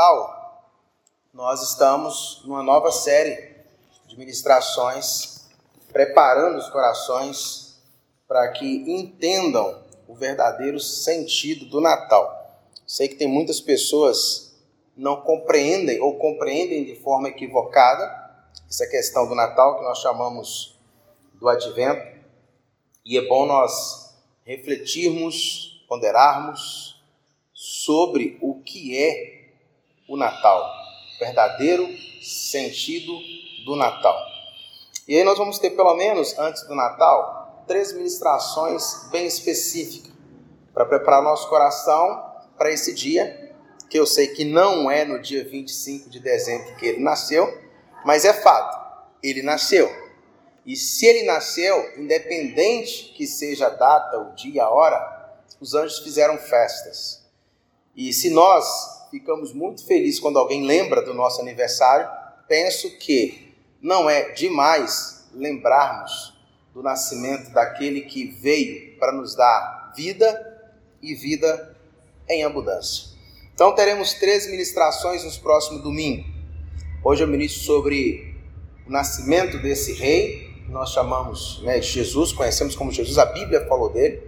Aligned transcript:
Natal, 0.00 0.64
nós 1.34 1.62
estamos 1.62 2.40
numa 2.46 2.62
nova 2.62 2.90
série 2.90 3.54
de 4.06 4.18
ministrações, 4.18 5.46
preparando 5.92 6.56
os 6.56 6.70
corações 6.70 7.78
para 8.26 8.50
que 8.52 8.90
entendam 8.90 9.82
o 10.08 10.14
verdadeiro 10.14 10.80
sentido 10.80 11.66
do 11.66 11.82
Natal. 11.82 12.62
Sei 12.86 13.08
que 13.08 13.16
tem 13.16 13.28
muitas 13.28 13.60
pessoas 13.60 14.54
não 14.96 15.20
compreendem 15.20 16.00
ou 16.00 16.16
compreendem 16.18 16.82
de 16.82 16.96
forma 16.96 17.28
equivocada 17.28 18.48
essa 18.70 18.86
questão 18.86 19.28
do 19.28 19.34
Natal 19.34 19.76
que 19.76 19.84
nós 19.84 19.98
chamamos 19.98 20.78
do 21.34 21.46
Advento, 21.46 22.18
e 23.04 23.18
é 23.18 23.28
bom 23.28 23.44
nós 23.44 24.14
refletirmos, 24.46 25.84
ponderarmos 25.86 27.04
sobre 27.52 28.38
o 28.40 28.62
que 28.62 28.98
é 28.98 29.39
o 30.10 30.16
Natal, 30.16 30.68
verdadeiro 31.20 31.88
sentido 32.20 33.16
do 33.64 33.76
Natal. 33.76 34.18
E 35.06 35.16
aí 35.16 35.22
nós 35.22 35.38
vamos 35.38 35.60
ter 35.60 35.70
pelo 35.70 35.94
menos 35.94 36.36
antes 36.36 36.66
do 36.66 36.74
Natal 36.74 37.64
três 37.68 37.92
ministrações 37.92 39.08
bem 39.12 39.24
específicas 39.24 40.10
para 40.74 40.84
preparar 40.84 41.22
nosso 41.22 41.48
coração 41.48 42.24
para 42.58 42.72
esse 42.72 42.92
dia, 42.92 43.54
que 43.88 43.98
eu 43.98 44.04
sei 44.04 44.26
que 44.26 44.44
não 44.44 44.90
é 44.90 45.04
no 45.04 45.22
dia 45.22 45.44
25 45.44 46.10
de 46.10 46.18
dezembro 46.18 46.74
que 46.74 46.86
ele 46.86 47.00
nasceu, 47.00 47.46
mas 48.04 48.24
é 48.24 48.32
fato, 48.32 49.06
ele 49.22 49.42
nasceu. 49.42 49.88
E 50.66 50.74
se 50.74 51.06
ele 51.06 51.22
nasceu, 51.22 51.96
independente 51.96 53.14
que 53.16 53.28
seja 53.28 53.68
a 53.68 53.70
data, 53.70 54.18
o 54.18 54.34
dia, 54.34 54.64
a 54.64 54.70
hora, 54.70 55.38
os 55.60 55.74
anjos 55.74 56.00
fizeram 56.00 56.36
festas. 56.36 57.24
E 57.94 58.12
se 58.12 58.30
nós 58.30 58.99
ficamos 59.10 59.52
muito 59.52 59.84
felizes 59.84 60.20
quando 60.20 60.38
alguém 60.38 60.64
lembra 60.64 61.02
do 61.02 61.12
nosso 61.12 61.40
aniversário, 61.40 62.08
penso 62.46 62.98
que 62.98 63.54
não 63.82 64.08
é 64.08 64.30
demais 64.30 65.28
lembrarmos 65.34 66.34
do 66.72 66.82
nascimento 66.82 67.50
daquele 67.50 68.02
que 68.02 68.26
veio 68.26 68.96
para 68.98 69.12
nos 69.12 69.34
dar 69.34 69.92
vida 69.96 70.70
e 71.02 71.14
vida 71.14 71.76
em 72.28 72.44
abundância. 72.44 73.10
Então 73.54 73.74
teremos 73.74 74.14
três 74.14 74.48
ministrações 74.50 75.24
nos 75.24 75.36
próximos 75.36 75.82
domingos. 75.82 76.26
Hoje 77.02 77.24
eu 77.24 77.28
ministro 77.28 77.62
sobre 77.62 78.36
o 78.86 78.90
nascimento 78.90 79.58
desse 79.58 79.92
rei, 79.94 80.50
nós 80.68 80.90
chamamos 80.90 81.60
né, 81.62 81.82
Jesus, 81.82 82.32
conhecemos 82.32 82.76
como 82.76 82.92
Jesus, 82.92 83.18
a 83.18 83.26
Bíblia 83.26 83.66
falou 83.66 83.90
dele. 83.90 84.22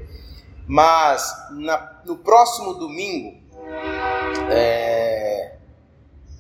Mas 0.67 1.23
na, 1.53 2.01
no 2.05 2.17
próximo 2.17 2.75
domingo, 2.75 3.42
é, 4.51 5.57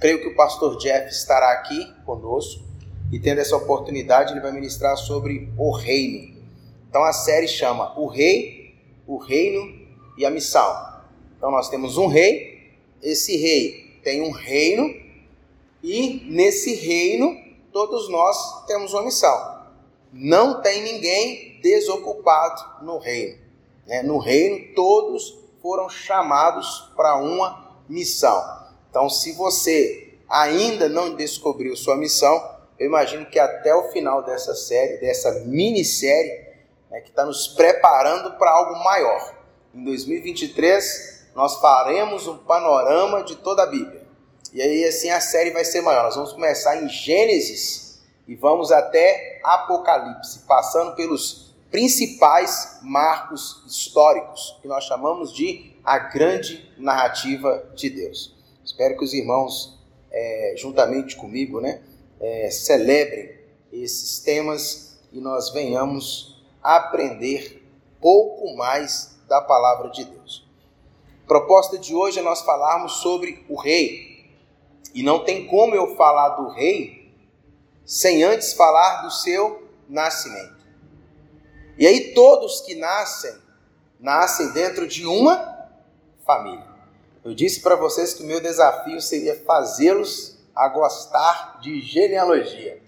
creio 0.00 0.20
que 0.20 0.28
o 0.28 0.36
pastor 0.36 0.76
Jeff 0.78 1.10
estará 1.10 1.52
aqui 1.52 1.92
conosco 2.04 2.62
e 3.12 3.18
tendo 3.18 3.40
essa 3.40 3.56
oportunidade, 3.56 4.32
ele 4.32 4.40
vai 4.40 4.52
ministrar 4.52 4.96
sobre 4.96 5.52
o 5.58 5.70
reino. 5.70 6.34
Então 6.88 7.04
a 7.04 7.12
série 7.12 7.46
chama 7.46 7.98
O 7.98 8.06
Rei, 8.06 8.74
o 9.06 9.18
Reino 9.18 9.86
e 10.16 10.24
a 10.24 10.30
Missão. 10.30 10.92
Então 11.36 11.50
nós 11.50 11.68
temos 11.68 11.98
um 11.98 12.06
rei, 12.06 12.72
esse 13.02 13.36
rei 13.36 13.98
tem 14.02 14.22
um 14.22 14.30
reino 14.30 14.94
e 15.82 16.26
nesse 16.30 16.74
reino 16.74 17.36
todos 17.72 18.08
nós 18.08 18.64
temos 18.66 18.92
uma 18.92 19.02
missão. 19.02 19.62
Não 20.12 20.60
tem 20.62 20.82
ninguém 20.82 21.58
desocupado 21.60 22.84
no 22.84 22.98
reino. 22.98 23.38
Né? 23.86 24.02
No 24.02 24.18
reino 24.18 24.74
todos 24.74 25.38
foram 25.60 25.88
chamados 25.88 26.92
para 26.96 27.16
uma 27.16 27.61
missão. 27.88 28.62
Então, 28.90 29.08
se 29.08 29.32
você 29.32 30.18
ainda 30.28 30.88
não 30.88 31.14
descobriu 31.14 31.76
sua 31.76 31.96
missão, 31.96 32.52
eu 32.78 32.86
imagino 32.86 33.26
que 33.26 33.38
até 33.38 33.74
o 33.74 33.90
final 33.90 34.22
dessa 34.22 34.54
série, 34.54 34.98
dessa 34.98 35.30
minissérie, 35.46 36.46
né, 36.90 37.00
que 37.00 37.10
está 37.10 37.24
nos 37.24 37.48
preparando 37.48 38.32
para 38.38 38.50
algo 38.50 38.82
maior. 38.82 39.34
Em 39.74 39.84
2023, 39.84 41.28
nós 41.34 41.60
faremos 41.60 42.26
um 42.26 42.38
panorama 42.38 43.22
de 43.22 43.36
toda 43.36 43.62
a 43.62 43.66
Bíblia. 43.66 44.02
E 44.52 44.60
aí, 44.60 44.84
assim, 44.84 45.08
a 45.10 45.20
série 45.20 45.50
vai 45.50 45.64
ser 45.64 45.80
maior. 45.80 46.04
Nós 46.04 46.16
vamos 46.16 46.32
começar 46.32 46.82
em 46.82 46.88
Gênesis 46.88 48.02
e 48.28 48.34
vamos 48.34 48.70
até 48.70 49.40
Apocalipse, 49.42 50.40
passando 50.40 50.94
pelos 50.94 51.51
principais 51.72 52.78
marcos 52.82 53.64
históricos, 53.66 54.58
que 54.60 54.68
nós 54.68 54.84
chamamos 54.84 55.32
de 55.32 55.72
a 55.82 55.98
grande 55.98 56.70
narrativa 56.78 57.66
de 57.74 57.90
Deus. 57.90 58.36
Espero 58.64 58.96
que 58.96 59.02
os 59.02 59.14
irmãos, 59.14 59.78
é, 60.10 60.54
juntamente 60.56 61.16
comigo, 61.16 61.60
né, 61.60 61.82
é, 62.20 62.50
celebrem 62.50 63.32
esses 63.72 64.20
temas 64.20 65.00
e 65.10 65.18
nós 65.18 65.50
venhamos 65.50 66.40
aprender 66.62 67.66
pouco 68.00 68.54
mais 68.54 69.18
da 69.26 69.40
palavra 69.40 69.90
de 69.90 70.04
Deus. 70.04 70.46
Proposta 71.26 71.78
de 71.78 71.94
hoje 71.94 72.18
é 72.18 72.22
nós 72.22 72.42
falarmos 72.42 73.00
sobre 73.00 73.44
o 73.48 73.58
rei. 73.58 74.30
E 74.94 75.02
não 75.02 75.24
tem 75.24 75.46
como 75.46 75.74
eu 75.74 75.96
falar 75.96 76.30
do 76.30 76.50
rei 76.50 77.10
sem 77.86 78.22
antes 78.22 78.52
falar 78.52 79.02
do 79.02 79.10
seu 79.10 79.68
nascimento. 79.88 80.61
E 81.78 81.86
aí 81.86 82.12
todos 82.12 82.60
que 82.60 82.74
nascem, 82.74 83.34
nascem 83.98 84.52
dentro 84.52 84.86
de 84.86 85.06
uma 85.06 85.68
família. 86.24 86.66
Eu 87.24 87.34
disse 87.34 87.60
para 87.60 87.76
vocês 87.76 88.14
que 88.14 88.22
o 88.22 88.26
meu 88.26 88.40
desafio 88.40 89.00
seria 89.00 89.40
fazê-los 89.46 90.36
a 90.54 90.68
gostar 90.68 91.60
de 91.60 91.80
genealogia. 91.80 92.80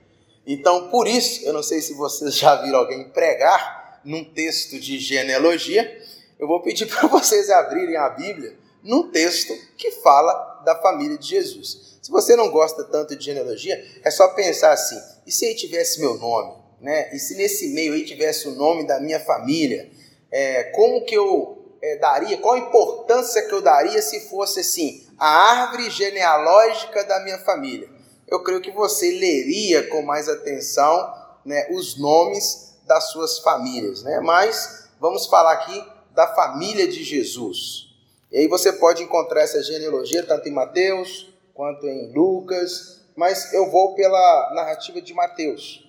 Então, 0.46 0.88
por 0.88 1.06
isso, 1.06 1.44
eu 1.44 1.52
não 1.52 1.62
sei 1.62 1.80
se 1.80 1.94
vocês 1.94 2.36
já 2.36 2.56
viram 2.56 2.80
alguém 2.80 3.08
pregar 3.08 4.00
num 4.04 4.24
texto 4.24 4.78
de 4.78 4.98
genealogia, 4.98 6.02
eu 6.38 6.46
vou 6.46 6.60
pedir 6.60 6.86
para 6.92 7.08
vocês 7.08 7.48
abrirem 7.50 7.96
a 7.96 8.10
Bíblia 8.10 8.56
num 8.82 9.10
texto 9.10 9.54
que 9.76 9.90
fala 9.90 10.62
da 10.64 10.76
família 10.76 11.16
de 11.16 11.28
Jesus. 11.28 11.98
Se 12.02 12.10
você 12.10 12.36
não 12.36 12.50
gosta 12.50 12.84
tanto 12.84 13.16
de 13.16 13.24
genealogia, 13.24 13.82
é 14.02 14.10
só 14.10 14.28
pensar 14.28 14.72
assim: 14.72 15.00
e 15.26 15.32
se 15.32 15.46
aí 15.46 15.54
tivesse 15.54 16.00
meu 16.00 16.18
nome? 16.18 16.63
Né? 16.84 17.14
E 17.14 17.18
se 17.18 17.34
nesse 17.34 17.68
meio 17.68 17.94
aí 17.94 18.04
tivesse 18.04 18.46
o 18.46 18.50
nome 18.50 18.86
da 18.86 19.00
minha 19.00 19.18
família? 19.18 19.90
É, 20.30 20.64
como 20.64 21.02
que 21.06 21.16
eu 21.16 21.78
é, 21.80 21.96
daria? 21.96 22.36
Qual 22.36 22.56
a 22.56 22.58
importância 22.58 23.40
que 23.48 23.54
eu 23.54 23.62
daria 23.62 24.02
se 24.02 24.28
fosse 24.28 24.60
assim, 24.60 25.06
a 25.18 25.26
árvore 25.26 25.88
genealógica 25.88 27.02
da 27.04 27.20
minha 27.20 27.38
família? 27.38 27.88
Eu 28.28 28.42
creio 28.42 28.60
que 28.60 28.70
você 28.70 29.10
leria 29.12 29.88
com 29.88 30.02
mais 30.02 30.28
atenção 30.28 31.10
né, 31.42 31.68
os 31.70 31.98
nomes 31.98 32.74
das 32.86 33.04
suas 33.12 33.38
famílias. 33.38 34.02
Né? 34.02 34.20
Mas 34.20 34.90
vamos 35.00 35.26
falar 35.26 35.54
aqui 35.54 35.82
da 36.14 36.34
família 36.34 36.86
de 36.86 37.02
Jesus. 37.02 37.94
E 38.30 38.40
aí 38.40 38.46
você 38.46 38.74
pode 38.74 39.02
encontrar 39.02 39.40
essa 39.40 39.62
genealogia 39.62 40.22
tanto 40.22 40.50
em 40.50 40.52
Mateus 40.52 41.32
quanto 41.54 41.86
em 41.86 42.12
Lucas, 42.12 43.00
mas 43.16 43.54
eu 43.54 43.70
vou 43.70 43.94
pela 43.94 44.52
narrativa 44.54 45.00
de 45.00 45.14
Mateus. 45.14 45.83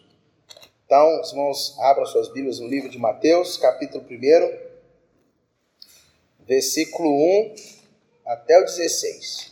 Então, 0.85 1.19
os 1.19 1.31
irmãos, 1.31 1.75
abram 1.79 2.05
suas 2.05 2.27
Bíblias 2.27 2.59
no 2.59 2.67
livro 2.67 2.87
de 2.87 2.99
Mateus, 2.99 3.57
capítulo 3.57 4.05
1, 4.07 4.55
versículo 6.41 7.09
1 7.09 7.55
até 8.27 8.59
o 8.59 8.65
16. 8.65 9.51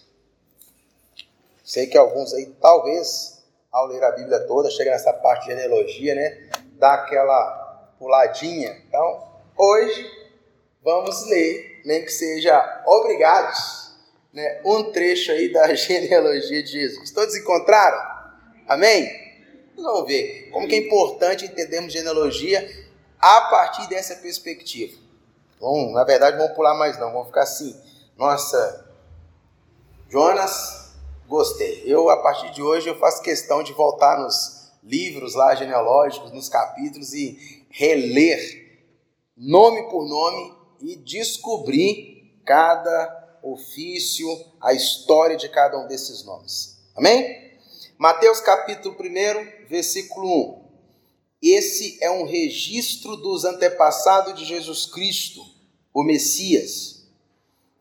Sei 1.64 1.88
que 1.88 1.98
alguns 1.98 2.36
aí, 2.36 2.46
talvez, 2.62 3.44
ao 3.72 3.88
ler 3.88 4.04
a 4.04 4.12
Bíblia 4.12 4.42
toda, 4.42 4.70
chega 4.70 4.92
nessa 4.92 5.12
parte 5.12 5.48
de 5.48 5.56
genealogia, 5.56 6.14
né? 6.14 6.50
Dá 6.74 6.94
aquela 6.94 7.96
puladinha. 7.98 8.84
Então, 8.88 9.28
hoje 9.58 10.06
vamos 10.84 11.26
ler, 11.26 11.82
nem 11.84 12.06
que 12.06 12.12
seja 12.12 12.84
obrigados, 12.86 13.96
né, 14.32 14.62
um 14.64 14.92
trecho 14.92 15.32
aí 15.32 15.52
da 15.52 15.66
genealogia 15.74 16.62
de 16.62 16.72
Jesus. 16.72 17.10
Todos 17.10 17.36
encontraram? 17.36 18.00
Amém? 18.68 19.23
Vamos 19.76 20.08
ver 20.08 20.50
como 20.52 20.68
que 20.68 20.76
é 20.76 20.78
importante 20.80 21.46
entendermos 21.46 21.92
genealogia 21.92 22.88
a 23.20 23.42
partir 23.50 23.88
dessa 23.88 24.16
perspectiva. 24.16 24.98
Bom, 25.60 25.92
na 25.92 26.04
verdade, 26.04 26.38
vamos 26.38 26.54
pular 26.54 26.74
mais 26.74 27.00
não, 27.00 27.12
vamos 27.12 27.28
ficar 27.28 27.44
assim. 27.44 27.76
Nossa, 28.18 28.86
Jonas, 30.10 30.94
gostei. 31.28 31.84
Eu, 31.86 32.10
a 32.10 32.18
partir 32.18 32.52
de 32.52 32.62
hoje, 32.62 32.90
eu 32.90 33.00
faço 33.00 33.22
questão 33.22 33.64
de 33.64 33.74
voltar 33.74 34.20
nos 34.20 34.72
livros 34.84 35.34
lá 35.34 35.56
genealógicos, 35.56 36.32
nos 36.32 36.50
capítulos 36.50 37.14
e 37.14 37.66
reler 37.70 38.64
nome 39.36 39.90
por 39.90 40.08
nome 40.08 40.54
e 40.82 40.96
descobrir 40.98 42.42
cada 42.46 43.40
ofício, 43.42 44.28
a 44.62 44.74
história 44.74 45.36
de 45.36 45.50
cada 45.50 45.78
um 45.78 45.88
desses 45.88 46.24
nomes. 46.26 46.78
Amém? 46.96 47.53
Mateus 48.04 48.42
capítulo 48.42 48.98
1, 49.00 49.70
versículo 49.70 50.28
1. 50.28 50.64
Esse 51.42 51.98
é 52.04 52.12
um 52.12 52.26
registro 52.26 53.16
dos 53.16 53.46
antepassados 53.46 54.36
de 54.36 54.44
Jesus 54.44 54.86
Cristo, 54.86 55.40
o 55.94 56.04
Messias, 56.04 57.08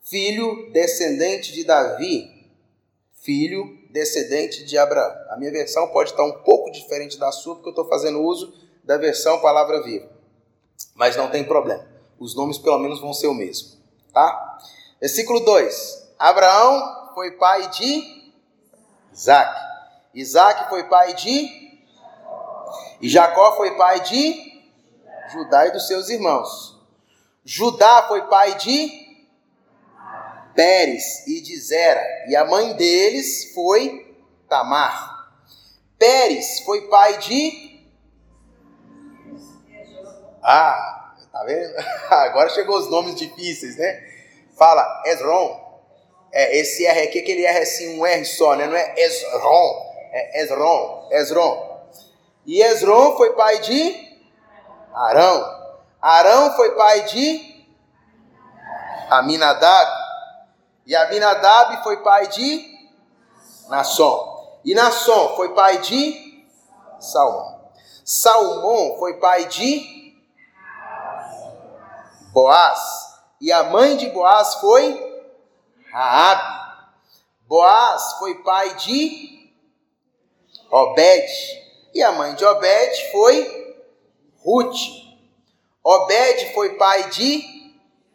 filho 0.00 0.70
descendente 0.70 1.52
de 1.52 1.64
Davi, 1.64 2.30
filho 3.20 3.84
descendente 3.90 4.64
de 4.64 4.78
Abraão. 4.78 5.12
A 5.30 5.36
minha 5.36 5.50
versão 5.50 5.88
pode 5.88 6.10
estar 6.10 6.22
um 6.22 6.44
pouco 6.44 6.70
diferente 6.70 7.18
da 7.18 7.32
sua, 7.32 7.56
porque 7.56 7.70
eu 7.70 7.72
estou 7.72 7.88
fazendo 7.88 8.22
uso 8.22 8.54
da 8.84 8.96
versão 8.96 9.40
Palavra 9.40 9.82
Viva. 9.82 10.08
Mas 10.94 11.16
não 11.16 11.32
tem 11.32 11.42
problema. 11.42 11.84
Os 12.16 12.36
nomes 12.36 12.58
pelo 12.58 12.78
menos 12.78 13.00
vão 13.00 13.12
ser 13.12 13.26
o 13.26 13.34
mesmo. 13.34 13.70
Tá? 14.14 14.60
Versículo 15.00 15.40
2. 15.40 16.10
Abraão 16.16 17.10
foi 17.12 17.32
pai 17.32 17.68
de 17.70 18.32
Isaac. 19.12 19.71
Isaac 20.14 20.68
foi 20.68 20.84
pai 20.84 21.14
de. 21.14 21.62
E 23.00 23.08
Jacó 23.08 23.56
foi 23.56 23.76
pai 23.76 24.00
de 24.00 24.52
Judá 25.32 25.66
e 25.66 25.72
dos 25.72 25.86
seus 25.86 26.08
irmãos. 26.08 26.78
Judá 27.44 28.04
foi 28.06 28.22
pai 28.28 28.54
de 28.56 29.02
Pérez 30.54 31.26
e 31.26 31.40
de 31.40 31.58
Zera, 31.58 32.04
e 32.28 32.36
a 32.36 32.44
mãe 32.44 32.74
deles 32.74 33.52
foi 33.54 34.14
Tamar. 34.48 35.32
Pérez 35.98 36.60
foi 36.60 36.88
pai 36.88 37.18
de. 37.18 37.80
Ah, 40.42 41.14
tá 41.32 41.44
vendo? 41.44 41.74
Agora 42.10 42.50
chegou 42.50 42.76
os 42.76 42.90
nomes 42.90 43.14
difíceis, 43.14 43.76
né? 43.76 44.02
Fala 44.56 45.02
Esron. 45.06 45.62
É, 46.30 46.58
esse 46.58 46.86
R 46.86 47.02
aqui, 47.02 47.18
aquele 47.18 47.44
R 47.44 47.58
assim, 47.58 47.98
um 47.98 48.06
R 48.06 48.24
só, 48.24 48.54
né? 48.56 48.66
Não 48.66 48.76
é 48.76 48.94
Esron, 48.98 49.91
é 50.12 50.42
Esron. 50.42 51.08
E 52.44 52.60
Esron 52.60 53.16
foi 53.16 53.32
pai 53.32 53.60
de 53.60 54.18
Arão. 54.94 55.62
Arão 56.00 56.54
foi 56.54 56.72
pai 56.72 57.02
de 57.04 57.66
Aminadab. 59.10 59.90
E 60.86 60.94
Abinadab 60.94 61.82
foi 61.82 62.02
pai 62.02 62.26
de 62.26 62.90
Nasson. 63.68 64.60
E 64.64 64.74
Nasson 64.74 65.34
foi 65.36 65.54
pai 65.54 65.78
de 65.78 66.44
Salmão. 67.00 67.70
Salmão 68.04 68.96
foi 68.98 69.14
pai 69.18 69.46
de 69.46 70.12
Boaz. 72.32 72.80
E 73.40 73.50
a 73.50 73.64
mãe 73.64 73.96
de 73.96 74.08
Boaz 74.10 74.54
foi 74.56 75.24
Raabe. 75.90 76.62
Boaz 77.46 78.14
foi 78.18 78.42
pai 78.42 78.74
de 78.74 79.31
Obed. 80.72 81.62
E 81.94 82.02
a 82.02 82.12
mãe 82.12 82.34
de 82.34 82.44
Obed 82.44 83.12
foi 83.12 83.76
Ruth. 84.42 84.78
Obed 85.84 86.54
foi 86.54 86.76
pai 86.76 87.10
de 87.10 87.42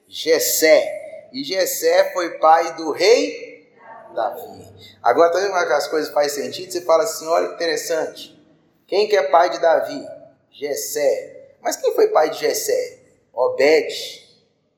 Jessé. 0.07 1.29
E 1.31 1.43
Jessé 1.43 2.11
foi 2.13 2.39
pai 2.39 2.75
do 2.75 2.91
rei 2.91 3.69
Davi. 4.15 4.67
Agora, 5.03 5.31
tá 5.31 5.39
vendo 5.39 5.53
as 5.53 5.87
coisas 5.87 6.11
fazem 6.11 6.45
sentido? 6.45 6.71
Você 6.71 6.81
fala 6.81 7.03
assim, 7.03 7.27
olha 7.27 7.49
que 7.49 7.53
interessante. 7.53 8.35
Quem 8.87 9.07
que 9.07 9.15
é 9.15 9.23
pai 9.23 9.51
de 9.51 9.59
Davi? 9.59 10.07
Jessé. 10.51 11.57
Mas 11.61 11.75
quem 11.75 11.93
foi 11.93 12.07
pai 12.07 12.31
de 12.31 12.39
Jessé? 12.39 12.99
Obed. 13.31 14.27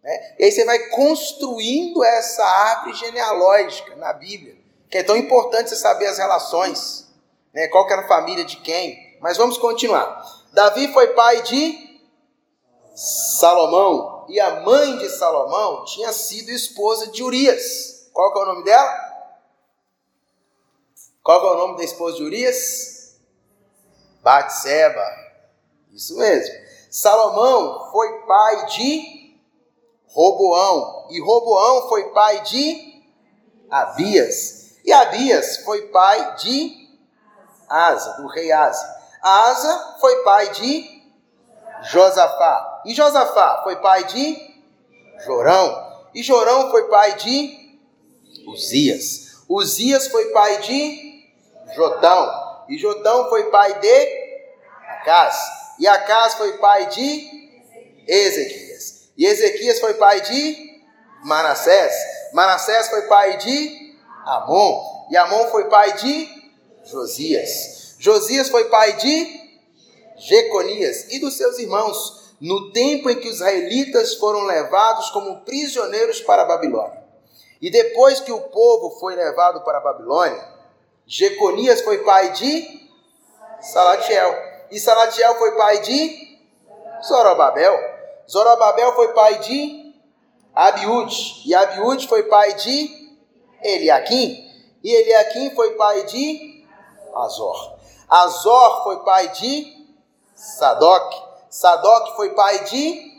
Né? 0.03 0.35
E 0.37 0.43
aí 0.43 0.51
você 0.51 0.65
vai 0.65 0.79
construindo 0.89 2.03
essa 2.03 2.43
árvore 2.43 2.95
genealógica 2.95 3.95
na 3.95 4.11
Bíblia, 4.11 4.57
que 4.89 4.97
é 4.97 5.03
tão 5.03 5.15
importante 5.15 5.69
você 5.69 5.77
saber 5.77 6.07
as 6.07 6.17
relações, 6.17 7.08
né? 7.53 7.67
qual 7.67 7.85
que 7.85 7.93
era 7.93 8.03
a 8.03 8.07
família 8.07 8.45
de 8.45 8.57
quem. 8.57 9.17
Mas 9.21 9.37
vamos 9.37 9.57
continuar. 9.57 10.23
Davi 10.53 10.91
foi 10.93 11.07
pai 11.09 11.41
de 11.43 11.89
Salomão 12.95 14.25
e 14.29 14.39
a 14.39 14.61
mãe 14.61 14.97
de 14.97 15.09
Salomão 15.09 15.85
tinha 15.85 16.11
sido 16.11 16.49
esposa 16.49 17.07
de 17.07 17.23
Urias. 17.23 18.09
Qual 18.13 18.31
que 18.33 18.39
é 18.39 18.41
o 18.41 18.45
nome 18.45 18.63
dela? 18.63 19.09
Qual 21.23 21.39
que 21.39 21.47
é 21.47 21.49
o 21.49 21.57
nome 21.57 21.77
da 21.77 21.83
esposa 21.83 22.17
de 22.17 22.23
Urias? 22.23 23.19
Batseba. 24.21 25.05
Isso 25.91 26.17
mesmo. 26.17 26.55
Salomão 26.89 27.91
foi 27.91 28.25
pai 28.25 28.65
de 28.67 29.37
Roboão. 30.07 31.07
E 31.09 31.21
Roboão 31.21 31.87
foi 31.87 32.09
pai 32.11 32.41
de 32.43 33.03
Abias. 33.69 34.77
E 34.83 34.91
Abias 34.91 35.57
foi 35.57 35.87
pai 35.87 36.35
de 36.37 36.78
Asa, 37.69 38.13
do 38.21 38.27
rei 38.27 38.51
Asa. 38.51 38.99
Asa 39.21 39.97
foi 39.99 40.23
pai 40.23 40.49
de 40.49 41.03
Josafá. 41.83 42.81
E 42.85 42.93
Josafá 42.93 43.61
foi 43.63 43.75
pai 43.77 44.05
de 44.05 44.49
Jorão. 45.25 45.89
E 46.13 46.23
Jorão 46.23 46.71
foi 46.71 46.87
pai 46.87 47.13
de 47.15 47.79
Uzias. 48.47 49.43
Uzias 49.47 50.07
foi 50.07 50.25
pai 50.31 50.57
de 50.61 51.27
Jotão. 51.75 52.65
E 52.69 52.77
Jotão 52.77 53.29
foi 53.29 53.45
pai 53.45 53.79
de 53.79 54.39
Acás. 54.87 55.37
E 55.79 55.87
Acás 55.87 56.35
foi 56.35 56.53
pai 56.57 56.87
de 56.87 57.49
Ezequias. 58.07 59.09
E 59.17 59.25
Ezequias 59.25 59.79
foi 59.79 59.93
pai 59.95 60.21
de 60.21 60.81
Manassés. 61.23 61.93
Manassés 62.33 62.89
foi 62.89 63.03
pai 63.03 63.37
de 63.37 63.95
Amon. 64.25 65.07
E 65.09 65.17
Amon 65.17 65.47
foi 65.47 65.65
pai 65.65 65.93
de 65.93 66.38
Josias. 66.83 67.95
Josias 67.99 68.49
foi 68.49 68.65
pai 68.65 68.97
de 68.97 69.39
Jeconias 70.17 71.07
e 71.11 71.19
dos 71.19 71.37
seus 71.37 71.57
irmãos 71.59 72.35
no 72.41 72.71
tempo 72.71 73.09
em 73.09 73.19
que 73.19 73.27
os 73.27 73.35
israelitas 73.35 74.15
foram 74.15 74.45
levados 74.45 75.09
como 75.09 75.41
prisioneiros 75.41 76.21
para 76.21 76.43
a 76.43 76.45
Babilônia. 76.45 77.03
E 77.61 77.69
depois 77.69 78.21
que 78.21 78.31
o 78.31 78.41
povo 78.41 78.97
foi 78.99 79.15
levado 79.15 79.61
para 79.61 79.79
a 79.79 79.81
Babilônia, 79.81 80.41
Jeconias 81.05 81.81
foi 81.81 81.99
pai 81.99 82.31
de 82.31 82.89
Salatiel. 83.59 84.33
E 84.71 84.79
Salatiel 84.79 85.35
foi 85.35 85.51
pai 85.57 85.81
de 85.81 86.39
Zorobabel. 87.05 87.77
Zorobabel 88.29 88.93
foi 88.93 89.13
pai 89.13 89.39
de 89.39 89.93
Abiúde. 90.55 91.41
E 91.45 91.53
Abiúde 91.53 92.07
foi 92.07 92.23
pai 92.23 92.53
de 92.53 93.17
Eliaquim. 93.61 94.47
E 94.81 94.93
Eliaquim 94.93 95.49
foi 95.55 95.71
pai 95.71 96.05
de 96.05 96.48
Azor. 97.15 97.77
Azor 98.09 98.83
foi 98.83 99.03
pai 99.03 99.29
de 99.29 99.87
Sadoc. 100.35 101.13
Sadoc 101.49 102.15
foi 102.15 102.33
pai 102.33 102.63
de 102.65 103.09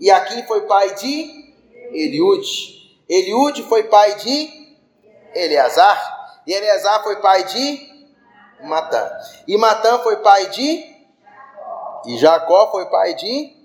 e 0.00 0.10
Aquim 0.10 0.42
foi 0.44 0.62
pai 0.62 0.94
de 0.94 1.54
Eliude. 1.92 3.02
Eliude 3.08 3.62
foi 3.64 3.84
pai 3.84 4.16
de 4.16 4.76
Eleazar. 5.34 6.40
E 6.46 6.52
Eleazar 6.52 7.02
foi 7.02 7.20
pai 7.20 7.44
de 7.44 8.06
Matã. 8.62 9.10
E 9.46 9.56
Matã 9.56 9.98
foi 10.00 10.16
pai 10.16 10.50
de 10.50 10.92
e 12.04 12.18
Jacó 12.18 12.70
foi 12.70 12.86
pai 12.86 13.14
de 13.14 13.56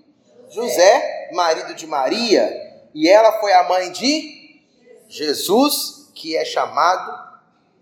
José, 0.48 1.30
marido 1.32 1.74
de 1.74 1.86
Maria. 1.86 2.48
E 2.94 3.08
ela 3.08 3.40
foi 3.40 3.52
a 3.52 3.64
mãe 3.64 3.90
de 3.92 4.62
Jesus, 5.08 6.10
que 6.14 6.36
é 6.36 6.44
chamado 6.44 7.28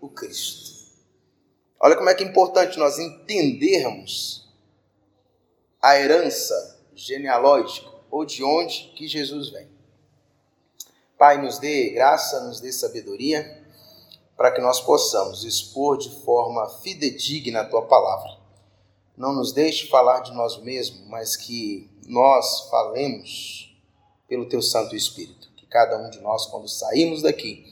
o 0.01 0.09
Cristo. 0.09 0.66
Olha 1.79 1.95
como 1.95 2.09
é 2.09 2.15
que 2.15 2.23
é 2.23 2.27
importante 2.27 2.79
nós 2.79 2.97
entendermos 2.97 4.47
a 5.81 5.97
herança 5.97 6.79
genealógica 6.95 7.87
ou 8.09 8.25
de 8.25 8.43
onde 8.43 8.91
que 8.95 9.07
Jesus 9.07 9.49
vem. 9.49 9.67
Pai, 11.17 11.41
nos 11.41 11.59
dê 11.59 11.89
graça, 11.89 12.43
nos 12.45 12.59
dê 12.59 12.71
sabedoria, 12.71 13.63
para 14.35 14.51
que 14.51 14.61
nós 14.61 14.79
possamos 14.79 15.43
expor 15.43 15.97
de 15.97 16.09
forma 16.23 16.67
fidedigna 16.81 17.61
a 17.61 17.65
tua 17.65 17.83
palavra. 17.83 18.37
Não 19.15 19.33
nos 19.33 19.51
deixe 19.51 19.87
falar 19.87 20.19
de 20.19 20.31
nós 20.33 20.61
mesmos, 20.61 21.07
mas 21.07 21.35
que 21.35 21.89
nós 22.05 22.69
falemos 22.69 23.75
pelo 24.27 24.47
teu 24.47 24.61
Santo 24.61 24.95
Espírito. 24.95 25.49
Que 25.57 25.65
cada 25.65 25.97
um 25.97 26.09
de 26.11 26.19
nós, 26.19 26.45
quando 26.45 26.67
sairmos 26.67 27.23
daqui, 27.23 27.65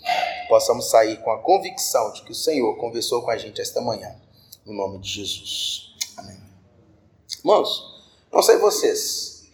possamos 0.47 0.89
sair 0.89 1.21
com 1.21 1.31
a 1.31 1.39
convicção 1.39 2.11
de 2.13 2.21
que 2.23 2.31
o 2.31 2.35
Senhor 2.35 2.75
conversou 2.77 3.21
com 3.21 3.31
a 3.31 3.37
gente 3.37 3.61
esta 3.61 3.81
manhã. 3.81 4.15
No 4.65 4.73
nome 4.73 4.99
de 4.99 5.09
Jesus. 5.09 5.95
Amém. 6.17 6.37
Irmãos, 7.39 8.03
não 8.31 8.41
sei 8.41 8.57
vocês, 8.57 9.47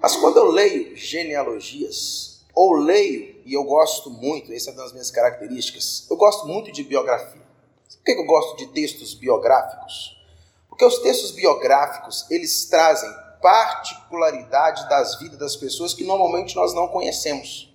mas 0.00 0.16
quando 0.16 0.36
eu 0.36 0.50
leio 0.50 0.96
genealogias, 0.96 2.40
ou 2.54 2.74
leio, 2.74 3.40
e 3.44 3.54
eu 3.54 3.64
gosto 3.64 4.10
muito, 4.10 4.52
essa 4.52 4.70
é 4.70 4.72
uma 4.72 4.82
das 4.82 4.92
minhas 4.92 5.10
características, 5.10 6.06
eu 6.10 6.16
gosto 6.16 6.46
muito 6.46 6.70
de 6.72 6.82
biografia. 6.82 7.42
Por 7.88 8.04
que 8.04 8.12
eu 8.12 8.26
gosto 8.26 8.56
de 8.56 8.66
textos 8.68 9.14
biográficos? 9.14 10.20
Porque 10.68 10.84
os 10.84 10.98
textos 10.98 11.30
biográficos, 11.30 12.26
eles 12.30 12.66
trazem 12.66 13.10
particularidade 13.40 14.88
das 14.88 15.18
vidas 15.18 15.38
das 15.38 15.56
pessoas 15.56 15.94
que 15.94 16.04
normalmente 16.04 16.56
nós 16.56 16.74
não 16.74 16.88
conhecemos. 16.88 17.71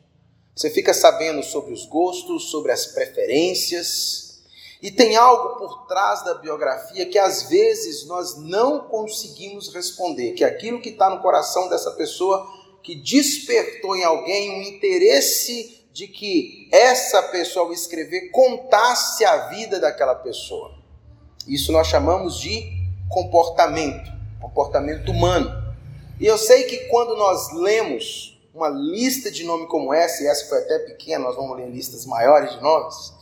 Você 0.58 0.72
fica 0.72 0.92
sabendo 0.92 1.44
sobre 1.44 1.72
os 1.72 1.86
gostos, 1.86 2.50
sobre 2.50 2.72
as 2.72 2.88
preferências, 2.88 4.42
e 4.82 4.90
tem 4.90 5.16
algo 5.16 5.60
por 5.60 5.86
trás 5.86 6.26
da 6.26 6.34
biografia 6.34 7.06
que 7.06 7.20
às 7.20 7.44
vezes 7.44 8.08
nós 8.08 8.36
não 8.40 8.80
conseguimos 8.80 9.72
responder, 9.72 10.32
que 10.32 10.44
é 10.44 10.48
aquilo 10.48 10.82
que 10.82 10.90
está 10.90 11.12
no 11.12 11.22
coração 11.22 11.70
dessa 11.70 11.92
pessoa 11.92 12.52
que 12.82 12.96
despertou 12.96 13.96
em 13.96 14.04
alguém 14.04 14.50
um 14.50 14.64
interesse 14.64 15.86
de 15.94 16.08
que 16.08 16.68
essa 16.72 17.22
pessoa, 17.22 17.68
ao 17.68 17.74
escrever, 17.74 18.32
contasse 18.32 19.24
a 19.26 19.50
vida 19.50 19.80
daquela 19.80 20.16
pessoa. 20.16 20.74
Isso 21.48 21.72
nós 21.72 21.86
chamamos 21.86 22.40
de 22.40 22.64
comportamento, 23.10 24.12
comportamento 24.42 25.12
humano. 25.12 25.52
E 26.20 26.26
eu 26.26 26.38
sei 26.38 26.64
que 26.64 26.88
quando 26.88 27.16
nós 27.16 27.54
lemos 27.54 28.37
uma 28.58 28.70
lista 28.70 29.30
de 29.30 29.44
nome 29.44 29.68
como 29.68 29.94
essa, 29.94 30.24
e 30.24 30.28
essa 30.28 30.50
foi 30.50 30.58
até 30.58 30.80
pequena, 30.80 31.26
nós 31.26 31.36
vamos 31.36 31.56
ler 31.56 31.70
listas 31.70 32.08
maiores 32.08 32.52
de 32.54 32.62
nomes, 32.62 33.14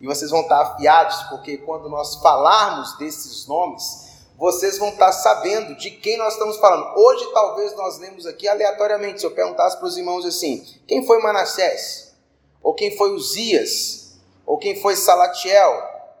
e 0.00 0.06
vocês 0.06 0.32
vão 0.32 0.40
estar 0.40 0.60
afiados, 0.60 1.16
porque 1.30 1.58
quando 1.58 1.88
nós 1.88 2.16
falarmos 2.16 2.98
desses 2.98 3.46
nomes, 3.46 4.10
vocês 4.36 4.78
vão 4.78 4.88
estar 4.88 5.12
sabendo 5.12 5.76
de 5.76 5.90
quem 5.92 6.16
nós 6.16 6.32
estamos 6.32 6.56
falando. 6.56 6.98
Hoje, 6.98 7.30
talvez 7.32 7.76
nós 7.76 7.98
lemos 7.98 8.24
aqui 8.26 8.48
aleatoriamente. 8.48 9.20
Se 9.20 9.26
eu 9.26 9.32
perguntasse 9.32 9.76
para 9.76 9.86
os 9.86 9.98
irmãos 9.98 10.24
assim: 10.24 10.64
quem 10.88 11.06
foi 11.06 11.20
Manassés? 11.22 12.14
Ou 12.62 12.72
quem 12.72 12.96
foi 12.96 13.12
Uzias? 13.12 14.18
Ou 14.46 14.56
quem 14.56 14.80
foi 14.80 14.96
Salatiel? 14.96 15.70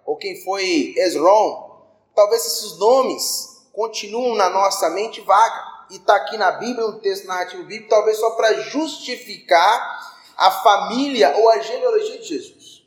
Ou 0.04 0.16
quem 0.16 0.44
foi 0.44 0.92
Esron? 0.98 1.82
Talvez 2.14 2.44
esses 2.44 2.78
nomes 2.78 3.62
continuam 3.72 4.36
na 4.36 4.50
nossa 4.50 4.90
mente 4.90 5.22
vaga. 5.22 5.69
E 5.90 5.96
está 5.96 6.16
aqui 6.16 6.36
na 6.36 6.52
Bíblia, 6.52 6.86
um 6.86 6.98
texto 7.00 7.26
narrativo 7.26 7.64
bíblico, 7.64 7.90
talvez 7.90 8.18
só 8.18 8.30
para 8.30 8.54
justificar 8.62 10.14
a 10.36 10.50
família 10.50 11.36
ou 11.36 11.50
a 11.50 11.58
genealogia 11.58 12.18
de 12.18 12.28
Jesus. 12.28 12.82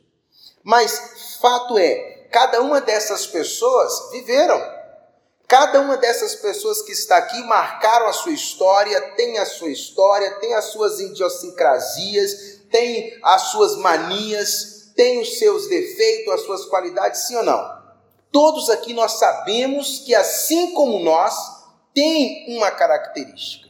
Mas 0.62 1.36
fato 1.40 1.78
é, 1.78 2.26
cada 2.32 2.60
uma 2.60 2.80
dessas 2.80 3.26
pessoas 3.26 4.10
viveram 4.10 4.74
Cada 5.46 5.80
uma 5.80 5.96
dessas 5.96 6.34
pessoas 6.34 6.80
que 6.82 6.92
está 6.92 7.18
aqui 7.18 7.42
marcaram 7.44 8.06
a 8.06 8.12
sua 8.12 8.32
história, 8.32 9.00
tem 9.12 9.38
a 9.38 9.44
sua 9.44 9.70
história, 9.70 10.40
tem 10.40 10.54
as 10.54 10.66
suas 10.66 10.98
idiosincrasias, 10.98 12.60
tem 12.70 13.16
as 13.22 13.42
suas 13.50 13.76
manias, 13.76 14.90
tem 14.96 15.20
os 15.20 15.38
seus 15.38 15.68
defeitos, 15.68 16.32
as 16.32 16.40
suas 16.40 16.64
qualidades, 16.64 17.26
sim 17.26 17.36
ou 17.36 17.44
não? 17.44 17.84
Todos 18.32 18.70
aqui 18.70 18.94
nós 18.94 19.12
sabemos 19.12 19.98
que, 19.98 20.14
assim 20.14 20.72
como 20.72 20.98
nós, 20.98 21.34
tem 21.94 22.56
uma 22.56 22.70
característica. 22.70 23.68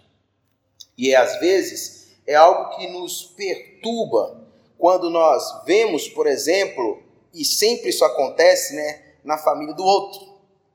E 0.96 1.14
às 1.14 1.38
vezes 1.38 2.16
é 2.26 2.34
algo 2.34 2.76
que 2.76 2.86
nos 2.88 3.22
perturba 3.36 4.42
quando 4.78 5.10
nós 5.10 5.64
vemos, 5.64 6.08
por 6.08 6.26
exemplo, 6.26 7.02
e 7.32 7.44
sempre 7.44 7.90
isso 7.90 8.04
acontece, 8.04 8.74
né, 8.74 9.02
na 9.22 9.36
família 9.36 9.74
do 9.74 9.84
outro 9.84 10.34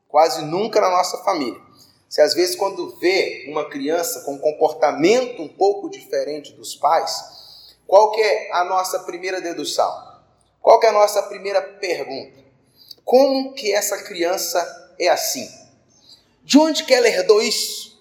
quase 0.10 0.42
nunca 0.42 0.82
na 0.82 0.90
nossa 0.90 1.20
família. 1.20 1.62
Se 2.10 2.20
às 2.20 2.34
vezes 2.34 2.56
quando 2.56 2.98
vê 3.00 3.46
uma 3.48 3.70
criança 3.70 4.22
com 4.22 4.34
um 4.34 4.40
comportamento 4.40 5.42
um 5.42 5.48
pouco 5.48 5.90
diferente 5.90 6.52
dos 6.54 6.76
pais, 6.76 7.78
qual 7.86 8.12
que 8.12 8.20
é 8.20 8.52
a 8.52 8.66
nossa 8.66 9.00
primeira 9.00 9.40
dedução? 9.40 10.10
Qual 10.60 10.80
que 10.80 10.88
é 10.88 10.90
a 10.90 10.94
nossa 10.94 11.22
primeira 11.24 11.62
pergunta? 11.62 12.40
Como 13.06 13.54
que 13.54 13.72
essa 13.72 14.04
criança 14.04 14.96
é 15.00 15.08
assim? 15.08 15.48
De 16.50 16.58
onde 16.58 16.84
que 16.84 16.92
ela 16.92 17.08
herdou 17.08 17.44
isso? 17.44 17.96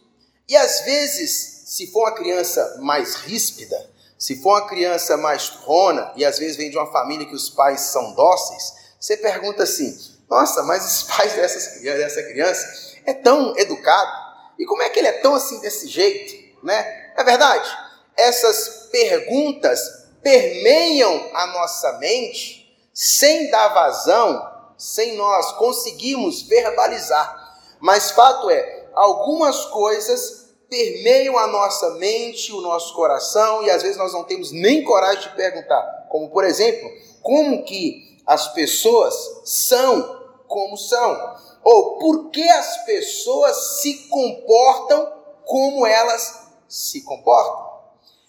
E 0.49 0.57
às 0.57 0.81
vezes, 0.81 1.65
se 1.67 1.87
for 1.89 2.05
uma 2.05 2.15
criança 2.15 2.79
mais 2.81 3.15
ríspida, 3.17 3.77
se 4.19 4.41
for 4.41 4.53
uma 4.53 4.67
criança 4.67 5.19
mais 5.19 5.51
turrona, 5.51 6.11
e 6.17 6.25
às 6.25 6.39
vezes 6.39 6.57
vem 6.57 6.71
de 6.71 6.79
uma 6.79 6.91
família 6.91 7.27
que 7.27 7.35
os 7.35 7.51
pais 7.51 7.83
são 7.83 8.15
dóceis, 8.15 8.73
você 8.99 9.19
pergunta 9.19 9.65
assim: 9.65 9.95
nossa, 10.31 10.63
mas 10.63 10.83
os 10.83 11.03
pais 11.15 11.35
dessas, 11.35 11.83
dessa 11.83 12.23
criança 12.23 12.67
é 13.05 13.13
tão 13.13 13.55
educado. 13.59 14.11
E 14.59 14.65
como 14.65 14.81
é 14.81 14.89
que 14.89 14.99
ele 14.99 15.09
é 15.09 15.21
tão 15.21 15.35
assim 15.35 15.61
desse 15.61 15.87
jeito? 15.87 16.65
Né? 16.65 17.13
É 17.19 17.23
verdade? 17.23 17.69
Essas 18.17 18.89
perguntas 18.91 20.07
permeiam 20.23 21.31
a 21.35 21.49
nossa 21.49 21.99
mente 21.99 22.75
sem 22.95 23.51
dar 23.51 23.69
vazão, 23.69 24.73
sem 24.79 25.19
nós 25.19 25.53
conseguirmos 25.59 26.41
verbalizar. 26.45 27.38
Mas 27.81 28.11
fato 28.11 28.51
é, 28.51 28.89
algumas 28.95 29.65
coisas 29.67 30.49
permeiam 30.69 31.39
a 31.39 31.47
nossa 31.47 31.91
mente, 31.95 32.53
o 32.53 32.61
nosso 32.61 32.95
coração, 32.95 33.63
e 33.63 33.71
às 33.71 33.83
vezes 33.83 33.97
nós 33.97 34.13
não 34.13 34.25
temos 34.25 34.53
nem 34.53 34.85
coragem 34.85 35.23
de 35.23 35.37
perguntar. 35.37 36.07
Como, 36.11 36.31
por 36.31 36.45
exemplo, 36.45 36.91
como 37.23 37.65
que 37.65 38.21
as 38.27 38.53
pessoas 38.53 39.15
são 39.45 40.19
como 40.47 40.77
são, 40.77 41.37
ou 41.63 41.99
por 41.99 42.31
que 42.31 42.49
as 42.49 42.85
pessoas 42.85 43.81
se 43.81 44.09
comportam 44.09 45.13
como 45.45 45.87
elas 45.87 46.49
se 46.67 47.03
comportam. 47.03 47.69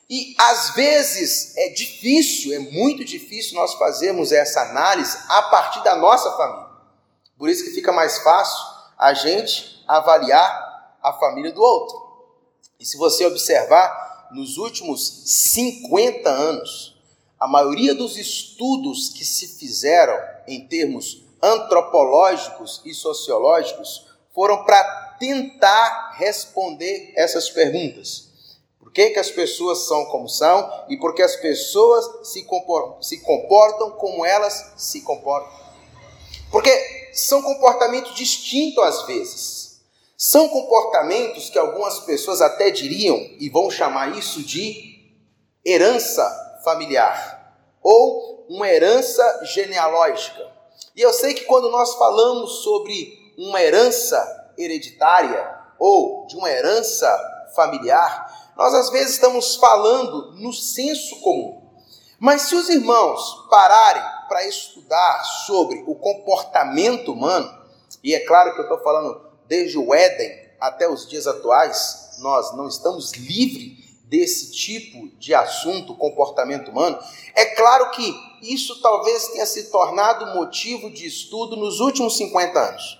E 0.10 0.36
às 0.38 0.72
vezes 0.72 1.56
é 1.56 1.70
difícil, 1.70 2.53
é 2.53 2.60
muito 2.60 3.06
difícil 3.06 3.56
nós 3.56 3.74
fazermos 3.75 4.32
essa 4.32 4.62
análise 4.62 5.18
a 5.29 5.44
partir 5.44 5.84
da 5.84 5.96
nossa 5.96 6.32
família. 6.36 6.68
Por 7.38 7.48
isso 7.48 7.63
que 7.63 7.72
fica 7.72 7.91
mais 7.91 8.18
fácil 8.20 8.79
a 9.00 9.13
gente 9.13 9.82
avaliar 9.88 10.98
a 11.01 11.13
família 11.13 11.53
do 11.53 11.62
outro. 11.62 12.10
E 12.77 12.86
se 12.86 12.98
você 12.98 13.25
observar, 13.25 14.27
nos 14.32 14.58
últimos 14.58 15.24
50 15.25 16.29
anos, 16.29 16.98
a 17.39 17.48
maioria 17.48 17.96
dos 17.96 18.18
estudos 18.18 19.10
que 19.10 19.24
se 19.24 19.48
fizeram 19.48 20.20
em 20.46 20.68
termos 20.68 21.24
antropológicos 21.41 22.82
e 22.84 22.94
sociológicos 22.94 24.08
foram 24.36 24.65
para 24.65 24.84
tentar 25.18 26.15
responder 26.18 27.13
essas 27.15 27.50
perguntas. 27.50 28.27
Por 28.77 28.91
que, 28.91 29.12
que 29.12 29.20
as 29.20 29.32
pessoas 29.32 29.88
são 29.88 30.06
como 30.06 30.27
são 30.27 30.86
e 30.89 30.98
por 30.98 31.15
que 31.15 31.22
as 31.22 31.38
pessoas 31.38 32.27
se 32.27 32.44
comportam, 32.44 33.01
se 33.01 33.20
comportam 33.22 33.91
como 33.91 34.25
elas 34.25 34.74
se 34.75 35.01
comportam? 35.01 35.51
Porque 36.51 36.99
são 37.13 37.42
comportamentos 37.42 38.16
distintos 38.16 38.84
às 38.84 39.01
vezes. 39.04 39.82
São 40.18 40.50
comportamentos 40.50 41.50
que 41.50 41.58
algumas 41.58 42.00
pessoas 42.01 42.42
até 42.42 42.70
diriam 42.70 43.18
e 43.39 43.50
vão 43.50 43.72
chamar 43.72 44.18
isso 44.18 44.44
de 44.44 45.00
herança 45.66 46.60
familiar 46.63 47.56
ou 47.82 48.46
uma 48.50 48.68
herança 48.68 49.46
genealógica. 49.46 50.46
E 50.96 51.01
eu 51.01 51.13
sei 51.13 51.34
que 51.34 51.46
quando 51.46 51.70
nós 51.70 51.94
falamos 51.96 52.63
sobre 52.63 53.34
uma 53.38 53.62
herança 53.62 54.54
hereditária 54.58 55.58
ou 55.78 56.28
de 56.28 56.36
uma 56.36 56.51
herança 56.51 57.08
familiar, 57.56 58.51
nós 58.58 58.74
às 58.74 58.89
vezes 58.89 59.13
estamos 59.13 59.56
falando 59.56 60.34
no 60.34 60.51
senso 60.51 61.22
comum. 61.22 61.62
Mas 62.20 62.44
se 62.44 62.56
os 62.56 62.68
irmãos 62.68 63.48
pararem 63.50 64.19
para 64.30 64.48
estudar 64.48 65.24
sobre 65.46 65.84
o 65.88 65.96
comportamento 65.96 67.12
humano, 67.12 67.54
e 68.04 68.14
é 68.14 68.20
claro 68.20 68.54
que 68.54 68.60
eu 68.60 68.64
estou 68.64 68.80
falando 68.80 69.22
desde 69.48 69.78
o 69.78 69.94
Éden 69.94 70.32
até 70.62 70.88
os 70.88 71.08
dias 71.10 71.28
atuais, 71.28 72.18
nós 72.20 72.56
não 72.56 72.68
estamos 72.68 73.12
livres 73.14 73.80
desse 74.04 74.52
tipo 74.52 75.10
de 75.18 75.34
assunto, 75.34 75.96
comportamento 75.96 76.72
humano, 76.72 76.98
é 77.36 77.46
claro 77.46 77.92
que 77.92 78.16
isso 78.42 78.82
talvez 78.82 79.30
tenha 79.30 79.46
se 79.46 79.70
tornado 79.70 80.34
motivo 80.36 80.90
de 80.90 81.06
estudo 81.06 81.56
nos 81.56 81.80
últimos 81.80 82.16
50 82.18 82.60
anos. 82.60 83.00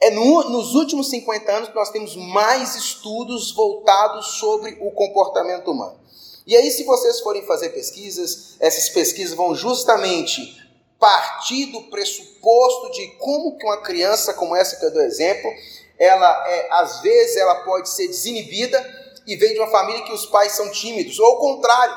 É 0.00 0.10
no, 0.10 0.50
nos 0.50 0.74
últimos 0.74 1.08
50 1.08 1.50
anos 1.50 1.68
que 1.70 1.74
nós 1.74 1.90
temos 1.90 2.14
mais 2.16 2.76
estudos 2.76 3.50
voltados 3.52 4.38
sobre 4.38 4.76
o 4.80 4.90
comportamento 4.90 5.70
humano. 5.70 5.98
E 6.46 6.56
aí, 6.56 6.70
se 6.70 6.84
vocês 6.84 7.20
forem 7.20 7.44
fazer 7.44 7.70
pesquisas, 7.70 8.56
essas 8.60 8.88
pesquisas 8.88 9.34
vão 9.34 9.54
justamente 9.54 10.64
partir 10.98 11.66
do 11.66 11.82
pressuposto 11.90 12.92
de 12.92 13.08
como 13.18 13.58
que 13.58 13.66
uma 13.66 13.82
criança 13.82 14.32
como 14.32 14.54
essa 14.54 14.76
que 14.76 14.84
eu 14.84 14.92
dou 14.92 15.02
exemplo, 15.02 15.50
ela 15.98 16.48
é, 16.48 16.68
às 16.70 17.00
vezes 17.00 17.36
ela 17.36 17.64
pode 17.64 17.88
ser 17.90 18.06
desinibida 18.06 18.80
e 19.26 19.34
vem 19.36 19.54
de 19.54 19.58
uma 19.58 19.70
família 19.70 20.04
que 20.04 20.12
os 20.12 20.26
pais 20.26 20.52
são 20.52 20.70
tímidos, 20.70 21.18
ou 21.18 21.26
ao 21.26 21.38
contrário, 21.38 21.94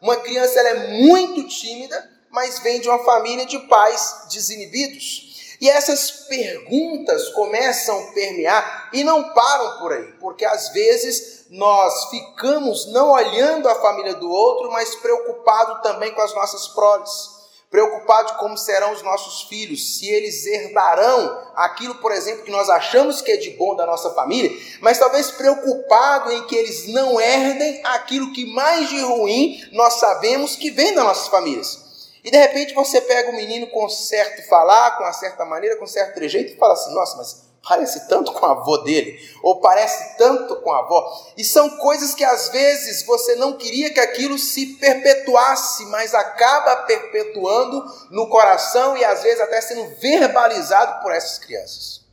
uma 0.00 0.16
criança 0.16 0.60
ela 0.60 0.68
é 0.68 0.88
muito 1.02 1.48
tímida, 1.48 2.08
mas 2.30 2.60
vem 2.60 2.80
de 2.80 2.88
uma 2.88 3.04
família 3.04 3.44
de 3.46 3.58
pais 3.66 4.26
desinibidos. 4.30 5.27
E 5.60 5.68
essas 5.68 6.10
perguntas 6.10 7.28
começam 7.30 7.98
a 7.98 8.12
permear 8.12 8.90
e 8.92 9.02
não 9.02 9.32
param 9.34 9.78
por 9.78 9.92
aí, 9.92 10.12
porque 10.20 10.44
às 10.44 10.68
vezes 10.70 11.46
nós 11.50 12.10
ficamos 12.10 12.92
não 12.92 13.10
olhando 13.10 13.68
a 13.68 13.74
família 13.74 14.14
do 14.14 14.30
outro, 14.30 14.70
mas 14.70 14.94
preocupado 14.96 15.82
também 15.82 16.12
com 16.12 16.20
as 16.22 16.34
nossas 16.34 16.68
proles 16.68 17.38
preocupado 17.70 18.34
como 18.38 18.56
serão 18.56 18.92
os 18.92 19.02
nossos 19.02 19.42
filhos, 19.42 19.98
se 19.98 20.08
eles 20.08 20.46
herdarão 20.46 21.38
aquilo, 21.54 21.96
por 21.96 22.12
exemplo, 22.12 22.44
que 22.44 22.50
nós 22.50 22.70
achamos 22.70 23.20
que 23.20 23.32
é 23.32 23.36
de 23.36 23.50
bom 23.50 23.76
da 23.76 23.84
nossa 23.84 24.10
família, 24.14 24.50
mas 24.80 24.98
talvez 24.98 25.30
preocupado 25.30 26.32
em 26.32 26.46
que 26.46 26.56
eles 26.56 26.88
não 26.88 27.20
herdem 27.20 27.80
aquilo 27.84 28.32
que 28.32 28.46
mais 28.46 28.88
de 28.88 29.00
ruim 29.00 29.60
nós 29.72 29.94
sabemos 29.94 30.56
que 30.56 30.70
vem 30.70 30.94
das 30.94 31.04
nossas 31.04 31.28
famílias. 31.28 31.87
E 32.24 32.30
de 32.30 32.36
repente 32.36 32.74
você 32.74 33.00
pega 33.00 33.30
o 33.30 33.36
menino 33.36 33.66
com 33.68 33.88
certo 33.88 34.46
falar, 34.48 34.96
com 34.96 35.04
uma 35.04 35.12
certa 35.12 35.44
maneira, 35.44 35.76
com 35.76 35.86
certo 35.86 36.14
trejeito 36.14 36.52
e 36.52 36.56
fala 36.56 36.74
assim: 36.74 36.92
nossa, 36.94 37.16
mas 37.16 37.48
parece 37.66 38.08
tanto 38.08 38.32
com 38.32 38.46
a 38.46 38.52
avó 38.52 38.78
dele, 38.78 39.18
ou 39.42 39.60
parece 39.60 40.16
tanto 40.16 40.56
com 40.56 40.72
a 40.72 40.80
avó. 40.80 41.32
E 41.36 41.44
são 41.44 41.76
coisas 41.78 42.14
que 42.14 42.24
às 42.24 42.48
vezes 42.48 43.04
você 43.04 43.36
não 43.36 43.56
queria 43.56 43.92
que 43.92 44.00
aquilo 44.00 44.38
se 44.38 44.74
perpetuasse, 44.74 45.84
mas 45.86 46.14
acaba 46.14 46.76
perpetuando 46.84 47.84
no 48.10 48.28
coração 48.28 48.96
e 48.96 49.04
às 49.04 49.22
vezes 49.22 49.40
até 49.40 49.60
sendo 49.60 49.86
verbalizado 49.96 51.02
por 51.02 51.12
essas 51.12 51.38
crianças. 51.38 52.06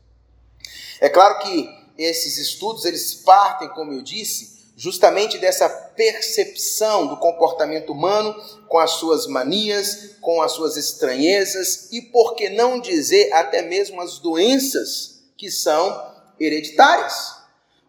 É 1.00 1.10
claro 1.10 1.40
que 1.40 1.70
esses 1.98 2.38
estudos 2.38 2.86
eles 2.86 3.14
partem, 3.16 3.70
como 3.70 3.94
eu 3.94 4.02
disse, 4.02 4.55
justamente 4.76 5.38
dessa 5.38 5.70
percepção 5.70 7.08
do 7.08 7.18
comportamento 7.18 7.92
humano 7.94 8.36
com 8.68 8.78
as 8.78 8.92
suas 8.92 9.26
manias, 9.28 10.18
com 10.20 10.42
as 10.42 10.52
suas 10.52 10.76
estranhezas 10.76 11.90
e, 11.92 12.02
por 12.02 12.36
que 12.36 12.50
não 12.50 12.80
dizer, 12.80 13.32
até 13.32 13.62
mesmo 13.62 14.02
as 14.02 14.20
doenças 14.20 15.24
que 15.38 15.50
são 15.50 16.14
hereditárias. 16.40 17.36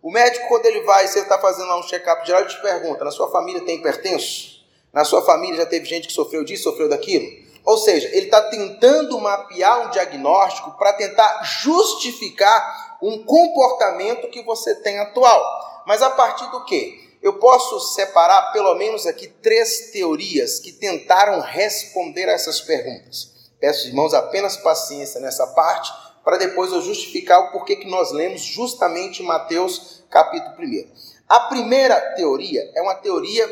O 0.01 0.11
médico, 0.11 0.47
quando 0.49 0.67
ele 0.67 0.83
vai, 0.83 1.09
você 1.09 1.21
está 1.21 1.39
fazendo 1.39 1.67
lá 1.67 1.79
um 1.79 1.83
check-up 1.83 2.25
geral, 2.25 2.43
ele 2.43 2.51
te 2.51 2.63
pergunta: 2.63 3.05
na 3.05 3.11
sua 3.11 3.31
família 3.31 3.63
tem 3.63 3.79
hipertenso? 3.79 4.65
Na 4.93 5.05
sua 5.05 5.23
família 5.23 5.57
já 5.57 5.67
teve 5.67 5.85
gente 5.85 6.07
que 6.07 6.13
sofreu 6.13 6.45
disso, 6.45 6.63
sofreu 6.63 6.89
daquilo? 6.89 7.27
Ou 7.67 7.77
seja, 7.77 8.07
ele 8.13 8.27
está 8.27 8.41
tentando 8.43 9.19
mapear 9.19 9.89
um 9.89 9.91
diagnóstico 9.91 10.71
para 10.79 10.93
tentar 10.93 11.43
justificar 11.43 12.97
um 13.03 13.25
comportamento 13.25 14.31
que 14.31 14.45
você 14.45 14.77
tem 14.77 15.01
atual. 15.01 15.43
Mas 15.85 16.01
a 16.01 16.11
partir 16.11 16.49
do 16.53 16.65
quê? 16.65 17.01
Eu 17.21 17.41
posso 17.41 17.81
separar 17.95 18.53
pelo 18.53 18.73
menos 18.77 19.05
aqui 19.05 19.27
três 19.27 19.91
teorias 19.91 20.61
que 20.61 20.71
tentaram 20.71 21.41
responder 21.41 22.29
a 22.29 22.33
essas 22.33 22.61
perguntas. 22.61 23.33
Peço, 23.59 23.89
irmãos, 23.89 24.15
apenas 24.15 24.57
paciência 24.57 25.21
nessa 25.21 25.49
parte, 25.49 25.93
para 26.23 26.37
depois 26.37 26.73
eu 26.73 26.81
justificar 26.81 27.41
o 27.41 27.53
porquê 27.53 27.75
que 27.75 27.89
nós 27.89 28.13
lemos 28.13 28.43
justamente 28.43 29.25
Mateus 29.25 30.05
capítulo 30.09 30.55
1. 30.59 30.89
A 31.29 31.41
primeira 31.41 32.01
teoria 32.15 32.71
é 32.77 32.83
uma 32.83 32.95
teoria 32.95 33.49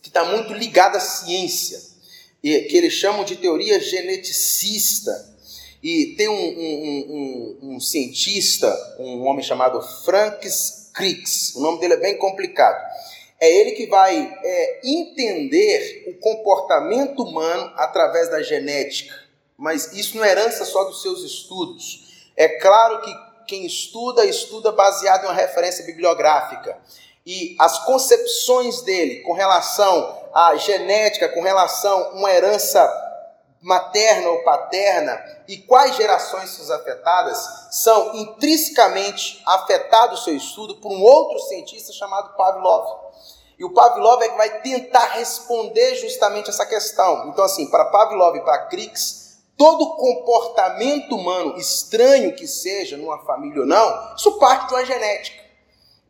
que 0.00 0.08
está 0.08 0.24
muito 0.24 0.52
ligada 0.52 0.98
à 0.98 1.00
ciência, 1.00 1.93
que 2.44 2.76
eles 2.76 2.92
chamam 2.92 3.24
de 3.24 3.36
teoria 3.36 3.80
geneticista. 3.80 5.32
E 5.82 6.14
tem 6.16 6.28
um, 6.28 6.34
um, 6.34 7.58
um, 7.62 7.74
um 7.74 7.80
cientista, 7.80 8.70
um 8.98 9.22
homem 9.26 9.42
chamado 9.42 9.80
Francis 10.04 10.90
Crick. 10.94 11.24
O 11.56 11.60
nome 11.60 11.80
dele 11.80 11.94
é 11.94 11.98
bem 11.98 12.18
complicado. 12.18 12.82
É 13.40 13.50
ele 13.50 13.72
que 13.72 13.86
vai 13.86 14.16
é, 14.42 14.80
entender 14.84 16.04
o 16.08 16.14
comportamento 16.20 17.22
humano 17.22 17.72
através 17.76 18.30
da 18.30 18.42
genética. 18.42 19.14
Mas 19.56 19.92
isso 19.92 20.16
não 20.16 20.24
é 20.24 20.30
herança 20.30 20.64
só 20.64 20.84
dos 20.84 21.02
seus 21.02 21.22
estudos. 21.22 22.30
É 22.36 22.48
claro 22.48 23.00
que 23.02 23.14
quem 23.46 23.66
estuda, 23.66 24.24
estuda 24.24 24.72
baseado 24.72 25.24
em 25.24 25.26
uma 25.26 25.34
referência 25.34 25.84
bibliográfica. 25.84 26.78
E 27.26 27.56
as 27.58 27.84
concepções 27.84 28.82
dele 28.82 29.20
com 29.20 29.32
relação 29.32 30.23
à 30.34 30.56
genética, 30.56 31.28
com 31.28 31.40
relação 31.40 31.98
a 31.98 32.08
uma 32.10 32.30
herança 32.30 33.02
materna 33.64 34.28
ou 34.28 34.42
paterna 34.42 35.24
e 35.48 35.56
quais 35.56 35.96
gerações 35.96 36.50
são 36.50 36.76
afetadas 36.76 37.68
são 37.70 38.14
intrinsecamente 38.14 39.42
afetados 39.46 40.20
o 40.20 40.24
seu 40.24 40.36
estudo 40.36 40.76
por 40.76 40.92
um 40.92 41.02
outro 41.02 41.38
cientista 41.40 41.92
chamado 41.92 42.36
Pavlov. 42.36 43.04
E 43.58 43.64
o 43.64 43.72
Pavlov 43.72 44.22
é 44.22 44.28
que 44.28 44.36
vai 44.36 44.60
tentar 44.60 45.12
responder 45.14 45.94
justamente 45.94 46.50
essa 46.50 46.66
questão. 46.66 47.28
Então, 47.28 47.44
assim, 47.44 47.70
para 47.70 47.86
Pavlov 47.86 48.36
e 48.36 48.40
para 48.42 48.66
Crick, 48.66 48.98
todo 49.56 49.96
comportamento 49.96 51.14
humano, 51.14 51.56
estranho 51.56 52.34
que 52.34 52.46
seja, 52.46 52.96
numa 52.96 53.24
família 53.24 53.60
ou 53.60 53.66
não, 53.66 54.14
isso 54.16 54.38
parte 54.38 54.68
de 54.68 54.74
uma 54.74 54.84
genética. 54.84 55.43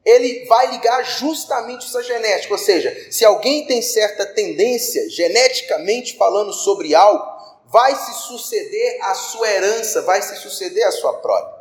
Ele 0.04 0.44
vai 0.46 0.70
ligar 0.70 1.02
justamente 1.02 1.86
essa 1.86 2.02
genética, 2.02 2.52
ou 2.52 2.58
seja, 2.58 2.94
se 3.10 3.24
alguém 3.24 3.66
tem 3.66 3.80
certa 3.80 4.26
tendência, 4.26 5.08
geneticamente 5.08 6.16
falando 6.16 6.52
sobre 6.52 6.94
algo, 6.94 7.24
vai 7.66 7.96
se 7.96 8.12
suceder 8.26 8.98
a 9.02 9.14
sua 9.14 9.50
herança, 9.50 10.02
vai 10.02 10.20
se 10.20 10.36
suceder 10.36 10.86
a 10.86 10.92
sua 10.92 11.14
prole. 11.14 11.54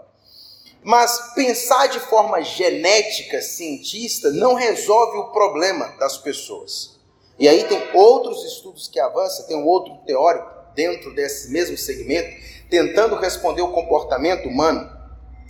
Mas 0.83 1.34
pensar 1.34 1.88
de 1.88 1.99
forma 2.01 2.41
genética, 2.41 3.41
cientista, 3.41 4.29
não 4.32 4.53
resolve 4.53 5.17
o 5.17 5.32
problema 5.32 5.95
das 5.97 6.17
pessoas. 6.17 6.99
E 7.39 7.47
aí 7.47 7.63
tem 7.63 7.82
outros 7.93 8.43
estudos 8.43 8.88
que 8.89 8.99
avançam, 8.99 9.47
tem 9.47 9.56
um 9.56 9.65
outro 9.65 9.95
teórico 10.06 10.51
dentro 10.75 11.15
desse 11.15 11.49
mesmo 11.49 11.77
segmento, 11.77 12.29
tentando 12.69 13.15
responder 13.15 13.62
o 13.62 13.71
comportamento 13.71 14.47
humano 14.47 14.92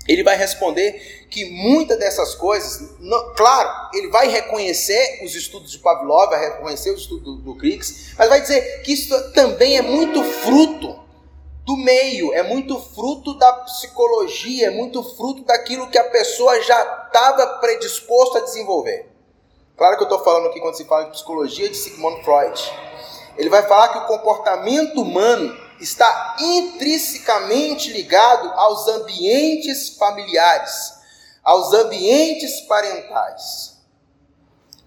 ele 0.08 0.24
vai 0.24 0.36
responder 0.36 1.28
que 1.30 1.46
muitas 1.46 1.98
dessas 1.98 2.36
coisas, 2.36 2.92
não, 3.00 3.34
claro, 3.34 3.90
ele 3.94 4.10
vai 4.10 4.28
reconhecer 4.28 5.24
os 5.24 5.34
estudos 5.34 5.72
de 5.72 5.80
Pavlov, 5.80 6.30
vai 6.30 6.50
reconhecer 6.50 6.92
os 6.92 7.02
estudos 7.02 7.24
do, 7.24 7.54
do 7.54 7.58
mas 8.18 8.30
vai 8.30 8.42
dizer 8.42 8.82
que 8.84 8.94
isso 8.94 9.32
também 9.32 9.78
é 9.78 9.82
muito 9.82 10.24
fruto 10.24 11.02
do 11.66 11.78
meio, 11.78 12.34
é 12.34 12.44
muito 12.44 12.78
fruto 12.80 13.38
da 13.38 13.54
psicologia, 13.54 14.68
é 14.68 14.70
muito 14.70 15.02
fruto 15.16 15.46
daquilo 15.46 15.90
que 15.90 15.98
a 15.98 16.04
pessoa 16.04 16.62
já 16.62 17.06
estava 17.08 17.60
predisposto 17.60 18.38
a 18.38 18.42
desenvolver. 18.42 19.10
Claro 19.78 19.96
que 19.98 20.04
eu 20.04 20.08
estou 20.08 20.24
falando 20.24 20.48
aqui 20.48 20.60
quando 20.60 20.76
se 20.76 20.86
fala 20.86 21.06
de 21.06 21.12
psicologia 21.12 21.70
de 21.70 21.78
Sigmund 21.78 22.24
Freud. 22.24 22.62
Ele 23.38 23.50
vai 23.50 23.64
falar 23.64 23.90
que 23.90 23.98
o 24.00 24.08
comportamento 24.08 25.02
humano 25.02 25.63
está 25.84 26.38
intrinsecamente 26.40 27.92
ligado 27.92 28.50
aos 28.54 28.88
ambientes 28.88 29.98
familiares, 29.98 30.94
aos 31.44 31.74
ambientes 31.74 32.62
parentais. 32.62 33.78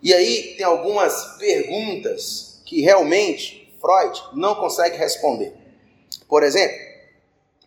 E 0.02 0.12
aí 0.14 0.54
tem 0.56 0.64
algumas 0.64 1.36
perguntas 1.38 2.62
que 2.64 2.80
realmente 2.80 3.74
Freud 3.80 4.22
não 4.32 4.54
consegue 4.54 4.96
responder. 4.96 5.54
Por 6.28 6.42
exemplo, 6.42 6.78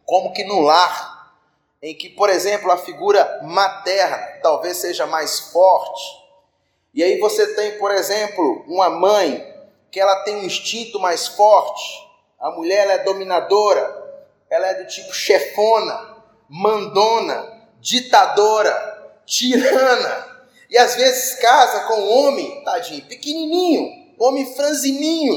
como 0.05 0.33
que 0.33 0.43
no 0.43 0.61
lar, 0.61 1.35
em 1.81 1.95
que, 1.95 2.09
por 2.09 2.29
exemplo, 2.29 2.71
a 2.71 2.77
figura 2.77 3.41
materna 3.43 4.17
talvez 4.41 4.77
seja 4.77 5.05
mais 5.05 5.39
forte, 5.39 6.19
e 6.93 7.03
aí 7.03 7.19
você 7.19 7.53
tem, 7.55 7.77
por 7.77 7.91
exemplo, 7.91 8.65
uma 8.67 8.89
mãe 8.89 9.45
que 9.91 9.99
ela 9.99 10.23
tem 10.23 10.35
um 10.35 10.43
instinto 10.43 10.99
mais 10.99 11.27
forte, 11.27 12.08
a 12.39 12.51
mulher 12.51 12.83
ela 12.83 12.93
é 12.93 13.03
dominadora, 13.03 13.99
ela 14.49 14.67
é 14.67 14.73
do 14.75 14.87
tipo 14.87 15.13
chefona, 15.13 16.15
mandona, 16.47 17.45
ditadora, 17.81 19.11
tirana. 19.25 20.27
E 20.69 20.77
às 20.77 20.95
vezes 20.95 21.35
casa 21.39 21.81
com 21.81 21.95
um 21.95 22.09
homem, 22.09 22.63
tadinho, 22.63 23.01
pequenininho, 23.05 24.13
homem 24.17 24.55
franzininho, 24.55 25.35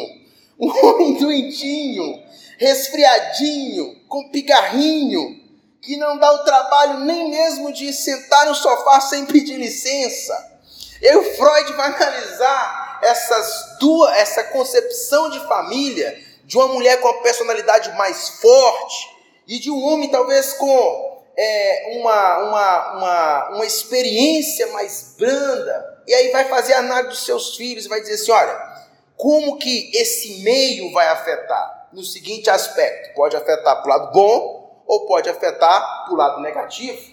um 0.61 0.71
homem 0.87 1.15
doentinho, 1.15 2.23
resfriadinho, 2.59 4.01
com 4.07 4.29
pigarrinho, 4.31 5.43
que 5.81 5.97
não 5.97 6.17
dá 6.17 6.33
o 6.33 6.45
trabalho 6.45 7.01
nem 7.01 7.29
mesmo 7.29 7.73
de 7.73 7.93
sentar 7.93 8.47
no 8.47 8.55
sofá 8.55 9.01
sem 9.01 9.27
pedir 9.27 9.57
licença. 9.57 10.53
E 11.01 11.17
o 11.17 11.35
Freud 11.35 11.73
vai 11.73 11.89
analisar 11.89 13.01
essas 13.03 13.79
duas, 13.81 14.17
essa 14.17 14.45
concepção 14.45 15.29
de 15.31 15.41
família 15.49 16.32
de 16.45 16.57
uma 16.57 16.69
mulher 16.69 17.01
com 17.01 17.09
uma 17.09 17.23
personalidade 17.23 17.91
mais 17.97 18.41
forte 18.41 19.11
e 19.47 19.59
de 19.59 19.71
um 19.71 19.83
homem 19.85 20.11
talvez 20.11 20.53
com 20.55 21.13
é, 21.37 21.99
uma, 21.99 22.39
uma, 22.39 22.97
uma, 22.97 23.49
uma 23.57 23.67
experiência 23.67 24.67
mais 24.69 25.15
branda. 25.19 26.03
E 26.07 26.15
aí 26.15 26.31
vai 26.31 26.45
fazer 26.47 26.75
a 26.75 26.81
análise 26.81 27.09
dos 27.11 27.25
seus 27.25 27.57
filhos 27.57 27.87
e 27.87 27.89
vai 27.89 28.01
dizer 28.01 28.15
assim: 28.15 28.33
olha, 28.33 28.73
como 29.17 29.59
que 29.59 29.91
esse 29.95 30.43
meio 30.43 30.93
vai 30.93 31.09
afetar? 31.09 31.89
No 31.93 32.03
seguinte 32.03 32.51
aspecto: 32.51 33.15
pode 33.15 33.37
afetar 33.37 33.83
para 33.83 33.85
o 33.85 33.89
lado 33.89 34.13
bom 34.13 34.83
ou 34.87 35.07
pode 35.07 35.29
afetar 35.29 36.05
para 36.05 36.13
o 36.13 36.17
lado 36.17 36.41
negativo. 36.41 37.13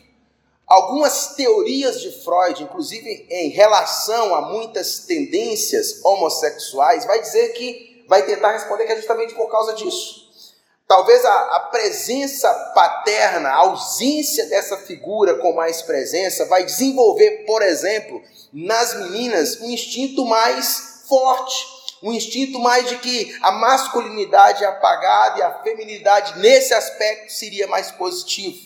Algumas 0.68 1.34
teorias 1.34 2.00
de 2.00 2.12
Freud, 2.24 2.62
inclusive 2.62 3.26
em 3.28 3.50
relação 3.50 4.36
a 4.36 4.42
muitas 4.42 5.00
tendências 5.00 6.04
homossexuais, 6.06 7.06
vai 7.06 7.20
dizer 7.20 7.54
que 7.54 7.89
vai 8.10 8.24
tentar 8.24 8.52
responder 8.52 8.86
que 8.86 8.92
é 8.92 8.96
justamente 8.96 9.36
por 9.36 9.50
causa 9.50 9.74
disso. 9.76 10.28
Talvez 10.88 11.24
a, 11.24 11.42
a, 11.56 11.60
presença 11.72 12.52
paterna, 12.74 13.50
a 13.50 13.58
ausência 13.58 14.48
dessa 14.48 14.76
figura 14.76 15.36
com 15.36 15.54
mais 15.54 15.84
presença, 15.84 16.46
vai 16.46 16.66
desenvolver, 16.66 17.46
por 17.46 17.62
exemplo, 17.62 18.20
nas 18.52 18.96
meninas 18.96 19.62
um 19.62 19.70
instinto 19.70 20.26
mais 20.26 21.04
forte, 21.08 21.68
um 22.02 22.12
instinto 22.12 22.58
mais 22.58 22.90
de 22.90 22.98
que 22.98 23.38
a 23.44 23.52
masculinidade 23.52 24.64
é 24.64 24.68
apagada 24.68 25.38
e 25.38 25.44
a 25.44 25.62
feminilidade 25.62 26.40
nesse 26.40 26.74
aspecto 26.74 27.32
seria 27.32 27.68
mais 27.68 27.92
positivo. 27.92 28.58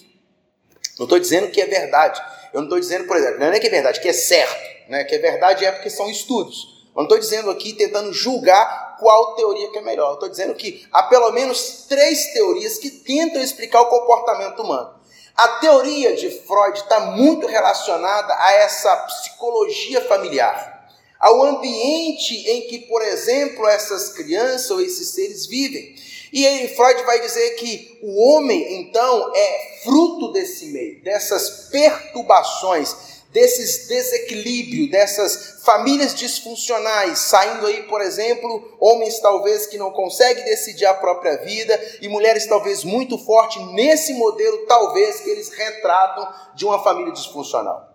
Não 0.97 1.03
estou 1.03 1.19
dizendo 1.19 1.51
que 1.51 1.59
é 1.59 1.65
verdade. 1.65 2.23
Eu 2.53 2.61
não 2.61 2.67
estou 2.67 2.79
dizendo, 2.79 3.05
por 3.05 3.17
exemplo, 3.17 3.39
não 3.39 3.47
é 3.47 3.59
que 3.59 3.67
é 3.67 3.71
verdade, 3.71 3.99
que 3.99 4.07
é 4.07 4.13
certo. 4.13 4.87
Né? 4.87 5.03
Que 5.03 5.15
é 5.15 5.19
verdade 5.19 5.65
é 5.65 5.71
porque 5.73 5.89
são 5.89 6.09
estudos. 6.09 6.72
Eu 6.95 6.97
não 6.97 7.03
estou 7.03 7.17
dizendo 7.17 7.49
aqui 7.49 7.73
tentando 7.73 8.13
julgar 8.13 8.97
qual 8.99 9.35
teoria 9.35 9.69
que 9.71 9.79
é 9.79 9.81
melhor. 9.81 10.13
Estou 10.13 10.29
dizendo 10.29 10.53
que 10.53 10.85
há 10.91 11.03
pelo 11.03 11.31
menos 11.31 11.85
três 11.89 12.33
teorias 12.33 12.77
que 12.77 12.91
tentam 12.91 13.41
explicar 13.41 13.81
o 13.81 13.87
comportamento 13.89 14.61
humano. 14.61 14.93
A 15.35 15.47
teoria 15.59 16.15
de 16.15 16.29
Freud 16.29 16.77
está 16.77 16.99
muito 16.99 17.47
relacionada 17.47 18.35
a 18.37 18.53
essa 18.53 18.95
psicologia 18.97 20.01
familiar, 20.01 20.87
ao 21.19 21.41
ambiente 21.43 22.35
em 22.47 22.67
que, 22.67 22.79
por 22.79 23.01
exemplo, 23.01 23.67
essas 23.67 24.09
crianças 24.09 24.69
ou 24.69 24.79
esses 24.79 25.09
seres 25.09 25.47
vivem. 25.47 25.95
E 26.31 26.45
aí 26.45 26.75
Freud 26.75 27.03
vai 27.03 27.19
dizer 27.19 27.51
que 27.55 27.99
o 28.03 28.21
homem, 28.23 28.81
então, 28.81 29.31
é 29.35 29.79
fruto 29.83 30.31
desse 30.31 30.67
meio, 30.67 31.01
dessas 31.03 31.69
perturbações, 31.71 33.12
desses 33.33 33.87
desequilíbrios, 33.87 34.91
dessas 34.91 35.55
famílias 35.63 36.13
disfuncionais, 36.13 37.17
saindo 37.17 37.65
aí, 37.65 37.83
por 37.83 37.99
exemplo, 37.99 38.77
homens 38.79 39.19
talvez 39.19 39.65
que 39.65 39.77
não 39.77 39.91
conseguem 39.91 40.45
decidir 40.45 40.85
a 40.85 40.93
própria 40.93 41.37
vida 41.37 41.77
e 41.99 42.07
mulheres 42.07 42.45
talvez 42.45 42.83
muito 42.83 43.17
fortes 43.17 43.59
nesse 43.73 44.13
modelo, 44.13 44.65
talvez 44.67 45.19
que 45.19 45.29
eles 45.31 45.49
retratam 45.49 46.31
de 46.55 46.63
uma 46.63 46.81
família 46.83 47.11
disfuncional. 47.11 47.91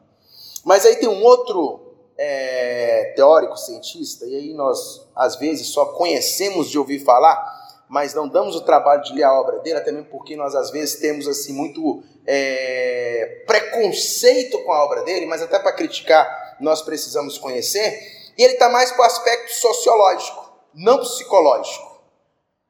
Mas 0.65 0.85
aí 0.85 0.97
tem 0.97 1.09
um 1.09 1.23
outro 1.23 1.95
é, 2.19 3.13
teórico, 3.15 3.57
cientista, 3.57 4.27
e 4.27 4.35
aí 4.35 4.55
nós 4.55 5.07
às 5.15 5.37
vezes 5.37 5.69
só 5.69 5.87
conhecemos 5.87 6.69
de 6.69 6.79
ouvir 6.79 6.99
falar, 7.05 7.68
mas 7.89 8.13
não 8.15 8.29
damos 8.29 8.55
o 8.55 8.61
trabalho 8.61 9.03
de 9.03 9.15
ler 9.15 9.23
a 9.23 9.33
obra 9.33 9.59
dele, 9.61 9.79
até 9.79 9.91
mesmo 9.91 10.09
porque 10.11 10.37
nós 10.37 10.55
às 10.55 10.71
vezes 10.71 11.01
temos 11.01 11.27
assim 11.27 11.53
muito 11.53 12.03
é, 12.27 13.43
preconceito 13.47 14.63
com 14.65 14.73
a 14.73 14.85
obra 14.85 15.03
dele, 15.03 15.27
mas 15.27 15.41
até 15.43 15.59
para 15.59 15.73
criticar 15.73 16.57
nós 16.61 16.83
precisamos 16.83 17.39
conhecer. 17.39 18.33
E 18.37 18.43
ele 18.43 18.55
está 18.55 18.69
mais 18.69 18.93
para 18.93 19.03
o 19.03 19.07
aspecto 19.07 19.53
sociológico, 19.55 20.53
não 20.75 20.99
psicológico, 20.99 22.03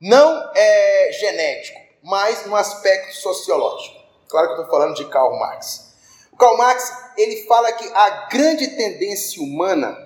não 0.01 0.51
é, 0.55 1.11
genético, 1.13 1.81
mas 2.03 2.47
no 2.47 2.55
aspecto 2.55 3.15
sociológico. 3.17 3.99
Claro 4.29 4.47
que 4.47 4.53
eu 4.55 4.63
estou 4.63 4.79
falando 4.79 4.95
de 4.95 5.05
Karl 5.07 5.39
Marx. 5.39 5.95
O 6.33 6.37
Karl 6.37 6.57
Marx 6.57 6.93
ele 7.17 7.45
fala 7.47 7.73
que 7.73 7.85
a 7.93 8.29
grande 8.29 8.69
tendência 8.69 9.43
humana 9.43 9.97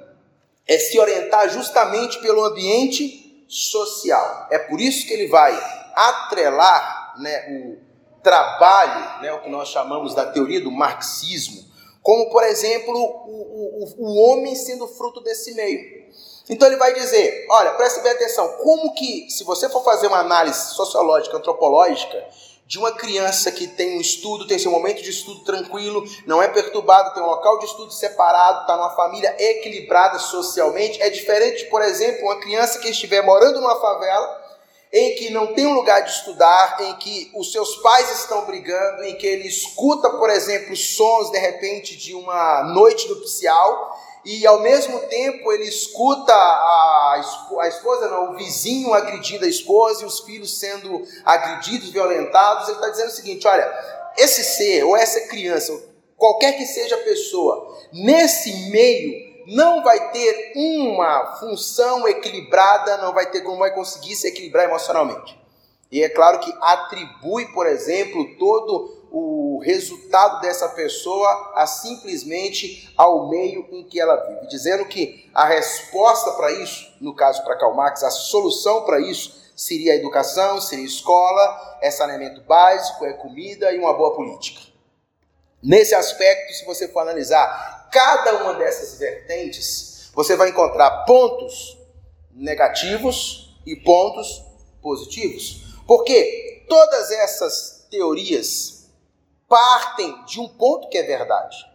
é 0.67 0.79
se 0.79 0.99
orientar 0.99 1.49
justamente 1.51 2.19
pelo 2.21 2.45
ambiente 2.45 3.22
social. 3.53 4.49
É 4.51 4.59
por 4.59 4.81
isso 4.81 5.07
que 5.07 5.13
ele 5.13 5.29
vai 5.29 5.53
atrelar 5.95 7.15
né, 7.19 7.49
o 7.51 7.77
trabalho, 8.23 9.21
né, 9.21 9.31
o 9.35 9.43
que 9.43 9.51
nós 9.51 9.69
chamamos 9.69 10.15
da 10.15 10.25
teoria 10.25 10.61
do 10.61 10.71
marxismo, 10.71 11.63
como, 12.03 12.31
por 12.31 12.43
exemplo, 12.45 12.95
o, 12.97 13.85
o, 13.85 13.95
o 13.99 14.15
homem 14.23 14.55
sendo 14.55 14.89
fruto 14.89 15.21
desse 15.21 15.53
meio. 15.55 16.03
Então 16.49 16.67
ele 16.67 16.79
vai 16.79 16.95
dizer, 16.95 17.47
olha, 17.51 17.73
preste 17.75 18.01
bem 18.01 18.13
atenção, 18.13 18.57
como 18.63 18.95
que, 18.95 19.31
se 19.31 19.45
você 19.45 19.69
for 19.69 19.85
fazer 19.85 20.07
uma 20.07 20.21
análise 20.21 20.75
sociológica, 20.75 21.37
antropológica, 21.37 22.27
de 22.73 22.79
uma 22.79 22.93
criança 22.93 23.53
que 23.53 23.67
tem 23.67 23.99
um 23.99 24.01
estudo, 24.01 24.47
tem 24.47 24.59
seu 24.59 24.71
momento 24.71 25.03
de 25.03 25.11
estudo 25.11 25.41
tranquilo, 25.41 26.03
não 26.25 26.43
é 26.43 26.49
perturbado, 26.49 27.13
tem 27.13 27.23
um 27.23 27.27
local 27.27 27.59
de 27.59 27.67
estudo 27.67 27.93
separado, 27.93 28.63
está 28.63 28.75
numa 28.79 28.97
família 28.97 29.37
equilibrada 29.39 30.19
socialmente, 30.19 30.99
é 31.03 31.11
diferente, 31.11 31.67
por 31.67 31.83
exemplo, 31.83 32.23
uma 32.23 32.41
criança 32.41 32.79
que 32.79 32.89
estiver 32.89 33.21
morando 33.27 33.61
numa 33.61 33.79
favela, 33.79 34.41
em 34.91 35.15
que 35.17 35.29
não 35.29 35.49
tem 35.49 35.67
um 35.67 35.75
lugar 35.75 36.01
de 36.01 36.13
estudar, 36.13 36.79
em 36.81 36.95
que 36.95 37.31
os 37.35 37.53
seus 37.53 37.77
pais 37.77 38.11
estão 38.21 38.47
brigando, 38.47 39.05
em 39.05 39.17
que 39.17 39.27
ele 39.27 39.49
escuta, 39.49 40.09
por 40.09 40.31
exemplo, 40.31 40.75
sons 40.75 41.31
de 41.31 41.39
repente 41.39 41.95
de 41.95 42.15
uma 42.15 42.63
noite 42.73 43.07
nupcial 43.07 44.01
e 44.25 44.47
ao 44.47 44.61
mesmo 44.61 45.01
tempo 45.01 45.53
ele 45.53 45.65
escuta 45.65 46.33
a, 46.33 47.21
a 47.61 47.69
esposa, 47.69 48.09
não, 48.09 48.33
o 48.33 48.37
vizinho 48.37 48.95
agredindo 48.95 49.45
a 49.45 49.49
esposa 49.49 50.03
e 50.03 50.07
os 50.07 50.21
filhos 50.21 50.59
sendo 50.59 51.03
agredidos, 51.25 51.91
violentados, 51.91 52.69
ele 52.69 52.77
está 52.77 52.89
dizendo 52.89 53.09
o 53.09 53.13
seguinte: 53.13 53.49
olha, 53.49 53.69
esse 54.17 54.45
ser 54.45 54.85
ou 54.85 54.97
essa 54.97 55.21
criança, 55.29 55.73
qualquer 56.17 56.53
que 56.53 56.65
seja 56.67 56.95
a 56.95 57.03
pessoa, 57.03 57.77
nesse 57.93 58.71
meio 58.71 59.33
não 59.49 59.83
vai 59.83 60.13
ter 60.13 60.53
uma 60.55 61.37
função 61.41 62.07
equilibrada, 62.07 62.99
não 62.99 63.13
vai 63.13 63.29
ter 63.29 63.41
como 63.41 63.59
vai 63.59 63.75
conseguir 63.75 64.15
se 64.15 64.29
equilibrar 64.29 64.67
emocionalmente. 64.67 65.37
E 65.91 66.03
é 66.03 66.09
claro 66.09 66.39
que 66.39 66.55
atribui, 66.61 67.47
por 67.53 67.67
exemplo, 67.67 68.37
todo 68.39 69.02
o 69.15 69.61
resultado 69.63 70.41
dessa 70.41 70.71
pessoa 70.71 71.53
a 71.55 71.67
simplesmente 71.67 72.91
ao 72.97 73.29
meio 73.29 73.69
em 73.71 73.85
que 73.85 74.01
ela 74.01 74.17
vive, 74.17 74.47
dizendo 74.47 74.87
que 74.87 75.31
a 75.35 75.47
resposta 75.47 76.33
para 76.33 76.51
isso, 76.51 76.91
no 76.99 77.15
caso 77.15 77.45
para 77.45 77.59
Karl 77.59 77.75
Marx, 77.75 78.03
a 78.03 78.11
solução 78.11 78.85
para 78.85 78.99
isso 79.01 79.43
seria 79.55 79.93
a 79.93 79.97
educação, 79.97 80.59
seria 80.63 80.87
escola, 80.87 81.79
é 81.83 81.91
saneamento 81.91 82.41
básico, 82.41 83.05
é 83.05 83.13
comida 83.13 83.71
e 83.71 83.79
uma 83.79 83.93
boa 83.93 84.15
política. 84.15 84.61
Nesse 85.63 85.95
aspecto, 85.95 86.55
se 86.55 86.65
você 86.65 86.89
for 86.89 87.01
analisar 87.01 87.91
cada 87.93 88.43
uma 88.43 88.55
dessas 88.55 88.99
vertentes, 88.99 90.11
você 90.15 90.37
vai 90.37 90.49
encontrar 90.49 91.05
pontos 91.05 91.79
negativos 92.33 93.55
e 93.67 93.77
pontos 93.77 94.43
positivos. 94.81 95.77
Porque 95.87 96.65
todas 96.67 97.11
essas 97.11 97.87
teorias 97.91 98.82
partem 99.53 100.25
de 100.25 100.41
um 100.41 100.49
ponto 100.49 100.89
que 100.89 100.97
é 100.97 101.03
verdade: 101.03 101.71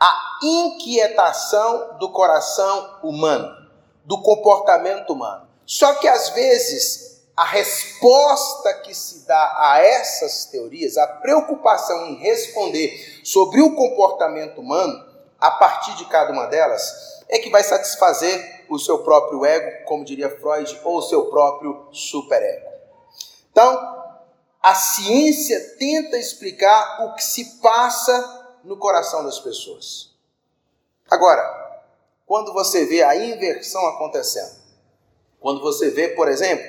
a 0.00 0.38
inquietação 0.42 1.96
do 2.00 2.10
coração 2.10 2.98
humano, 3.04 3.70
do 4.04 4.20
comportamento 4.20 5.12
humano. 5.12 5.46
Só 5.64 5.94
que 5.94 6.08
às 6.08 6.30
vezes 6.30 7.22
a 7.36 7.44
resposta 7.44 8.74
que 8.80 8.92
se 8.92 9.24
dá 9.28 9.56
a 9.60 9.80
essas 9.80 10.46
teorias, 10.46 10.96
a 10.96 11.06
preocupação 11.06 12.06
em 12.06 12.16
responder 12.16 13.20
sobre 13.22 13.62
o 13.62 13.76
comportamento 13.76 14.60
humano, 14.60 15.06
a 15.38 15.52
partir 15.52 15.94
de 15.94 16.04
cada 16.06 16.32
uma 16.32 16.46
delas, 16.46 17.22
é 17.28 17.38
que 17.38 17.48
vai 17.48 17.62
satisfazer 17.62 18.64
o 18.68 18.76
seu 18.76 19.04
próprio 19.04 19.44
ego, 19.44 19.84
como 19.84 20.04
diria 20.04 20.36
Freud, 20.40 20.80
ou 20.82 20.96
o 20.96 21.02
seu 21.02 21.26
próprio 21.26 21.86
superego. 21.92 22.66
Então, 23.52 23.97
a 24.62 24.74
ciência 24.74 25.76
tenta 25.78 26.16
explicar 26.16 27.04
o 27.04 27.14
que 27.14 27.22
se 27.22 27.60
passa 27.60 28.58
no 28.64 28.76
coração 28.76 29.24
das 29.24 29.38
pessoas. 29.38 30.12
Agora, 31.10 31.42
quando 32.26 32.52
você 32.52 32.84
vê 32.84 33.02
a 33.02 33.16
inversão 33.16 33.86
acontecendo, 33.86 34.58
quando 35.40 35.60
você 35.60 35.90
vê, 35.90 36.08
por 36.08 36.28
exemplo, 36.28 36.66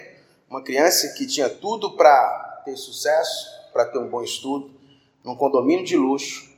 uma 0.50 0.64
criança 0.64 1.10
que 1.10 1.28
tinha 1.28 1.50
tudo 1.50 1.98
para 1.98 2.62
ter 2.64 2.78
sucesso, 2.78 3.50
para 3.74 3.86
ter 3.86 3.98
um 3.98 4.08
bom 4.08 4.24
estudo, 4.24 4.72
num 5.24 5.36
condomínio 5.36 5.84
de 5.84 5.98
luxo, 5.98 6.50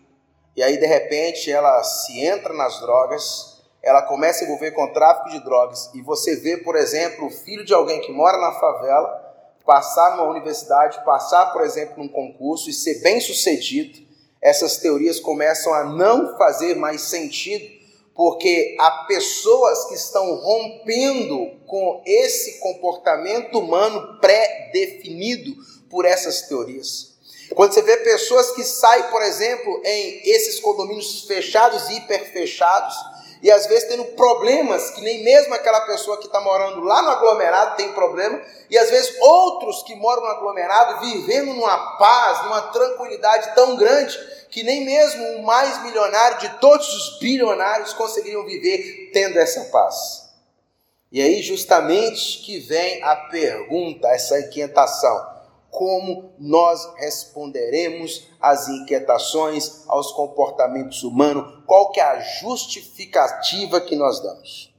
e 0.56 0.62
aí 0.62 0.78
de 0.78 0.86
repente 0.86 1.52
ela 1.52 1.82
se 1.84 2.20
entra 2.24 2.54
nas 2.54 2.80
drogas, 2.82 3.62
ela 3.82 4.04
começa 4.04 4.44
a 4.44 4.46
envolver 4.46 4.72
com 4.72 4.92
tráfico 4.94 5.30
de 5.30 5.44
drogas, 5.44 5.90
e 5.94 6.02
você 6.02 6.36
vê, 6.36 6.58
por 6.58 6.76
exemplo, 6.76 7.26
o 7.26 7.32
filho 7.32 7.66
de 7.66 7.74
alguém 7.74 8.02
que 8.02 8.12
mora 8.12 8.38
na 8.38 8.60
favela 8.60 9.31
passar 9.72 10.18
numa 10.18 10.30
universidade, 10.30 11.02
passar, 11.06 11.54
por 11.54 11.62
exemplo, 11.62 12.04
num 12.04 12.10
concurso 12.10 12.70
e 12.70 12.74
ser 12.74 12.96
bem 12.96 13.22
sucedido, 13.22 14.02
essas 14.42 14.76
teorias 14.76 15.18
começam 15.18 15.74
a 15.74 15.86
não 15.86 16.38
fazer 16.38 16.76
mais 16.76 17.04
sentido, 17.04 17.66
porque 18.14 18.76
há 18.78 19.06
pessoas 19.08 19.86
que 19.86 19.94
estão 19.94 20.36
rompendo 20.36 21.52
com 21.66 22.04
esse 22.06 22.60
comportamento 22.60 23.60
humano 23.60 24.20
pré-definido 24.20 25.56
por 25.90 26.04
essas 26.04 26.42
teorias. 26.42 27.14
Quando 27.56 27.72
você 27.72 27.82
vê 27.82 27.96
pessoas 27.96 28.52
que 28.52 28.66
saem, 28.66 29.04
por 29.04 29.22
exemplo, 29.22 29.82
em 29.86 30.30
esses 30.30 30.60
condomínios 30.60 31.24
fechados 31.24 31.90
e 31.92 31.96
hiperfechados, 31.96 32.94
e 33.42 33.50
às 33.50 33.66
vezes 33.66 33.90
tendo 33.90 34.06
problemas 34.06 34.92
que 34.92 35.02
nem 35.02 35.24
mesmo 35.24 35.54
aquela 35.54 35.82
pessoa 35.82 36.18
que 36.20 36.28
está 36.28 36.40
morando 36.40 36.82
lá 36.82 37.02
no 37.02 37.10
aglomerado 37.10 37.76
tem 37.76 37.92
problema, 37.94 38.40
e 38.70 38.78
às 38.78 38.90
vezes 38.90 39.16
outros 39.20 39.82
que 39.84 39.96
moram 39.96 40.22
no 40.22 40.28
aglomerado 40.28 41.02
vivendo 41.02 41.54
numa 41.54 41.98
paz, 41.98 42.44
numa 42.44 42.62
tranquilidade 42.64 43.56
tão 43.56 43.76
grande 43.76 44.18
que 44.50 44.64
nem 44.64 44.86
mesmo 44.86 45.38
o 45.38 45.44
mais 45.44 45.82
milionário 45.82 46.40
de 46.40 46.50
todos 46.60 46.88
os 46.88 47.20
bilionários 47.20 47.94
conseguiriam 47.94 48.46
viver 48.46 49.10
tendo 49.14 49.40
essa 49.40 49.66
paz. 49.72 50.30
E 51.12 51.22
aí 51.22 51.42
justamente 51.42 52.40
que 52.44 52.60
vem 52.60 53.02
a 53.04 53.16
pergunta, 53.16 54.08
essa 54.10 54.40
inquietação 54.40 55.31
como 55.72 56.34
nós 56.38 56.86
responderemos 56.98 58.28
às 58.42 58.68
inquietações, 58.68 59.84
aos 59.88 60.12
comportamentos 60.12 61.02
humanos, 61.02 61.64
qual 61.66 61.92
que 61.92 62.00
é 62.00 62.04
a 62.04 62.20
justificativa 62.20 63.80
que 63.80 63.96
nós 63.96 64.22
damos. 64.22 64.72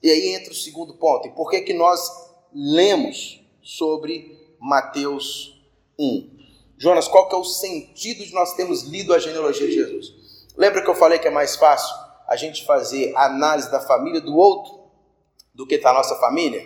E 0.00 0.08
aí 0.08 0.34
entra 0.34 0.52
o 0.52 0.56
segundo 0.56 0.94
ponto, 0.94 1.26
e 1.26 1.32
por 1.32 1.50
que 1.50 1.62
que 1.62 1.74
nós 1.74 2.00
lemos 2.54 3.44
sobre 3.60 4.56
Mateus 4.60 5.60
1? 5.98 6.36
Jonas, 6.78 7.08
qual 7.08 7.28
que 7.28 7.34
é 7.34 7.38
o 7.38 7.44
sentido 7.44 8.24
de 8.24 8.32
nós 8.32 8.54
termos 8.54 8.82
lido 8.84 9.12
a 9.12 9.18
genealogia 9.18 9.66
de 9.66 9.74
Jesus? 9.74 10.14
Lembra 10.56 10.82
que 10.82 10.88
eu 10.88 10.94
falei 10.94 11.18
que 11.18 11.26
é 11.26 11.30
mais 11.30 11.56
fácil 11.56 11.92
a 12.28 12.36
gente 12.36 12.64
fazer 12.64 13.12
análise 13.16 13.70
da 13.70 13.80
família 13.80 14.20
do 14.20 14.36
outro 14.36 14.80
do 15.52 15.66
que 15.66 15.78
da 15.78 15.92
nossa 15.92 16.14
família? 16.16 16.64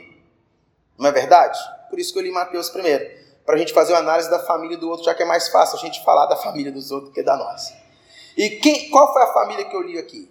Não 0.99 1.09
é 1.09 1.12
verdade? 1.12 1.59
Por 1.88 1.99
isso 1.99 2.12
que 2.12 2.19
eu 2.19 2.23
li 2.23 2.31
Mateus 2.31 2.69
primeiro 2.69 3.20
para 3.51 3.57
a 3.57 3.59
gente 3.59 3.73
fazer 3.73 3.93
uma 3.95 3.99
análise 3.99 4.31
da 4.31 4.39
família 4.39 4.77
do 4.77 4.89
outro, 4.89 5.05
já 5.05 5.13
que 5.13 5.25
é 5.25 5.27
mais 5.27 5.49
fácil 5.49 5.77
a 5.77 5.81
gente 5.81 6.05
falar 6.05 6.27
da 6.27 6.37
família 6.37 6.71
dos 6.71 6.93
outros 6.93 7.11
do 7.11 7.15
que 7.15 7.21
da 7.21 7.37
nossa. 7.37 7.77
E 8.37 8.49
quem, 8.49 8.89
qual 8.91 9.13
foi 9.13 9.23
a 9.23 9.33
família 9.33 9.65
que 9.65 9.75
eu 9.75 9.83
li 9.83 9.99
aqui? 9.99 10.31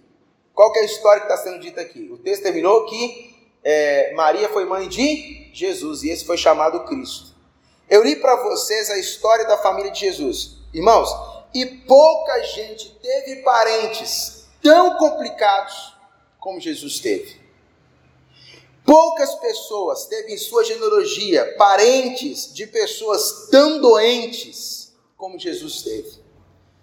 Qual 0.54 0.74
é 0.74 0.78
a 0.78 0.84
história 0.84 1.20
que 1.20 1.30
está 1.30 1.36
sendo 1.36 1.60
dita 1.60 1.82
aqui? 1.82 2.08
O 2.10 2.16
texto 2.16 2.44
terminou 2.44 2.86
que 2.86 3.36
é, 3.62 4.14
Maria 4.14 4.48
foi 4.48 4.64
mãe 4.64 4.88
de 4.88 5.50
Jesus 5.52 6.02
e 6.02 6.08
esse 6.08 6.24
foi 6.24 6.38
chamado 6.38 6.82
Cristo. 6.84 7.34
Eu 7.90 8.02
li 8.02 8.16
para 8.16 8.36
vocês 8.36 8.88
a 8.88 8.96
história 8.96 9.46
da 9.46 9.58
família 9.58 9.90
de 9.90 10.00
Jesus. 10.00 10.56
Irmãos, 10.72 11.14
e 11.52 11.66
pouca 11.66 12.42
gente 12.44 12.88
teve 13.02 13.42
parentes 13.42 14.46
tão 14.62 14.96
complicados 14.96 15.94
como 16.38 16.58
Jesus 16.58 17.00
teve. 17.00 17.38
Poucas 18.90 19.36
pessoas 19.36 20.06
teve 20.06 20.34
em 20.34 20.36
sua 20.36 20.64
genealogia 20.64 21.54
parentes 21.56 22.52
de 22.52 22.66
pessoas 22.66 23.46
tão 23.48 23.80
doentes 23.80 24.92
como 25.16 25.38
Jesus 25.38 25.82
teve. 25.82 26.18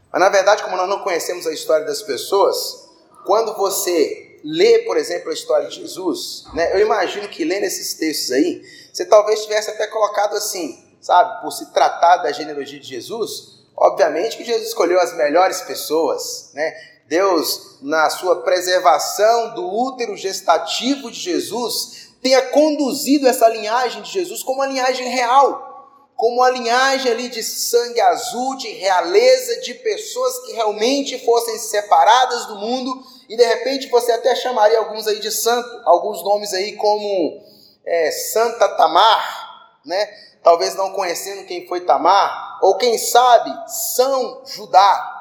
Mas 0.10 0.22
na 0.22 0.30
verdade, 0.30 0.64
como 0.64 0.78
nós 0.78 0.88
não 0.88 1.04
conhecemos 1.04 1.46
a 1.46 1.52
história 1.52 1.86
das 1.86 2.02
pessoas, 2.02 2.88
quando 3.26 3.58
você 3.58 4.40
lê, 4.42 4.80
por 4.86 4.96
exemplo, 4.96 5.32
a 5.32 5.34
história 5.34 5.68
de 5.68 5.82
Jesus, 5.82 6.46
né, 6.54 6.74
eu 6.74 6.80
imagino 6.80 7.28
que 7.28 7.44
lendo 7.44 7.66
esses 7.66 7.96
textos 7.96 8.32
aí, 8.32 8.64
você 8.94 9.04
talvez 9.04 9.44
tivesse 9.44 9.70
até 9.70 9.86
colocado 9.88 10.38
assim, 10.38 10.82
sabe, 11.02 11.42
por 11.42 11.52
se 11.52 11.74
tratar 11.74 12.20
da 12.24 12.32
genealogia 12.32 12.80
de 12.80 12.88
Jesus, 12.88 13.66
obviamente 13.76 14.38
que 14.38 14.46
Jesus 14.46 14.70
escolheu 14.70 15.02
as 15.02 15.14
melhores 15.18 15.60
pessoas, 15.64 16.52
né? 16.54 16.74
Deus, 17.08 17.78
na 17.82 18.10
sua 18.10 18.42
preservação 18.42 19.56
do 19.56 19.66
útero 19.66 20.18
gestativo 20.18 21.10
de 21.10 21.20
Jesus, 21.20 22.10
tenha 22.22 22.42
conduzido 22.50 23.28
essa 23.28 23.48
linhagem 23.48 24.02
de 24.02 24.12
Jesus 24.12 24.44
como 24.44 24.60
uma 24.60 24.68
linhagem 24.68 25.08
real, 25.08 26.12
como 26.18 26.38
uma 26.38 26.50
linhagem 26.50 27.10
ali 27.10 27.30
de 27.30 27.42
sangue 27.44 28.02
azul, 28.02 28.58
de 28.58 28.68
realeza, 28.70 29.62
de 29.62 29.74
pessoas 29.76 30.40
que 30.40 30.54
realmente 30.54 31.24
fossem 31.24 31.58
separadas 31.60 32.48
do 32.48 32.56
mundo, 32.58 33.02
e 33.30 33.38
de 33.38 33.46
repente 33.46 33.88
você 33.88 34.12
até 34.12 34.36
chamaria 34.36 34.80
alguns 34.80 35.08
aí 35.08 35.20
de 35.20 35.32
santo, 35.32 35.70
alguns 35.86 36.22
nomes 36.24 36.54
aí 36.54 36.76
como 36.76 37.42
é, 37.86 38.12
Santa 38.12 38.68
Tamar, 38.70 39.80
né? 39.86 40.06
Talvez 40.44 40.76
não 40.76 40.92
conhecendo 40.92 41.46
quem 41.46 41.68
foi 41.68 41.82
Tamar, 41.82 42.60
ou 42.62 42.76
quem 42.78 42.98
sabe 42.98 43.50
São 43.68 44.42
Judá, 44.46 45.17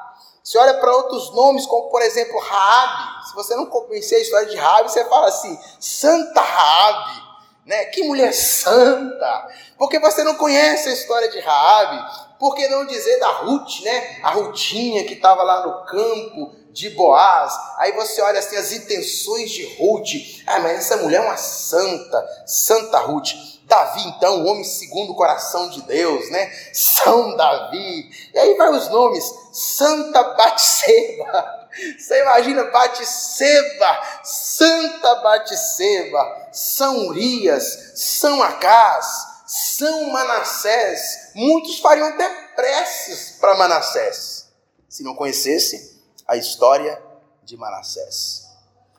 você 0.47 0.57
olha 0.59 0.75
para 0.75 0.95
outros 0.95 1.33
nomes, 1.33 1.65
como 1.65 1.89
por 1.89 2.01
exemplo 2.01 2.39
Raabe. 2.39 3.27
Se 3.27 3.35
você 3.35 3.53
não 3.53 3.65
conhecer 3.65 4.15
a 4.15 4.21
história 4.21 4.47
de 4.47 4.55
Raabe, 4.55 4.89
você 4.89 5.03
fala 5.03 5.27
assim: 5.27 5.59
Santa 5.77 6.39
Raabe, 6.39 7.21
né? 7.65 7.83
Que 7.87 8.03
mulher 8.03 8.31
santa! 8.31 9.49
Porque 9.77 9.99
você 9.99 10.23
não 10.23 10.35
conhece 10.35 10.87
a 10.87 10.93
história 10.93 11.27
de 11.27 11.41
Raabe. 11.41 11.99
Por 12.39 12.55
que 12.55 12.65
não 12.69 12.85
dizer 12.85 13.19
da 13.19 13.27
Ruth, 13.27 13.81
né? 13.83 14.21
A 14.23 14.29
Rutinha 14.29 15.03
que 15.03 15.15
estava 15.15 15.43
lá 15.43 15.67
no 15.67 15.85
campo 15.85 16.55
de 16.71 16.91
Boaz. 16.91 17.53
Aí 17.79 17.91
você 17.91 18.21
olha 18.21 18.39
assim 18.39 18.55
as 18.55 18.71
intenções 18.71 19.51
de 19.51 19.65
Ruth. 19.75 20.43
Ah, 20.45 20.59
mas 20.59 20.77
essa 20.77 20.95
mulher 20.95 21.17
é 21.17 21.25
uma 21.25 21.35
santa, 21.35 22.25
Santa 22.45 22.99
Ruth. 22.99 23.56
Davi, 23.67 24.01
então, 24.07 24.43
o 24.43 24.45
homem 24.45 24.63
segundo 24.63 25.11
o 25.11 25.15
coração 25.15 25.69
de 25.69 25.81
Deus, 25.81 26.31
né? 26.31 26.49
São 26.73 27.35
Davi. 27.35 28.09
E 28.33 28.39
aí 28.39 28.55
vai 28.55 28.69
os 28.71 28.87
nomes: 28.87 29.25
Santa 29.51 30.23
Batseba. 30.35 31.67
Você 31.99 32.21
imagina 32.21 32.63
Batseba, 32.63 34.21
Santa 34.23 35.15
Batseba, 35.15 36.49
São 36.51 37.07
Urias, 37.07 37.91
São 37.95 38.41
Acás, 38.41 39.05
São 39.45 40.09
Manassés. 40.11 41.33
Muitos 41.35 41.79
fariam 41.79 42.07
até 42.07 42.27
preces 42.55 43.37
para 43.39 43.57
Manassés, 43.57 44.47
se 44.89 45.03
não 45.03 45.13
conhecesse 45.13 46.01
a 46.25 46.37
história 46.37 46.99
de 47.43 47.57
Manassés. 47.57 48.47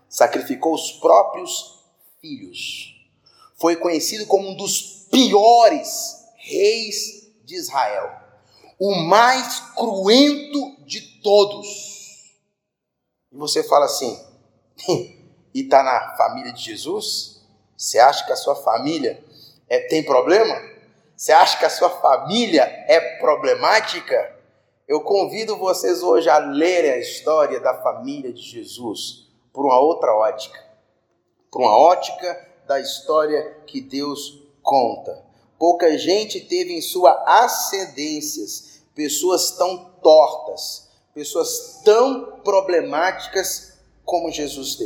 Sacrificou 0.09 0.75
os 0.75 0.93
próprios 0.93 1.83
filhos 2.21 2.98
foi 3.59 3.77
conhecido 3.77 4.27
como 4.27 4.49
um 4.49 4.57
dos 4.57 5.07
piores 5.11 6.25
reis 6.37 7.29
de 7.45 7.57
Israel, 7.57 8.11
o 8.79 8.95
mais 8.95 9.61
cruento 9.75 10.85
de 10.85 11.01
todos. 11.21 12.37
E 13.33 13.37
você 13.37 13.63
fala 13.63 13.87
assim, 13.87 14.19
e 15.53 15.61
está 15.63 15.83
na 15.83 16.17
família 16.17 16.53
de 16.53 16.63
Jesus? 16.63 17.43
Você 17.77 17.99
acha 17.99 18.25
que 18.25 18.33
a 18.33 18.37
sua 18.37 18.55
família 18.55 19.23
é, 19.69 19.81
tem 19.81 20.05
problema? 20.05 20.55
Você 21.17 21.33
acha 21.33 21.59
que 21.59 21.65
a 21.65 21.71
sua 21.71 21.91
família 21.91 22.63
é 22.87 23.19
problemática? 23.19 24.37
Eu 24.87 25.01
convido 25.01 25.57
vocês 25.57 26.03
hoje 26.03 26.31
a 26.31 26.39
lerem 26.39 26.93
a 26.93 26.99
história 26.99 27.61
da 27.61 27.75
família 27.83 28.33
de 28.33 28.41
Jesus 28.41 29.27
por 29.53 29.67
uma 29.67 29.79
outra 29.79 30.15
ótica, 30.15 30.65
por 31.51 31.61
uma 31.61 31.77
ótica 31.77 32.48
da 32.69 32.79
história 32.79 33.57
que 33.67 33.81
Deus 33.81 34.43
conta. 34.63 35.25
Pouca 35.59 35.97
gente 35.97 36.39
teve 36.41 36.75
em 36.75 36.83
sua 36.83 37.25
ascendências 37.27 38.83
pessoas 38.95 39.53
tão 39.53 39.91
tortas, 40.03 40.89
pessoas 41.15 41.81
tão 41.83 42.41
problemáticas 42.45 43.73
como 44.05 44.31
Jesus 44.31 44.77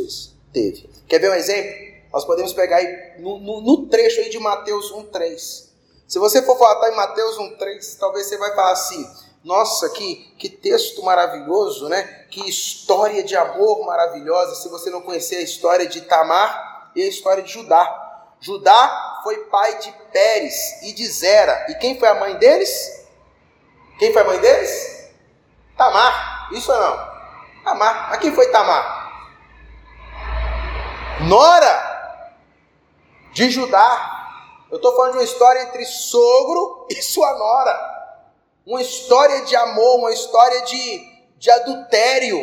teve. 0.53 0.89
Quer 1.09 1.19
ver 1.19 1.31
um 1.31 1.35
exemplo? 1.35 1.93
Nós 2.13 2.25
podemos 2.25 2.53
pegar 2.53 2.77
aí 2.77 3.21
no, 3.21 3.39
no, 3.39 3.61
no 3.61 3.87
trecho 3.89 4.21
aí 4.21 4.31
de 4.31 4.39
Mateus 4.39 4.93
1,3. 4.93 5.67
Se 6.07 6.19
você 6.19 6.41
for 6.43 6.57
falar 6.57 6.91
em 6.91 6.97
Mateus 6.97 7.37
1,3, 7.37 7.99
talvez 7.99 8.27
você 8.29 8.39
vai 8.39 8.55
falar 8.55 8.73
assim: 8.73 9.11
nossa, 9.43 9.89
que, 9.91 10.33
que 10.39 10.49
texto 10.49 11.03
maravilhoso, 11.03 11.89
né? 11.89 12.27
Que 12.31 12.49
história 12.49 13.25
de 13.25 13.35
amor 13.35 13.85
maravilhosa. 13.85 14.55
Se 14.55 14.69
você 14.69 14.89
não 14.89 15.03
conhecer 15.03 15.37
a 15.37 15.43
história 15.43 15.87
de 15.87 16.03
Tamar 16.03 16.72
e 16.95 17.03
a 17.03 17.09
história 17.09 17.43
de 17.43 17.53
Judá. 17.53 18.03
Judá 18.41 19.21
foi 19.23 19.45
pai 19.45 19.79
de 19.79 19.93
Pérez 20.13 20.83
e 20.83 20.93
de 20.93 21.07
Zera. 21.07 21.67
E 21.69 21.75
quem 21.77 21.99
foi 21.99 22.09
a 22.09 22.15
mãe 22.15 22.37
deles? 22.37 23.07
Quem 23.99 24.13
foi 24.13 24.23
a 24.23 24.25
mãe 24.25 24.39
deles? 24.41 25.11
Tamar. 25.77 26.51
Isso 26.53 26.73
não? 26.73 27.13
Tamar. 27.65 28.11
Mas 28.11 28.19
quem 28.19 28.35
foi 28.35 28.51
Tamar? 28.51 29.13
Nora 31.29 31.93
de 33.33 33.49
Judá. 33.51 34.09
Eu 34.71 34.77
estou 34.77 34.97
falando 34.97 35.13
de 35.13 35.19
uma 35.19 35.25
história 35.25 35.63
entre 35.63 35.85
sogro 35.85 36.87
e 36.91 37.01
sua 37.03 37.33
nora. 37.39 37.93
Uma 38.67 38.83
história 38.83 39.43
de 39.43 39.55
amor, 39.55 39.99
uma 39.99 40.13
história 40.13 40.63
de, 40.63 41.01
de 41.37 41.51
adultério 41.51 42.39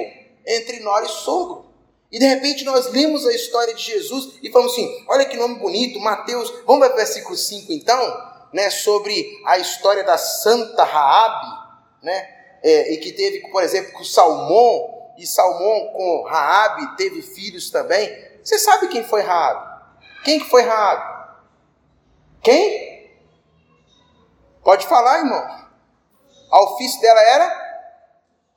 entre 0.45 0.79
nora 0.79 1.05
e 1.05 1.09
sogro. 1.09 1.68
E 2.11 2.17
de 2.17 2.25
repente 2.25 2.63
nós 2.65 2.91
lemos 2.91 3.25
a 3.27 3.33
história 3.33 3.73
de 3.73 3.83
Jesus 3.83 4.39
e 4.41 4.51
falamos 4.51 4.73
assim: 4.73 5.05
olha 5.07 5.25
que 5.25 5.37
nome 5.37 5.55
bonito, 5.59 5.99
Mateus. 5.99 6.51
Vamos 6.65 6.87
para 6.87 6.93
o 6.93 6.97
versículo 6.97 7.37
5 7.37 7.71
então, 7.71 8.31
né, 8.51 8.69
sobre 8.69 9.41
a 9.45 9.59
história 9.59 10.03
da 10.03 10.17
Santa 10.17 10.83
Raabe, 10.83 11.47
né, 12.01 12.27
é, 12.63 12.93
e 12.93 12.97
que 12.97 13.11
teve, 13.11 13.47
por 13.51 13.61
exemplo, 13.61 13.93
com 13.93 14.03
Salmão, 14.03 15.13
e 15.17 15.27
Salmão 15.27 15.91
com 15.93 16.25
Raabe 16.27 16.95
teve 16.97 17.21
filhos 17.21 17.69
também. 17.69 18.09
Você 18.43 18.57
sabe 18.57 18.87
quem 18.87 19.03
foi 19.03 19.21
Raabe? 19.21 19.69
Quem 20.23 20.39
que 20.39 20.49
foi 20.49 20.63
Raabe? 20.63 21.37
Quem? 22.41 23.19
Pode 24.63 24.87
falar, 24.87 25.19
irmão. 25.19 25.59
A 26.51 26.63
ofício 26.63 26.99
dela 27.01 27.21
era 27.21 27.69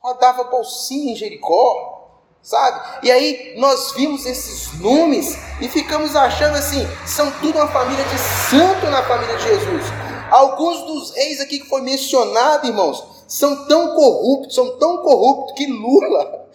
rodava 0.00 0.44
bolsinha 0.44 1.12
em 1.12 1.16
Jericó 1.16 2.01
sabe? 2.42 3.06
E 3.06 3.10
aí 3.10 3.54
nós 3.56 3.92
vimos 3.92 4.26
esses 4.26 4.78
nomes 4.80 5.36
e 5.60 5.68
ficamos 5.68 6.16
achando 6.16 6.56
assim, 6.56 6.86
são 7.06 7.30
tudo 7.40 7.58
uma 7.58 7.68
família 7.68 8.04
de 8.04 8.18
santo 8.18 8.86
na 8.86 9.02
família 9.04 9.36
de 9.36 9.42
Jesus. 9.44 9.84
Alguns 10.30 10.82
dos 10.86 11.14
reis 11.14 11.40
aqui 11.40 11.60
que 11.60 11.68
foi 11.68 11.82
mencionado, 11.82 12.66
irmãos, 12.66 13.04
são 13.28 13.66
tão 13.66 13.94
corruptos, 13.94 14.54
são 14.54 14.78
tão 14.78 14.98
corruptos 14.98 15.54
que 15.56 15.66
Lula, 15.66 16.48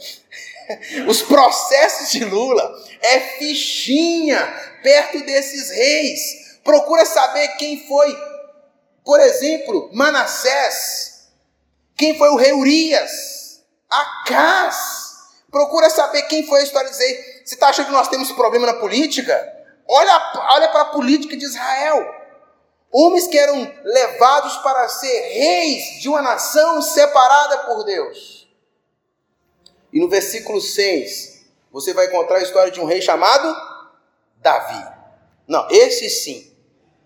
os 1.07 1.21
processos 1.21 2.11
de 2.11 2.25
Lula 2.25 2.75
é 3.01 3.19
fichinha 3.19 4.39
perto 4.83 5.23
desses 5.25 5.69
reis. 5.69 6.59
Procura 6.63 7.05
saber 7.05 7.47
quem 7.59 7.87
foi, 7.87 8.15
por 9.05 9.19
exemplo, 9.19 9.89
Manassés, 9.93 11.29
quem 11.95 12.17
foi 12.17 12.29
o 12.29 12.35
rei 12.35 12.51
Urias, 12.51 13.37
Acás, 13.89 15.06
Procura 15.51 15.89
saber 15.89 16.23
quem 16.23 16.45
foi 16.45 16.61
a 16.61 16.63
história 16.63 16.89
de 16.89 16.97
dizer. 16.97 17.43
Você 17.45 17.55
está 17.55 17.69
achando 17.69 17.87
que 17.87 17.91
nós 17.91 18.07
temos 18.07 18.31
problema 18.31 18.67
na 18.67 18.73
política? 18.73 19.35
Olha, 19.87 20.31
olha 20.51 20.69
para 20.69 20.81
a 20.81 20.85
política 20.85 21.37
de 21.37 21.45
Israel. 21.45 22.13
Homens 22.91 23.27
que 23.27 23.37
eram 23.37 23.71
levados 23.83 24.57
para 24.57 24.87
ser 24.89 25.19
reis 25.29 26.01
de 26.01 26.09
uma 26.09 26.21
nação 26.21 26.81
separada 26.81 27.59
por 27.59 27.83
Deus. 27.83 28.47
E 29.91 29.99
no 29.99 30.09
versículo 30.09 30.59
6, 30.59 31.45
você 31.71 31.93
vai 31.93 32.07
encontrar 32.07 32.37
a 32.37 32.43
história 32.43 32.71
de 32.71 32.79
um 32.79 32.85
rei 32.85 33.01
chamado 33.01 33.55
Davi. 34.37 34.83
Não, 35.47 35.67
esse 35.69 36.09
sim. 36.09 36.51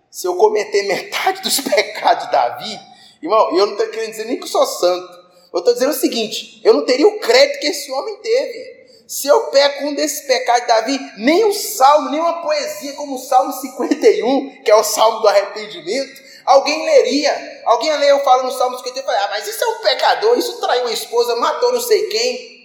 se 0.10 0.28
eu 0.28 0.36
cometer 0.36 0.84
metade 0.88 1.42
dos 1.42 1.60
pecados 1.60 2.26
de 2.26 2.32
Davi, 2.32 2.80
irmão, 3.22 3.56
eu 3.56 3.66
não 3.66 3.74
estou 3.74 3.90
querendo 3.90 4.12
dizer 4.12 4.26
nem 4.26 4.38
que 4.38 4.44
eu 4.44 4.48
sou 4.48 4.66
santo. 4.66 5.21
Eu 5.54 5.60
estou 5.60 5.74
dizendo 5.74 5.92
o 5.92 6.00
seguinte: 6.00 6.62
eu 6.64 6.74
não 6.74 6.86
teria 6.86 7.08
o 7.08 7.20
crédito 7.20 7.60
que 7.60 7.68
esse 7.68 7.92
homem 7.92 8.18
teve. 8.18 8.82
Se 9.08 9.28
eu 9.28 9.48
peco 9.48 9.88
um 9.88 9.94
desses 9.94 10.26
pecados 10.26 10.62
de 10.62 10.68
Davi, 10.68 11.00
nem 11.18 11.44
um 11.44 11.52
salmo, 11.52 12.10
nem 12.10 12.22
uma 12.22 12.42
poesia 12.42 12.94
como 12.94 13.16
o 13.16 13.20
Salmo 13.20 13.52
51, 13.52 14.64
que 14.64 14.72
é 14.72 14.76
o 14.76 14.86
salmo 14.86 15.20
do 15.20 15.28
arrependimento, 15.28 16.22
alguém 16.46 16.86
leria. 16.86 17.62
Alguém 17.66 17.90
ia 17.90 17.98
ler 17.98 18.12
eu 18.12 18.24
falo 18.24 18.44
no 18.44 18.52
Salmo 18.52 18.78
51 18.78 19.04
e 19.04 19.06
fala, 19.06 19.26
ah, 19.26 19.28
mas 19.32 19.46
isso 19.46 19.62
é 19.62 19.68
um 19.68 19.80
pecador, 19.80 20.38
isso 20.38 20.62
traiu 20.62 20.88
a 20.88 20.94
esposa, 20.94 21.36
matou 21.36 21.74
não 21.74 21.82
sei 21.82 22.08
quem. 22.08 22.62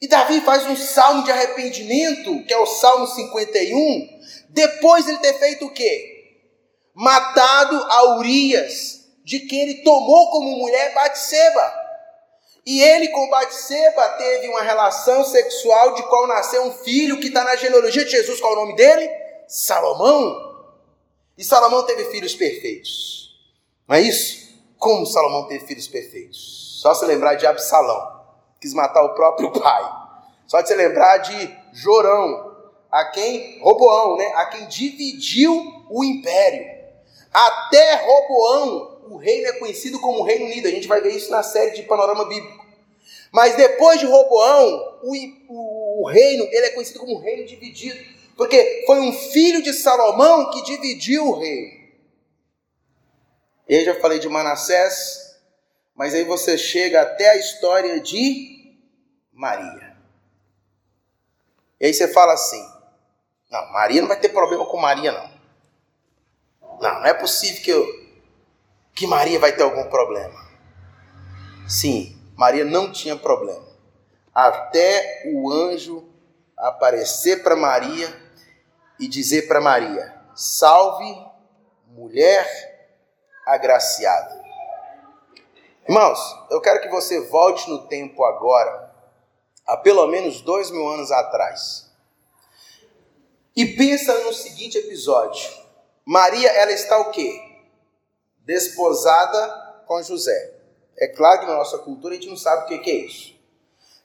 E 0.00 0.08
Davi 0.08 0.40
faz 0.40 0.66
um 0.66 0.74
salmo 0.74 1.22
de 1.22 1.30
arrependimento, 1.30 2.44
que 2.46 2.54
é 2.54 2.58
o 2.58 2.66
Salmo 2.66 3.06
51, 3.06 4.08
depois 4.48 5.06
ele 5.06 5.18
ter 5.18 5.34
feito 5.34 5.66
o 5.66 5.70
quê? 5.70 6.38
Matado 6.94 7.76
a 7.76 8.16
Urias, 8.16 9.00
de 9.22 9.40
quem 9.40 9.60
ele 9.60 9.82
tomou 9.82 10.30
como 10.30 10.56
mulher 10.56 10.94
Batseba. 10.94 11.83
E 12.66 12.80
ele 12.80 13.08
com 13.08 13.28
Batseba 13.28 14.08
teve 14.10 14.48
uma 14.48 14.62
relação 14.62 15.24
sexual 15.24 15.94
de 15.94 16.02
qual 16.04 16.26
nasceu 16.26 16.62
um 16.64 16.72
filho 16.72 17.20
que 17.20 17.28
está 17.28 17.44
na 17.44 17.56
genealogia 17.56 18.04
de 18.04 18.10
Jesus. 18.10 18.40
Qual 18.40 18.54
é 18.54 18.56
o 18.56 18.60
nome 18.60 18.76
dele? 18.76 19.10
Salomão. 19.46 20.54
E 21.36 21.44
Salomão 21.44 21.84
teve 21.84 22.04
filhos 22.06 22.34
perfeitos. 22.34 23.38
Não 23.86 23.96
é 23.96 24.00
isso? 24.00 24.44
Como 24.78 25.06
Salomão 25.06 25.46
teve 25.46 25.66
filhos 25.66 25.86
perfeitos? 25.88 26.78
Só 26.80 26.94
se 26.94 27.04
lembrar 27.04 27.34
de 27.34 27.46
Absalão, 27.46 28.20
quis 28.60 28.72
matar 28.72 29.02
o 29.02 29.14
próprio 29.14 29.50
pai. 29.52 29.82
Só 30.46 30.60
de 30.60 30.68
se 30.68 30.74
lembrar 30.74 31.18
de 31.18 31.56
Jorão, 31.72 32.54
a 32.90 33.06
quem 33.06 33.60
Roboão, 33.60 34.16
né? 34.16 34.32
A 34.36 34.46
quem 34.46 34.66
dividiu 34.66 35.52
o 35.90 36.04
império. 36.04 36.64
Até 37.32 37.96
Roboão 37.96 38.93
o 39.08 39.16
reino 39.16 39.48
é 39.48 39.52
conhecido 39.52 40.00
como 40.00 40.22
Reino 40.22 40.46
Unido. 40.46 40.68
A 40.68 40.70
gente 40.70 40.88
vai 40.88 41.00
ver 41.00 41.14
isso 41.14 41.30
na 41.30 41.42
série 41.42 41.72
de 41.72 41.82
Panorama 41.82 42.24
Bíblico. 42.26 42.64
Mas 43.30 43.56
depois 43.56 43.98
de 43.98 44.06
Roboão, 44.06 45.00
o, 45.02 45.12
o, 45.48 46.02
o 46.02 46.06
reino 46.06 46.44
ele 46.44 46.66
é 46.66 46.70
conhecido 46.70 47.00
como 47.00 47.18
Reino 47.18 47.44
Dividido. 47.44 47.98
Porque 48.36 48.84
foi 48.86 49.00
um 49.00 49.12
filho 49.12 49.62
de 49.62 49.72
Salomão 49.72 50.50
que 50.50 50.62
dividiu 50.62 51.26
o 51.26 51.38
reino. 51.38 51.84
Eu 53.68 53.84
já 53.84 54.00
falei 54.00 54.18
de 54.18 54.28
Manassés, 54.28 55.36
mas 55.94 56.14
aí 56.14 56.24
você 56.24 56.58
chega 56.58 57.00
até 57.00 57.30
a 57.30 57.36
história 57.36 58.00
de 58.00 58.76
Maria. 59.32 59.96
E 61.80 61.86
aí 61.86 61.94
você 61.94 62.08
fala 62.08 62.34
assim: 62.34 62.64
não, 63.50 63.72
Maria 63.72 64.00
não 64.00 64.08
vai 64.08 64.18
ter 64.18 64.28
problema 64.30 64.66
com 64.66 64.76
Maria, 64.76 65.12
não. 65.12 65.34
Não, 66.80 67.00
não 67.00 67.06
é 67.06 67.14
possível 67.14 67.62
que 67.62 67.70
eu, 67.70 68.03
que 68.94 69.06
Maria 69.06 69.38
vai 69.40 69.52
ter 69.52 69.62
algum 69.62 69.88
problema. 69.88 70.44
Sim, 71.68 72.16
Maria 72.36 72.64
não 72.64 72.92
tinha 72.92 73.16
problema. 73.16 73.66
Até 74.32 75.24
o 75.32 75.50
anjo 75.50 76.08
aparecer 76.56 77.42
para 77.42 77.56
Maria 77.56 78.08
e 78.98 79.08
dizer 79.08 79.48
para 79.48 79.60
Maria: 79.60 80.14
Salve, 80.34 81.16
mulher 81.88 82.46
agraciada. 83.46 84.42
Irmãos, 85.86 86.18
eu 86.50 86.60
quero 86.60 86.80
que 86.80 86.88
você 86.88 87.20
volte 87.28 87.68
no 87.68 87.86
tempo 87.86 88.24
agora, 88.24 88.90
há 89.66 89.76
pelo 89.76 90.06
menos 90.06 90.40
dois 90.40 90.70
mil 90.70 90.88
anos 90.88 91.10
atrás, 91.12 91.90
e 93.54 93.66
pensa 93.66 94.12
no 94.20 94.32
seguinte 94.32 94.78
episódio: 94.78 95.50
Maria, 96.04 96.50
ela 96.50 96.72
está 96.72 96.98
o 96.98 97.10
quê? 97.10 97.40
Desposada 98.44 99.82
com 99.86 100.02
José. 100.02 100.54
É 100.96 101.08
claro 101.08 101.40
que 101.40 101.46
na 101.46 101.56
nossa 101.56 101.78
cultura 101.78 102.14
a 102.14 102.16
gente 102.16 102.28
não 102.28 102.36
sabe 102.36 102.64
o 102.64 102.80
que 102.80 102.90
é 102.90 102.94
isso. 102.94 103.34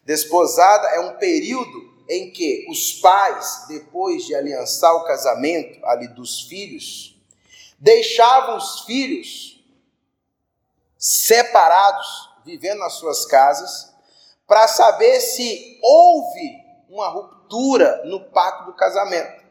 Desposada 0.04 0.88
é 0.89 0.99
um 1.02 1.17
período 1.17 1.89
em 2.10 2.32
que 2.32 2.65
os 2.69 2.93
pais, 2.93 3.65
depois 3.67 4.25
de 4.25 4.34
aliançar 4.34 4.95
o 4.95 5.04
casamento 5.04 5.86
ali 5.86 6.08
dos 6.08 6.41
filhos, 6.41 7.15
deixavam 7.78 8.58
os 8.58 8.82
filhos 8.82 9.63
separados, 10.97 12.30
vivendo 12.43 12.80
nas 12.80 12.93
suas 12.93 13.25
casas, 13.25 13.93
para 14.47 14.67
saber 14.67 15.19
se 15.19 15.80
houve 15.84 16.58
uma 16.89 17.08
ruptura 17.08 18.02
no 18.06 18.19
pacto 18.32 18.65
do 18.65 18.73
casamento. 18.73 19.43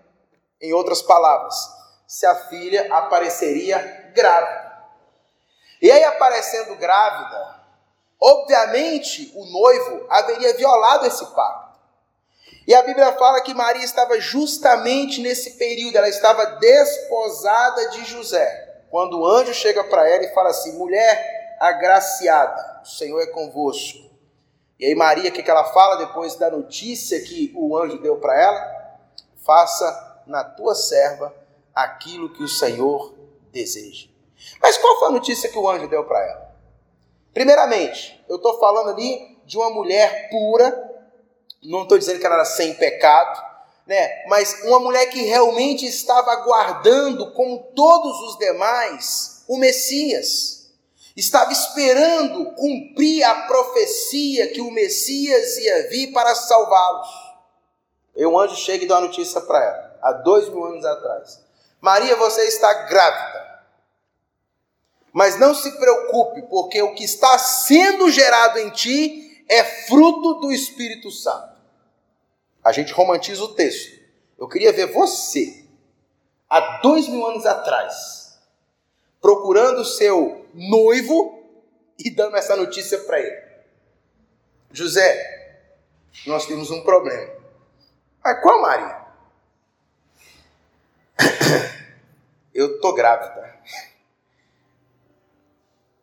Em 0.61 0.73
outras 0.73 1.01
palavras, 1.01 1.55
se 2.07 2.27
a 2.27 2.35
filha 2.35 2.93
apareceria 2.93 4.11
grávida. 4.13 4.68
E 5.81 5.91
aí, 5.91 6.05
aparecendo 6.05 6.77
grávida, 6.77 7.61
obviamente 8.21 9.33
o 9.35 9.45
noivo 9.45 10.07
haveria 10.11 10.55
violado 10.55 11.07
esse 11.07 11.25
pacto. 11.27 11.79
E 12.67 12.75
a 12.75 12.83
Bíblia 12.83 13.13
fala 13.13 13.41
que 13.41 13.55
Maria 13.55 13.85
estava 13.85 14.21
justamente 14.21 15.23
nesse 15.23 15.53
período, 15.53 15.97
ela 15.97 16.09
estava 16.09 16.45
desposada 16.57 17.89
de 17.91 18.05
José. 18.05 18.83
Quando 18.91 19.21
o 19.21 19.27
anjo 19.27 19.55
chega 19.55 19.83
para 19.85 20.09
ela 20.09 20.25
e 20.25 20.35
fala 20.35 20.51
assim: 20.51 20.77
mulher 20.77 21.57
agraciada, 21.59 22.83
o 22.83 22.87
Senhor 22.87 23.21
é 23.21 23.27
convosco. 23.27 24.09
E 24.79 24.85
aí, 24.85 24.95
Maria, 24.95 25.31
o 25.31 25.33
que, 25.33 25.51
ela 25.51 25.65
fala 25.73 25.97
depois 25.97 26.37
da 26.37 26.51
notícia 26.51 27.21
que 27.23 27.53
o 27.57 27.77
anjo 27.77 27.99
deu 28.01 28.17
para 28.17 28.41
ela? 28.41 28.99
Faça 29.45 30.23
na 30.27 30.45
tua 30.45 30.75
serva 30.75 31.35
aquilo 31.75 32.33
que 32.33 32.43
o 32.43 32.49
Senhor 32.49 33.15
deseja. 33.51 34.09
Mas 34.61 34.77
qual 34.77 34.99
foi 34.99 35.09
a 35.09 35.13
notícia 35.13 35.49
que 35.49 35.59
o 35.59 35.69
anjo 35.69 35.89
deu 35.89 36.05
para 36.05 36.25
ela? 36.25 36.49
Primeiramente, 37.33 38.25
eu 38.29 38.37
estou 38.37 38.59
falando 38.59 38.91
ali 38.91 39.39
de 39.45 39.57
uma 39.57 39.71
mulher 39.71 40.29
pura, 40.31 40.89
não 41.63 41.83
estou 41.83 41.99
dizendo 41.99 42.19
que 42.19 42.27
ela 42.27 42.37
era 42.37 42.45
sem 42.45 42.75
pecado, 42.75 43.43
né? 43.87 44.27
mas 44.29 44.63
uma 44.65 44.79
mulher 44.81 45.07
que 45.07 45.23
realmente 45.23 45.87
estava 45.87 46.33
aguardando, 46.33 47.33
como 47.33 47.73
todos 47.75 48.21
os 48.29 48.39
demais, 48.39 49.45
o 49.49 49.57
Messias. 49.57 50.59
Estava 51.17 51.51
esperando 51.53 52.55
cumprir 52.55 53.25
a 53.25 53.47
profecia 53.47 54.53
que 54.53 54.61
o 54.61 54.71
Messias 54.71 55.57
ia 55.57 55.89
vir 55.89 56.13
para 56.13 56.35
salvá-los. 56.35 57.09
E 58.15 58.25
o 58.25 58.39
anjo 58.39 58.55
chega 58.55 58.85
e 58.85 58.87
dá 58.87 58.99
a 58.99 59.01
notícia 59.01 59.41
para 59.41 59.65
ela, 59.65 59.99
há 60.03 60.13
dois 60.13 60.49
mil 60.49 60.65
anos 60.65 60.85
atrás: 60.85 61.41
Maria, 61.81 62.15
você 62.17 62.43
está 62.43 62.73
grávida 62.89 63.28
mas 65.13 65.39
não 65.39 65.55
se 65.55 65.71
preocupe, 65.79 66.43
porque 66.43 66.81
o 66.83 66.95
que 66.95 67.05
está 67.05 67.39
sendo 67.39 68.11
gerado 68.11 68.59
em 68.59 68.71
ti 68.71 69.45
é 69.49 69.65
fruto 69.65 70.35
do 70.35 70.53
Espírito 70.53 71.11
Santo. 71.11 71.59
A 72.63 72.73
gente 72.73 72.93
romantiza 72.93 73.43
o 73.43 73.55
texto. 73.55 73.99
Eu 74.39 74.47
queria 74.49 74.73
ver 74.73 74.93
você, 74.93 75.65
há 76.49 76.79
dois 76.83 77.09
mil 77.09 77.27
anos 77.27 77.47
atrás, 77.47 78.39
procurando 79.21 79.85
seu 79.85 80.47
noivo 80.55 81.43
e 81.99 82.11
dando 82.11 82.37
essa 82.37 82.55
notícia 82.55 82.99
para 83.01 83.19
ele. 83.21 83.49
José, 84.71 85.39
nós 86.27 86.47
temos 86.47 86.71
um 86.71 86.83
problema. 86.83 87.33
Mas 88.23 88.41
qual, 88.43 88.61
Maria? 88.61 88.99
Eu 92.55 92.81
tô 92.81 92.93
grávida. 92.93 93.58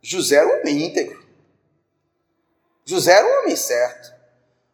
José 0.07 0.35
era 0.35 0.47
um 0.47 0.59
homem 0.59 0.85
íntegro. 0.85 1.25
José 2.85 3.11
era 3.11 3.25
um 3.25 3.39
homem 3.39 3.55
certo. 3.55 4.13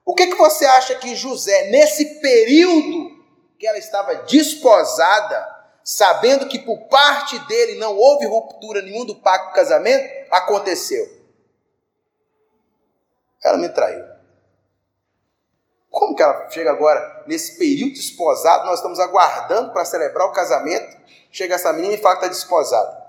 O 0.04 0.14
que, 0.14 0.28
que 0.28 0.36
você 0.36 0.66
acha 0.66 0.96
que 0.96 1.16
José, 1.16 1.70
nesse 1.70 2.20
período 2.20 3.24
que 3.58 3.66
ela 3.66 3.78
estava 3.78 4.14
desposada, 4.24 5.48
sabendo 5.86 6.50
que 6.50 6.60
por 6.60 6.78
parte 6.90 7.40
dele 7.48 7.80
não 7.80 7.96
houve 7.96 8.26
ruptura 8.26 8.82
nenhuma 8.82 9.06
do 9.06 9.16
pacto 9.16 9.48
do 9.48 9.54
casamento, 9.54 10.28
aconteceu? 10.30 11.10
Ela 13.42 13.58
me 13.58 13.70
traiu. 13.70 14.04
Como 15.90 16.14
que 16.14 16.24
ela 16.24 16.50
chega 16.50 16.72
agora, 16.72 17.24
nesse 17.26 17.58
período 17.58 17.94
desposado, 17.94 18.66
nós 18.66 18.80
estamos 18.80 19.00
aguardando 19.00 19.72
para 19.72 19.86
celebrar 19.86 20.28
o 20.28 20.34
casamento, 20.34 20.98
chega 21.32 21.56
essa 21.56 21.72
menina 21.72 21.94
e 21.94 21.98
fala 21.98 22.18
que 22.18 22.26
está 22.26 22.34
desposada. 22.34 23.02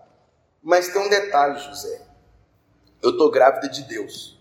Mas 0.62 0.86
tem 0.86 1.02
um 1.02 1.08
detalhe, 1.08 1.58
José. 1.58 2.11
Eu 3.02 3.10
estou 3.10 3.30
grávida 3.30 3.68
de 3.68 3.82
Deus. 3.82 4.38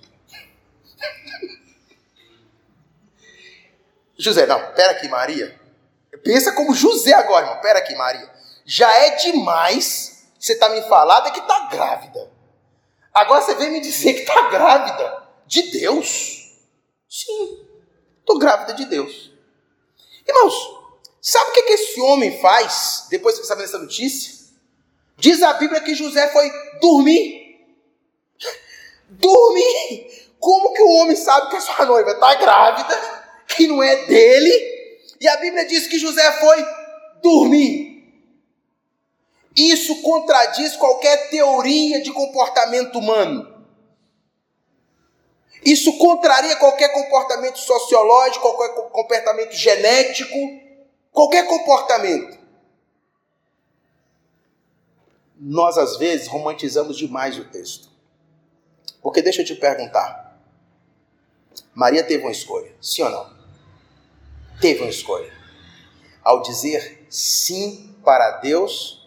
José, 4.18 4.46
não, 4.46 4.74
pera 4.74 4.92
aqui, 4.92 5.08
Maria. 5.08 5.60
Pensa 6.24 6.54
como 6.54 6.76
José 6.76 7.14
agora, 7.14 7.48
irmão. 7.48 7.62
Pera 7.62 7.80
aqui, 7.80 7.96
Maria. 7.96 8.30
Já 8.66 8.92
é 9.00 9.16
demais 9.16 10.28
você 10.40 10.56
tá 10.56 10.70
me 10.70 10.82
falando 10.84 11.32
que 11.32 11.42
tá 11.42 11.70
grávida. 11.72 12.32
Agora 13.14 13.42
você 13.42 13.56
vem 13.56 13.72
me 13.72 13.82
dizer 13.82 14.14
que 14.14 14.26
tá 14.26 14.50
grávida 14.50 15.28
de 15.46 15.64
Deus? 15.72 16.52
Sim, 17.10 17.66
tô 18.26 18.40
grávida 18.40 18.74
de 18.74 18.86
Deus. 18.86 19.32
Irmãos, 20.28 20.80
sabe 21.22 21.52
o 21.52 21.54
que, 21.54 21.64
que 21.64 21.74
esse 21.74 22.02
homem 22.02 22.40
faz 22.40 23.08
depois 23.10 23.38
que 23.38 23.46
sabe 23.46 23.62
dessa 23.62 23.78
notícia? 23.78 24.34
Diz 25.18 25.44
a 25.44 25.54
Bíblia 25.54 25.82
que 25.82 25.94
José 25.94 26.28
foi 26.30 26.50
dormir. 26.80 27.41
Dormir! 29.12 30.32
Como 30.40 30.74
que 30.74 30.82
o 30.82 30.90
homem 30.90 31.16
sabe 31.16 31.50
que 31.50 31.58
a 31.58 31.62
sua 31.62 31.86
noiva 31.86 32.12
está 32.12 32.34
grávida, 32.36 33.24
que 33.48 33.68
não 33.68 33.84
é 33.84 34.06
dele? 34.08 34.72
E 35.20 35.28
a 35.28 35.38
Bíblia 35.38 35.66
diz 35.66 35.86
que 35.86 36.00
José 36.00 36.32
foi 36.40 36.66
dormir. 37.22 37.92
Isso 39.56 40.02
contradiz 40.02 40.76
qualquer 40.78 41.30
teoria 41.30 42.02
de 42.02 42.12
comportamento 42.12 42.98
humano. 42.98 43.52
Isso 45.64 45.96
contraria 46.00 46.56
qualquer 46.56 46.90
comportamento 46.90 47.60
sociológico, 47.60 48.52
qualquer 48.54 48.90
comportamento 48.90 49.52
genético, 49.52 50.36
qualquer 51.12 51.46
comportamento. 51.46 52.40
Nós, 55.38 55.78
às 55.78 55.98
vezes, 55.98 56.28
romantizamos 56.28 56.98
demais 56.98 57.38
o 57.38 57.44
texto. 57.46 57.91
Porque 59.02 59.22
deixa 59.22 59.42
eu 59.42 59.46
te 59.46 59.56
perguntar: 59.56 60.38
Maria 61.74 62.04
teve 62.04 62.24
uma 62.24 62.32
escolha, 62.32 62.72
sim 62.82 63.04
ou 63.04 63.10
não? 63.10 63.34
Teve 64.60 64.82
uma 64.82 64.90
escolha. 64.90 65.32
Ao 66.24 66.42
dizer 66.42 67.08
sim 67.10 67.96
para 68.04 68.38
Deus, 68.38 69.02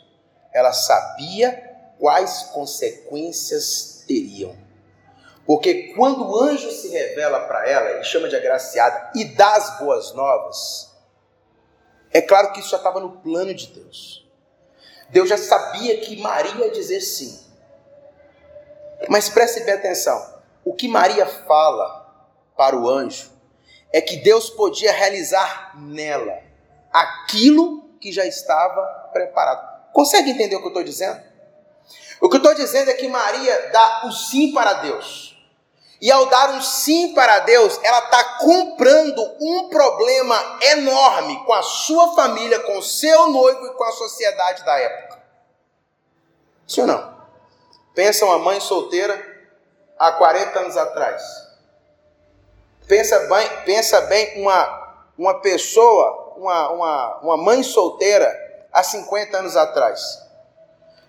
ela 0.53 0.73
sabia 0.73 1.53
quais 1.99 2.51
consequências 2.53 4.05
teriam. 4.07 4.57
Porque 5.47 5.93
quando 5.95 6.27
o 6.27 6.41
anjo 6.43 6.71
se 6.71 6.89
revela 6.89 7.41
para 7.41 7.69
ela, 7.69 7.91
ele 7.91 8.05
chama 8.05 8.29
de 8.29 8.37
agraciada 8.37 9.11
e 9.15 9.25
dá 9.25 9.57
as 9.57 9.79
boas 9.79 10.15
novas, 10.15 10.91
é 12.11 12.23
claro 12.23 12.53
que 12.53 12.61
isso 12.61 12.71
já 12.71 12.79
estava 12.79 13.01
no 13.01 13.19
plano 13.19 13.53
de 13.55 13.67
Deus. 13.69 14.27
Deus 15.11 15.29
já 15.29 15.37
sabia 15.37 16.01
que 16.01 16.17
Maria 16.17 16.67
ia 16.67 16.71
dizer 16.71 17.01
sim. 17.01 17.44
Mas 19.09 19.29
preste 19.29 19.61
bem 19.61 19.75
atenção: 19.75 20.35
o 20.65 20.75
que 20.75 20.89
Maria 20.89 21.27
fala 21.27 22.05
para 22.57 22.77
o 22.77 22.89
anjo 22.89 23.31
é 23.93 24.01
que 24.01 24.17
Deus 24.17 24.51
podia 24.51 24.93
realizar 24.93 25.73
nela 25.79 26.39
aquilo 26.93 27.89
que 28.01 28.13
já 28.13 28.27
estava 28.27 28.83
preparado. 29.13 29.93
Consegue 29.93 30.31
entender 30.31 30.57
o 30.57 30.61
que 30.61 30.67
eu 30.67 30.69
estou 30.69 30.85
dizendo? 30.85 31.21
O 32.21 32.29
que 32.29 32.37
eu 32.37 32.39
estou 32.39 32.55
dizendo 32.55 32.91
é 32.91 32.95
que 32.95 33.09
Maria 33.09 33.71
dá 33.73 34.03
o 34.07 34.13
sim 34.13 34.53
para 34.53 34.75
Deus. 34.75 35.35
E 36.01 36.11
ao 36.11 36.27
dar 36.27 36.51
um 36.51 36.61
sim 36.61 37.15
para 37.15 37.41
Deus, 37.41 37.81
ela 37.83 38.01
está 38.01 38.25
comprando 38.39 39.23
um 39.41 39.69
problema 39.69 40.59
enorme 40.61 41.45
com 41.45 41.53
a 41.53 41.63
sua 41.63 42.15
família, 42.15 42.61
com 42.61 42.79
o 42.79 42.83
seu 42.83 43.29
noivo 43.31 43.67
e 43.67 43.75
com 43.75 43.85
a 43.85 43.93
sociedade 43.93 44.65
da 44.65 44.79
época. 44.79 45.23
Sim 46.67 46.83
ou 46.83 46.87
não? 46.89 47.14
Pensa 47.95 48.25
uma 48.25 48.39
mãe 48.39 48.61
solteira 48.61 49.35
há 49.99 50.13
40 50.13 50.59
anos 50.59 50.77
atrás. 50.77 51.23
Pensa 52.89 53.19
bem, 53.21 53.49
pensa 53.65 54.01
bem 54.03 54.43
uma, 54.43 55.07
uma 55.17 55.41
pessoa, 55.41 56.35
uma, 56.37 56.71
uma, 56.71 57.17
uma 57.21 57.37
mãe 57.37 57.63
solteira 57.63 58.29
há 58.73 58.83
50 58.83 59.39
anos 59.39 59.57
atrás. 59.57 60.23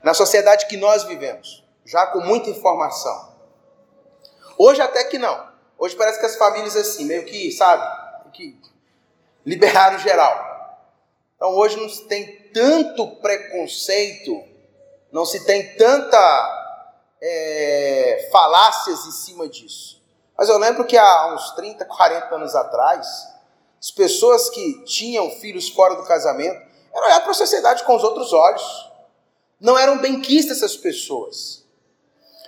Na 0.03 0.13
sociedade 0.13 0.67
que 0.67 0.77
nós 0.77 1.03
vivemos, 1.03 1.63
já 1.83 2.05
com 2.07 2.19
muita 2.19 2.49
informação. 2.49 3.33
Hoje 4.57 4.79
até 4.79 5.03
que 5.05 5.17
não. 5.17 5.53
Hoje 5.77 5.95
parece 5.95 6.19
que 6.19 6.25
as 6.25 6.37
famílias 6.37 6.75
assim, 6.75 7.05
meio 7.05 7.25
que, 7.25 7.51
sabe, 7.51 7.83
que 8.31 8.57
liberaram 9.45 9.97
geral. 9.99 10.55
Então 11.35 11.49
hoje 11.55 11.77
não 11.77 11.89
se 11.89 12.05
tem 12.05 12.49
tanto 12.53 13.17
preconceito, 13.17 14.43
não 15.11 15.25
se 15.25 15.45
tem 15.45 15.75
tanta 15.75 16.64
é, 17.21 18.29
falácias 18.31 19.05
em 19.05 19.11
cima 19.11 19.47
disso. 19.47 20.01
Mas 20.37 20.49
eu 20.49 20.57
lembro 20.57 20.85
que 20.85 20.97
há 20.97 21.33
uns 21.33 21.51
30, 21.51 21.85
40 21.85 22.35
anos 22.35 22.55
atrás, 22.55 23.07
as 23.79 23.91
pessoas 23.91 24.49
que 24.49 24.83
tinham 24.83 25.29
filhos 25.31 25.69
fora 25.69 25.95
do 25.95 26.03
casamento 26.03 26.59
eram 26.93 27.07
olhar 27.07 27.21
para 27.21 27.31
a 27.31 27.35
sociedade 27.35 27.83
com 27.83 27.95
os 27.95 28.03
outros 28.03 28.33
olhos. 28.33 28.91
Não 29.59 29.77
eram 29.77 29.99
benquistas 29.99 30.57
essas 30.57 30.75
pessoas. 30.75 31.63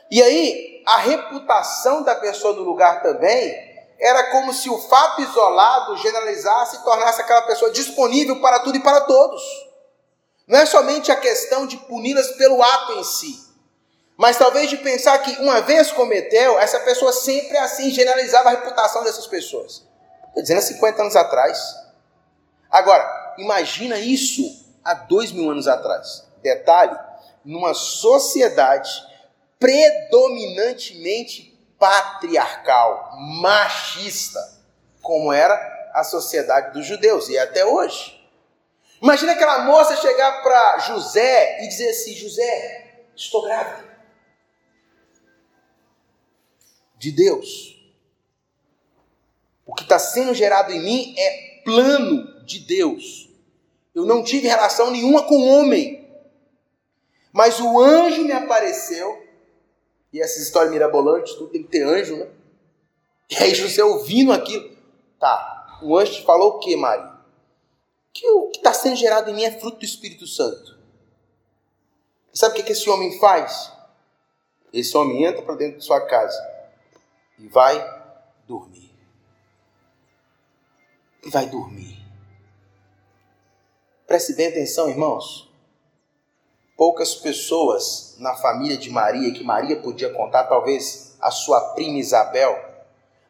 E 0.09 0.21
aí, 0.21 0.83
a 0.85 0.97
reputação 0.97 2.01
da 2.01 2.15
pessoa 2.15 2.53
no 2.53 2.63
lugar 2.63 3.01
também 3.01 3.67
era 3.99 4.31
como 4.31 4.53
se 4.53 4.69
o 4.69 4.77
fato 4.77 5.21
isolado 5.21 5.97
generalizasse 5.97 6.77
e 6.77 6.83
tornasse 6.83 7.21
aquela 7.21 7.41
pessoa 7.43 7.71
disponível 7.71 8.39
para 8.39 8.59
tudo 8.59 8.77
e 8.77 8.83
para 8.83 9.01
todos. 9.01 9.41
Não 10.47 10.59
é 10.59 10.65
somente 10.65 11.11
a 11.11 11.15
questão 11.15 11.67
de 11.67 11.77
puni-las 11.77 12.31
pelo 12.31 12.61
ato 12.63 12.93
em 12.93 13.03
si, 13.03 13.46
mas 14.17 14.37
talvez 14.37 14.69
de 14.69 14.77
pensar 14.77 15.19
que 15.19 15.39
uma 15.41 15.61
vez 15.61 15.91
cometeu, 15.91 16.57
essa 16.57 16.79
pessoa 16.79 17.13
sempre 17.13 17.55
assim 17.57 17.91
generalizava 17.91 18.49
a 18.49 18.53
reputação 18.53 19.03
dessas 19.03 19.27
pessoas. 19.27 19.85
Estou 20.29 20.41
dizendo 20.41 20.57
há 20.57 20.63
50 20.63 21.01
anos 21.03 21.15
atrás. 21.15 21.59
Agora, 22.69 23.35
imagina 23.37 23.99
isso 23.99 24.41
há 24.83 24.95
dois 24.95 25.31
mil 25.31 25.51
anos 25.51 25.67
atrás. 25.67 26.25
Detalhe, 26.41 26.97
numa 27.45 27.75
sociedade 27.75 28.89
predominantemente 29.59 31.55
patriarcal, 31.77 33.11
machista, 33.41 34.39
como 35.01 35.31
era 35.31 35.91
a 35.93 36.03
sociedade 36.03 36.73
dos 36.73 36.85
judeus 36.85 37.29
e 37.29 37.37
é 37.37 37.41
até 37.41 37.63
hoje. 37.65 38.17
Imagina 39.01 39.33
aquela 39.33 39.59
moça 39.59 39.95
chegar 39.95 40.41
para 40.41 40.79
José 40.79 41.63
e 41.63 41.67
dizer 41.67 41.89
assim: 41.89 42.15
José, 42.15 43.03
estou 43.15 43.43
grávida. 43.43 43.86
De 46.97 47.11
Deus. 47.11 47.77
O 49.65 49.75
que 49.75 49.83
está 49.83 49.99
sendo 49.99 50.33
gerado 50.33 50.71
em 50.71 50.81
mim 50.81 51.15
é 51.17 51.61
plano 51.63 52.45
de 52.45 52.59
Deus. 52.59 53.29
Eu 53.93 54.05
não 54.05 54.23
tive 54.23 54.47
relação 54.47 54.89
nenhuma 54.89 55.23
com 55.23 55.35
o 55.35 55.47
homem. 55.47 56.07
Mas 57.33 57.59
o 57.59 57.79
anjo 57.79 58.23
me 58.23 58.31
apareceu 58.31 59.27
e 60.11 60.21
essas 60.21 60.43
histórias 60.43 60.71
mirabolantes, 60.71 61.33
tudo 61.33 61.51
tem 61.51 61.61
que 61.61 61.69
ter 61.69 61.83
anjo, 61.83 62.15
né? 62.15 62.29
E 63.29 63.35
aí 63.35 63.53
José 63.53 63.83
ouvindo 63.83 64.31
aquilo, 64.31 64.77
tá, 65.19 65.79
o 65.83 65.97
anjo 65.97 66.13
te 66.13 66.23
falou 66.23 66.53
o 66.53 66.59
que, 66.59 66.75
Maria? 66.77 67.17
Que 68.13 68.27
o 68.29 68.47
que 68.47 68.57
está 68.57 68.73
sendo 68.73 68.95
gerado 68.95 69.29
em 69.29 69.33
mim 69.33 69.43
é 69.43 69.59
fruto 69.59 69.79
do 69.79 69.85
Espírito 69.85 70.25
Santo. 70.25 70.77
Sabe 72.33 72.57
o 72.57 72.63
que 72.63 72.71
esse 72.71 72.89
homem 72.89 73.19
faz? 73.19 73.71
Esse 74.71 74.95
homem 74.95 75.25
entra 75.25 75.41
para 75.41 75.55
dentro 75.55 75.79
de 75.79 75.83
sua 75.83 75.99
casa 76.01 76.56
e 77.37 77.47
vai 77.47 77.77
dormir. 78.47 78.91
E 81.23 81.29
vai 81.29 81.47
dormir. 81.47 81.97
Preste 84.05 84.33
bem 84.33 84.47
atenção, 84.47 84.89
irmãos. 84.89 85.51
Poucas 86.75 87.15
pessoas 87.15 88.15
na 88.19 88.35
família 88.35 88.77
de 88.77 88.89
Maria, 88.89 89.33
que 89.33 89.43
Maria 89.43 89.81
podia 89.81 90.13
contar, 90.13 90.45
talvez 90.45 91.17
a 91.19 91.31
sua 91.31 91.73
prima 91.73 91.97
Isabel, 91.97 92.57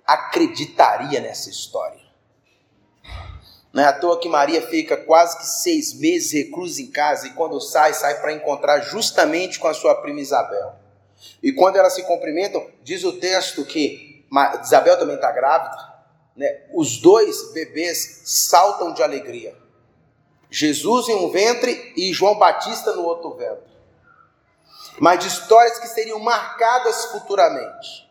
acreditaria 0.06 1.20
nessa 1.20 1.50
história. 1.50 2.06
Não 3.74 3.84
é 3.84 3.86
à 3.86 3.94
toa 3.94 4.20
que 4.20 4.30
Maria 4.30 4.62
fica 4.62 4.98
quase 4.98 5.38
que 5.38 5.46
seis 5.46 5.94
meses 5.94 6.32
reclusa 6.32 6.82
em 6.82 6.88
casa 6.88 7.28
e 7.28 7.34
quando 7.34 7.60
sai, 7.60 7.94
sai 7.94 8.20
para 8.22 8.34
encontrar 8.34 8.82
justamente 8.82 9.60
com 9.60 9.68
a 9.68 9.74
sua 9.74 9.96
prima 9.96 10.20
Isabel. 10.20 10.74
E 11.42 11.52
quando 11.52 11.78
elas 11.78 11.94
se 11.94 12.04
cumprimentam, 12.04 12.66
diz 12.84 13.04
o 13.04 13.14
texto 13.14 13.66
que 13.66 14.26
Isabel 14.62 14.98
também 14.98 15.16
está 15.16 15.32
grávida, 15.32 15.78
né? 16.36 16.66
os 16.74 16.98
dois 16.98 17.52
bebês 17.54 18.22
saltam 18.26 18.94
de 18.94 19.02
alegria. 19.02 19.56
Jesus 20.50 21.10
em 21.10 21.16
um 21.16 21.30
ventre 21.30 21.94
e 21.96 22.14
João 22.14 22.38
Batista 22.38 22.94
no 22.94 23.04
outro 23.04 23.36
ventre. 23.36 23.68
Mas 25.00 25.20
de 25.20 25.28
histórias 25.28 25.78
que 25.78 25.88
seriam 25.88 26.20
marcadas 26.20 27.06
futuramente. 27.06 28.08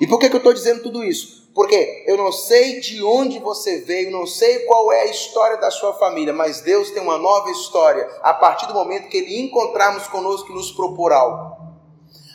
E 0.00 0.06
por 0.06 0.18
que, 0.18 0.28
que 0.28 0.34
eu 0.34 0.38
estou 0.38 0.54
dizendo 0.54 0.82
tudo 0.82 1.04
isso? 1.04 1.44
Porque 1.54 2.04
eu 2.08 2.16
não 2.16 2.32
sei 2.32 2.80
de 2.80 3.02
onde 3.04 3.38
você 3.38 3.80
veio, 3.80 4.10
não 4.10 4.26
sei 4.26 4.60
qual 4.60 4.90
é 4.90 5.02
a 5.02 5.06
história 5.06 5.56
da 5.56 5.70
sua 5.70 5.92
família, 5.94 6.32
mas 6.32 6.60
Deus 6.62 6.90
tem 6.90 7.00
uma 7.00 7.16
nova 7.16 7.48
história 7.50 8.08
a 8.22 8.34
partir 8.34 8.66
do 8.66 8.74
momento 8.74 9.08
que 9.08 9.18
Ele 9.18 9.40
encontrarmos 9.40 10.08
conosco 10.08 10.50
e 10.50 10.54
nos 10.54 10.72
propor 10.72 11.12
algo. 11.12 11.63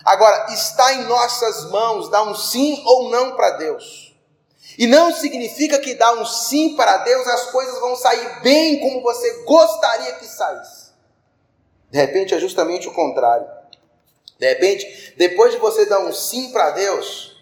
Agora, 0.09 0.51
está 0.51 0.91
em 0.95 1.03
nossas 1.03 1.69
mãos 1.69 2.09
dar 2.09 2.23
um 2.23 2.33
sim 2.33 2.81
ou 2.83 3.11
não 3.11 3.35
para 3.35 3.51
Deus. 3.51 4.17
E 4.75 4.87
não 4.87 5.13
significa 5.13 5.77
que 5.77 5.93
dar 5.93 6.13
um 6.13 6.25
sim 6.25 6.75
para 6.75 6.97
Deus 6.97 7.27
as 7.27 7.51
coisas 7.51 7.79
vão 7.79 7.95
sair 7.95 8.41
bem 8.41 8.79
como 8.79 9.03
você 9.03 9.43
gostaria 9.43 10.13
que 10.13 10.25
saísse. 10.25 10.93
De 11.91 11.99
repente 11.99 12.33
é 12.33 12.39
justamente 12.39 12.87
o 12.87 12.91
contrário. 12.91 13.47
De 14.39 14.49
repente, 14.49 15.13
depois 15.15 15.51
de 15.51 15.59
você 15.59 15.85
dar 15.85 15.99
um 15.99 16.11
sim 16.11 16.51
para 16.51 16.71
Deus, 16.71 17.39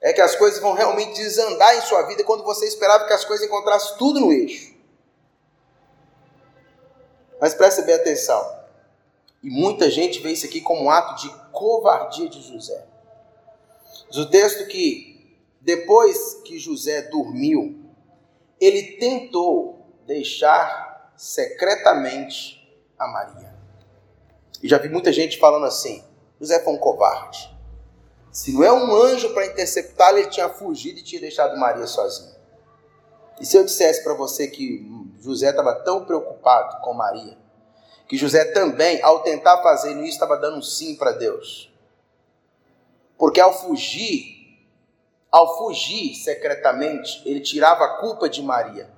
é 0.00 0.10
que 0.14 0.22
as 0.22 0.34
coisas 0.36 0.58
vão 0.58 0.72
realmente 0.72 1.20
desandar 1.20 1.76
em 1.76 1.82
sua 1.82 2.00
vida 2.04 2.24
quando 2.24 2.44
você 2.44 2.66
esperava 2.66 3.06
que 3.06 3.12
as 3.12 3.26
coisas 3.26 3.46
encontrassem 3.46 3.98
tudo 3.98 4.20
no 4.20 4.32
eixo. 4.32 4.74
Mas 7.38 7.52
preste 7.52 7.82
bem 7.82 7.94
atenção. 7.94 8.55
E 9.42 9.50
muita 9.50 9.90
gente 9.90 10.20
vê 10.20 10.32
isso 10.32 10.46
aqui 10.46 10.60
como 10.60 10.84
um 10.84 10.90
ato 10.90 11.22
de 11.22 11.34
covardia 11.52 12.28
de 12.28 12.42
José. 12.42 12.86
Diz 14.10 14.18
o 14.18 14.30
texto 14.30 14.66
que 14.66 15.38
depois 15.60 16.42
que 16.44 16.58
José 16.58 17.02
dormiu, 17.02 17.84
ele 18.60 18.98
tentou 18.98 19.86
deixar 20.06 21.12
secretamente 21.16 22.62
a 22.98 23.06
Maria. 23.08 23.54
E 24.62 24.68
já 24.68 24.78
vi 24.78 24.88
muita 24.88 25.12
gente 25.12 25.38
falando 25.38 25.66
assim: 25.66 26.04
José 26.40 26.62
foi 26.62 26.72
um 26.72 26.78
covarde. 26.78 27.54
Se 28.30 28.52
não 28.52 28.62
é 28.62 28.72
um 28.72 28.94
anjo 28.94 29.32
para 29.32 29.46
interceptá-lo, 29.46 30.18
ele 30.18 30.28
tinha 30.28 30.48
fugido 30.48 30.98
e 30.98 31.02
tinha 31.02 31.20
deixado 31.20 31.58
Maria 31.58 31.86
sozinha. 31.86 32.36
E 33.40 33.46
se 33.46 33.56
eu 33.56 33.64
dissesse 33.64 34.02
para 34.02 34.14
você 34.14 34.48
que 34.48 34.86
José 35.20 35.50
estava 35.50 35.74
tão 35.74 36.04
preocupado 36.04 36.80
com 36.82 36.94
Maria, 36.94 37.36
que 38.08 38.16
José 38.16 38.44
também, 38.52 39.02
ao 39.02 39.20
tentar 39.20 39.62
fazer 39.62 39.92
isso, 39.98 40.14
estava 40.14 40.36
dando 40.36 40.58
um 40.58 40.62
sim 40.62 40.96
para 40.96 41.12
Deus. 41.12 41.70
Porque 43.18 43.40
ao 43.40 43.52
fugir, 43.52 44.58
ao 45.30 45.58
fugir 45.58 46.14
secretamente, 46.14 47.22
ele 47.24 47.40
tirava 47.40 47.84
a 47.84 47.96
culpa 47.98 48.28
de 48.28 48.42
Maria. 48.42 48.88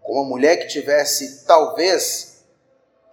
Com 0.00 0.14
uma 0.14 0.24
mulher 0.24 0.56
que 0.56 0.68
tivesse, 0.68 1.46
talvez, 1.46 2.44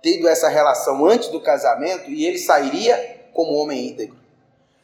tido 0.01 0.27
essa 0.27 0.49
relação 0.49 1.05
antes 1.05 1.29
do 1.29 1.39
casamento, 1.39 2.09
e 2.09 2.25
ele 2.25 2.37
sairia 2.37 3.29
como 3.33 3.53
homem 3.53 3.87
íntegro. 3.87 4.17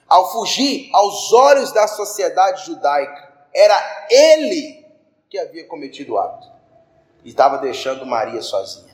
Ao 0.07 0.31
fugir 0.31 0.89
aos 0.93 1.33
olhos 1.33 1.71
da 1.71 1.87
sociedade 1.87 2.65
judaica, 2.65 3.33
era 3.53 4.07
ele 4.09 4.85
que 5.29 5.39
havia 5.39 5.65
cometido 5.65 6.13
o 6.13 6.19
ato 6.19 6.47
e 7.23 7.29
estava 7.29 7.57
deixando 7.57 8.05
Maria 8.05 8.41
sozinha. 8.41 8.84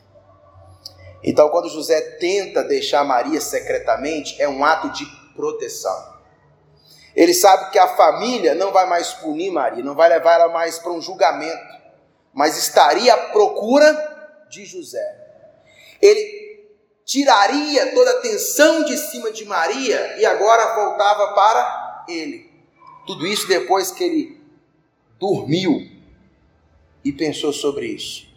Então, 1.23 1.49
quando 1.49 1.69
José 1.69 2.01
tenta 2.19 2.63
deixar 2.63 3.03
Maria 3.03 3.39
secretamente, 3.39 4.41
é 4.41 4.49
um 4.49 4.63
ato 4.65 4.89
de 4.89 5.05
proteção. 5.35 6.11
Ele 7.15 7.33
sabe 7.33 7.71
que 7.71 7.79
a 7.79 7.89
família 7.89 8.55
não 8.55 8.71
vai 8.71 8.87
mais 8.87 9.13
punir 9.13 9.51
Maria, 9.51 9.83
não 9.83 9.95
vai 9.95 10.09
levar 10.09 10.35
ela 10.35 10.49
mais 10.49 10.79
para 10.79 10.91
um 10.91 11.01
julgamento, 11.01 11.81
mas 12.33 12.57
estaria 12.57 13.13
à 13.13 13.17
procura 13.29 14.45
de 14.49 14.65
José. 14.65 15.17
Ele 16.01 16.41
tiraria 17.05 17.93
toda 17.93 18.09
a 18.09 18.19
atenção 18.19 18.83
de 18.83 18.97
cima 18.97 19.31
de 19.31 19.43
Maria 19.45 20.17
e 20.17 20.25
agora 20.25 20.75
voltava 20.75 21.33
para 21.33 22.05
ele. 22.07 22.49
Tudo 23.05 23.27
isso 23.27 23.47
depois 23.47 23.91
que 23.91 24.03
ele 24.03 24.41
dormiu 25.19 25.89
e 27.03 27.11
pensou 27.11 27.51
sobre 27.51 27.87
isso. 27.87 28.30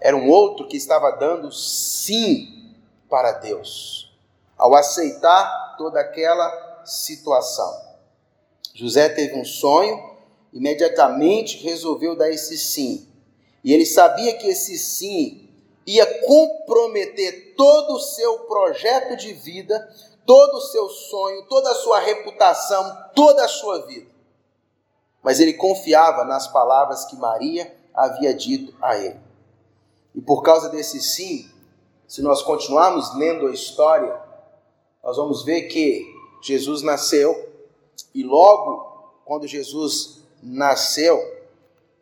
Era 0.00 0.16
um 0.16 0.30
outro 0.30 0.66
que 0.66 0.76
estava 0.76 1.10
dando 1.12 1.52
sim 1.52 2.74
para 3.08 3.32
Deus, 3.32 4.10
ao 4.56 4.74
aceitar 4.74 5.76
toda 5.76 6.00
aquela 6.00 6.82
situação. 6.84 7.90
José 8.74 9.08
teve 9.08 9.34
um 9.34 9.44
sonho, 9.44 10.10
imediatamente 10.52 11.58
resolveu 11.58 12.16
dar 12.16 12.30
esse 12.30 12.56
sim. 12.56 13.06
E 13.62 13.74
ele 13.74 13.84
sabia 13.84 14.36
que 14.38 14.48
esse 14.48 14.78
sim 14.78 15.48
ia 15.86 16.06
comprometer 16.24 17.54
todo 17.56 17.94
o 17.94 18.00
seu 18.00 18.40
projeto 18.40 19.16
de 19.16 19.32
vida, 19.32 19.92
todo 20.24 20.54
o 20.54 20.60
seu 20.60 20.88
sonho, 20.88 21.44
toda 21.46 21.70
a 21.70 21.74
sua 21.74 21.98
reputação, 21.98 23.04
toda 23.14 23.44
a 23.44 23.48
sua 23.48 23.86
vida. 23.86 24.10
Mas 25.22 25.40
ele 25.40 25.54
confiava 25.54 26.24
nas 26.24 26.46
palavras 26.46 27.04
que 27.04 27.16
Maria 27.16 27.74
havia 27.92 28.32
dito 28.32 28.74
a 28.80 28.96
ele. 28.96 29.29
E 30.14 30.20
por 30.20 30.42
causa 30.42 30.68
desse 30.68 31.00
sim, 31.00 31.48
se 32.06 32.22
nós 32.22 32.42
continuarmos 32.42 33.14
lendo 33.14 33.46
a 33.46 33.52
história, 33.52 34.20
nós 35.02 35.16
vamos 35.16 35.44
ver 35.44 35.62
que 35.68 36.04
Jesus 36.42 36.82
nasceu 36.82 37.48
e 38.14 38.22
logo 38.22 39.12
quando 39.24 39.46
Jesus 39.46 40.22
nasceu, 40.42 41.18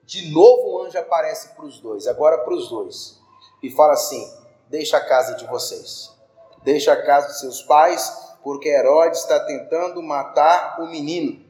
de 0.04 0.30
novo 0.30 0.78
um 0.78 0.86
anjo 0.86 0.98
aparece 0.98 1.48
para 1.50 1.66
os 1.66 1.78
dois, 1.80 2.06
agora 2.06 2.38
para 2.38 2.54
os 2.54 2.68
dois, 2.68 3.18
e 3.62 3.70
fala 3.70 3.92
assim: 3.92 4.32
Deixa 4.68 4.96
a 4.96 5.04
casa 5.04 5.34
de 5.34 5.46
vocês, 5.46 6.10
deixa 6.62 6.92
a 6.92 7.04
casa 7.04 7.28
de 7.28 7.40
seus 7.40 7.62
pais, 7.62 8.10
porque 8.42 8.68
Herodes 8.68 9.20
está 9.20 9.40
tentando 9.40 10.02
matar 10.02 10.80
o 10.80 10.86
menino. 10.86 11.44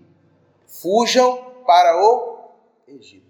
Fujam 0.67 1.55
para 1.65 2.03
o 2.03 2.39
Egito. 2.89 3.28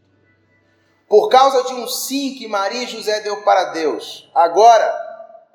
Por 1.08 1.28
causa 1.28 1.64
de 1.64 1.74
um 1.74 1.88
sim 1.88 2.34
que 2.34 2.46
Maria 2.46 2.84
e 2.84 2.86
José 2.86 3.20
deu 3.20 3.42
para 3.42 3.72
Deus, 3.72 4.28
agora 4.34 5.06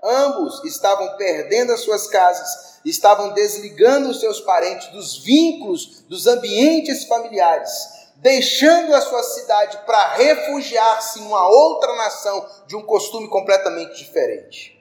ambos 0.03 0.63
estavam 0.63 1.15
perdendo 1.15 1.71
as 1.71 1.81
suas 1.81 2.07
casas 2.07 2.73
estavam 2.85 3.33
desligando 3.33 4.09
os 4.09 4.19
seus 4.19 4.41
parentes 4.41 4.89
dos 4.89 5.17
vínculos, 5.17 6.01
dos 6.09 6.27
ambientes 6.27 7.05
familiares, 7.05 7.71
deixando 8.17 8.93
a 8.93 9.01
sua 9.01 9.23
cidade 9.23 9.77
para 9.85 10.15
refugiar-se 10.15 11.19
em 11.19 11.25
uma 11.25 11.47
outra 11.47 11.95
nação 11.95 12.45
de 12.67 12.75
um 12.75 12.83
costume 12.83 13.27
completamente 13.29 13.97
diferente. 13.97 14.73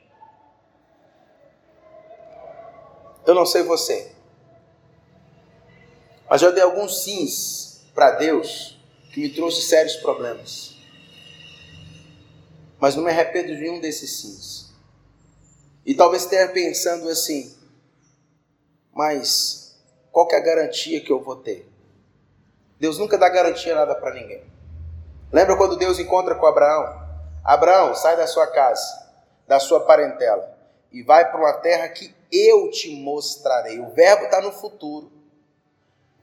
Eu 3.24 3.34
não 3.34 3.46
sei 3.46 3.62
você, 3.62 4.12
mas 6.28 6.42
eu 6.42 6.52
dei 6.52 6.62
alguns 6.62 7.04
sims 7.04 7.82
para 7.94 8.12
Deus 8.12 8.71
que 9.12 9.20
me 9.20 9.28
trouxe 9.28 9.62
sérios 9.62 9.96
problemas. 9.96 10.76
Mas 12.80 12.96
não 12.96 13.04
me 13.04 13.10
arrependo 13.10 13.48
de 13.48 13.60
nenhum 13.60 13.80
desses 13.80 14.16
sims. 14.16 14.72
E 15.84 15.94
talvez 15.94 16.22
esteja 16.24 16.48
pensando 16.52 17.08
assim: 17.08 17.54
mas 18.92 19.80
qual 20.10 20.26
que 20.26 20.34
é 20.34 20.38
a 20.38 20.42
garantia 20.42 21.00
que 21.00 21.12
eu 21.12 21.22
vou 21.22 21.36
ter? 21.36 21.68
Deus 22.80 22.98
nunca 22.98 23.16
dá 23.16 23.28
garantia 23.28 23.74
nada 23.74 23.94
para 23.94 24.14
ninguém. 24.14 24.42
Lembra 25.32 25.56
quando 25.56 25.76
Deus 25.76 25.98
encontra 25.98 26.34
com 26.34 26.46
Abraão? 26.46 27.00
Abraão, 27.44 27.94
sai 27.94 28.16
da 28.16 28.26
sua 28.26 28.46
casa, 28.48 29.12
da 29.46 29.60
sua 29.60 29.80
parentela 29.80 30.52
e 30.92 31.02
vai 31.02 31.30
para 31.30 31.40
uma 31.40 31.54
terra 31.54 31.88
que 31.88 32.14
eu 32.30 32.70
te 32.70 32.94
mostrarei. 32.94 33.80
O 33.80 33.90
verbo 33.90 34.24
está 34.24 34.40
no 34.40 34.52
futuro. 34.52 35.10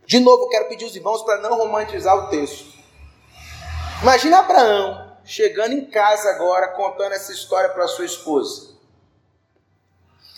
De 0.06 0.20
novo, 0.20 0.48
quero 0.50 0.68
pedir 0.68 0.86
os 0.86 0.96
irmãos 0.96 1.24
para 1.24 1.42
não 1.42 1.58
romantizar 1.58 2.16
o 2.16 2.30
texto. 2.30 2.79
Imagina 4.02 4.40
Abraão 4.40 5.18
chegando 5.26 5.74
em 5.74 5.86
casa 5.86 6.30
agora 6.30 6.70
contando 6.70 7.12
essa 7.12 7.34
história 7.34 7.70
para 7.70 7.86
sua 7.88 8.06
esposa. 8.06 8.78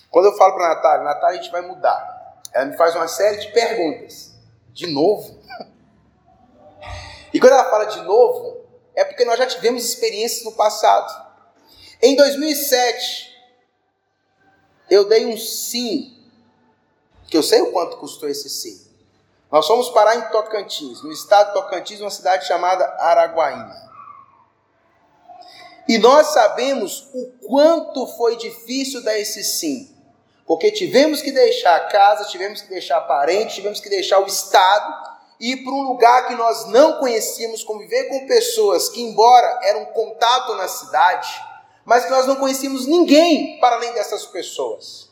Quando 0.09 0.25
eu 0.25 0.35
falo 0.35 0.55
para 0.55 0.69
Natália, 0.69 1.03
Natália, 1.05 1.39
a 1.39 1.41
gente 1.43 1.51
vai 1.51 1.61
mudar. 1.61 2.41
Ela 2.51 2.65
me 2.65 2.75
faz 2.75 2.95
uma 2.95 3.07
série 3.07 3.37
de 3.37 3.51
perguntas. 3.51 4.33
De 4.73 4.87
novo? 4.87 5.39
E 7.33 7.39
quando 7.39 7.53
ela 7.53 7.69
fala 7.69 7.85
de 7.85 8.01
novo, 8.01 8.65
é 8.93 9.05
porque 9.05 9.23
nós 9.23 9.37
já 9.39 9.45
tivemos 9.45 9.85
experiências 9.85 10.43
no 10.43 10.51
passado. 10.51 11.31
Em 12.01 12.13
2007, 12.13 13.33
eu 14.89 15.07
dei 15.07 15.25
um 15.25 15.37
sim, 15.37 16.29
que 17.29 17.37
eu 17.37 17.41
sei 17.41 17.61
o 17.61 17.71
quanto 17.71 17.95
custou 17.95 18.27
esse 18.27 18.49
sim. 18.49 18.80
Nós 19.51 19.67
fomos 19.67 19.89
parar 19.89 20.15
em 20.15 20.21
Tocantins, 20.31 21.03
no 21.03 21.11
estado 21.11 21.47
de 21.47 21.53
Tocantins, 21.55 21.99
uma 21.99 22.09
cidade 22.09 22.47
chamada 22.47 22.85
Araguaína. 22.99 23.91
E 25.89 25.97
nós 25.97 26.27
sabemos 26.27 27.09
o 27.13 27.25
quanto 27.47 28.07
foi 28.15 28.37
difícil 28.37 29.03
dar 29.03 29.19
esse 29.19 29.43
sim. 29.43 29.93
Porque 30.47 30.71
tivemos 30.71 31.21
que 31.21 31.31
deixar 31.31 31.75
a 31.75 31.85
casa, 31.87 32.29
tivemos 32.29 32.61
que 32.61 32.69
deixar 32.69 33.01
parentes, 33.01 33.55
tivemos 33.55 33.81
que 33.81 33.89
deixar 33.89 34.19
o 34.19 34.25
Estado 34.25 35.11
e 35.37 35.51
ir 35.51 35.63
para 35.63 35.73
um 35.73 35.81
lugar 35.81 36.27
que 36.27 36.35
nós 36.35 36.67
não 36.67 36.99
conhecíamos, 36.99 37.63
conviver 37.63 38.05
com 38.05 38.27
pessoas 38.27 38.87
que, 38.87 39.01
embora 39.01 39.59
eram 39.63 39.85
contato 39.85 40.55
na 40.55 40.67
cidade, 40.69 41.29
mas 41.83 42.05
que 42.05 42.11
nós 42.11 42.25
não 42.25 42.37
conhecíamos 42.37 42.85
ninguém 42.85 43.59
para 43.59 43.75
além 43.75 43.91
dessas 43.93 44.25
pessoas. 44.25 45.09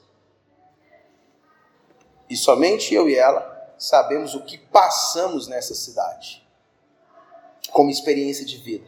E 2.29 2.37
somente 2.37 2.93
eu 2.93 3.09
e 3.09 3.15
ela 3.15 3.48
sabemos 3.80 4.36
o 4.36 4.43
que 4.43 4.57
passamos 4.57 5.47
nessa 5.47 5.73
cidade, 5.73 6.45
como 7.71 7.89
experiência 7.89 8.45
de 8.45 8.57
vida, 8.57 8.88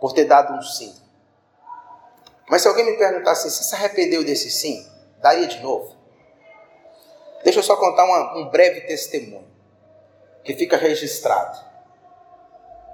por 0.00 0.12
ter 0.12 0.24
dado 0.24 0.54
um 0.54 0.62
sim. 0.62 0.94
Mas 2.48 2.62
se 2.62 2.68
alguém 2.68 2.84
me 2.86 2.96
perguntasse 2.96 3.48
assim, 3.48 3.56
você 3.56 3.64
se 3.64 3.74
arrependeu 3.74 4.24
desse 4.24 4.50
sim? 4.50 4.88
daria 5.20 5.46
de 5.46 5.60
novo. 5.60 5.94
Deixa 7.44 7.58
eu 7.58 7.62
só 7.62 7.76
contar 7.76 8.04
uma, 8.04 8.38
um 8.38 8.48
breve 8.50 8.82
testemunho 8.82 9.48
que 10.44 10.54
fica 10.54 10.76
registrado. 10.76 11.58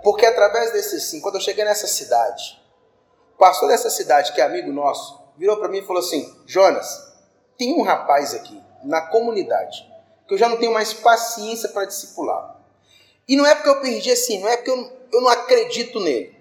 Porque 0.03 0.27
através 0.27 0.73
desse 0.73 1.01
sim, 1.01 1.21
quando 1.21 1.37
eu 1.37 1.41
cheguei 1.41 1.65
nessa 1.65 1.87
cidade, 1.87 2.61
o 3.35 3.39
pastor 3.39 3.69
dessa 3.69 3.91
cidade, 3.91 4.33
que 4.33 4.41
é 4.41 4.45
amigo 4.45 4.73
nosso, 4.73 5.21
virou 5.37 5.57
para 5.57 5.69
mim 5.69 5.79
e 5.79 5.87
falou 5.87 6.01
assim: 6.01 6.43
Jonas, 6.47 7.15
tem 7.57 7.75
um 7.75 7.83
rapaz 7.83 8.35
aqui 8.35 8.63
na 8.83 9.01
comunidade 9.01 9.96
que 10.27 10.35
eu 10.35 10.39
já 10.39 10.49
não 10.49 10.57
tenho 10.57 10.73
mais 10.73 10.93
paciência 10.93 11.69
para 11.69 11.85
discipular. 11.85 12.57
E 13.29 13.37
não 13.37 13.47
é 13.47 13.55
porque 13.55 13.69
eu 13.69 13.81
perdi 13.81 14.11
assim, 14.11 14.41
não 14.41 14.49
é 14.49 14.57
porque 14.57 14.71
eu, 14.71 14.93
eu 15.13 15.21
não 15.21 15.29
acredito 15.29 16.01
nele. 16.01 16.37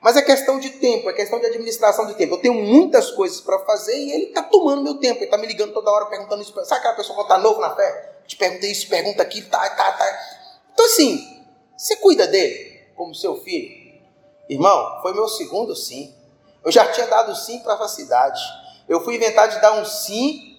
Mas 0.00 0.16
é 0.16 0.22
questão 0.22 0.58
de 0.58 0.70
tempo, 0.70 1.08
é 1.08 1.12
questão 1.12 1.38
de 1.38 1.46
administração 1.46 2.06
de 2.06 2.14
tempo. 2.14 2.34
Eu 2.34 2.40
tenho 2.40 2.54
muitas 2.54 3.12
coisas 3.12 3.40
para 3.40 3.60
fazer 3.60 3.96
e 3.96 4.10
ele 4.10 4.24
está 4.24 4.42
tomando 4.42 4.82
meu 4.82 4.94
tempo. 4.94 5.18
Ele 5.18 5.26
está 5.26 5.38
me 5.38 5.46
ligando 5.46 5.72
toda 5.72 5.92
hora 5.92 6.06
perguntando 6.06 6.42
isso. 6.42 6.52
Sabe 6.64 6.80
aquela 6.80 6.96
pessoa 6.96 7.16
que 7.16 7.22
está 7.22 7.38
novo 7.38 7.60
na 7.60 7.74
fé? 7.74 8.16
Te 8.26 8.36
pergunta 8.36 8.66
isso, 8.66 8.88
pergunta 8.88 9.22
aquilo, 9.22 9.48
tá, 9.48 9.58
tá, 9.70 9.92
tá. 9.92 10.20
Então 10.72 10.86
assim, 10.86 11.44
você 11.76 11.96
cuida 11.96 12.26
dele 12.26 12.80
como 12.96 13.14
seu 13.14 13.36
filho? 13.42 13.70
Irmão, 14.48 15.00
foi 15.02 15.14
meu 15.14 15.28
segundo 15.28 15.74
sim. 15.76 16.14
Eu 16.64 16.72
já 16.72 16.90
tinha 16.90 17.06
dado 17.06 17.34
sim 17.36 17.60
para 17.60 17.74
a 17.74 17.88
cidade. 17.88 18.40
Eu 18.88 19.04
fui 19.04 19.14
inventar 19.14 19.48
de 19.48 19.60
dar 19.60 19.72
um 19.72 19.84
sim 19.84 20.51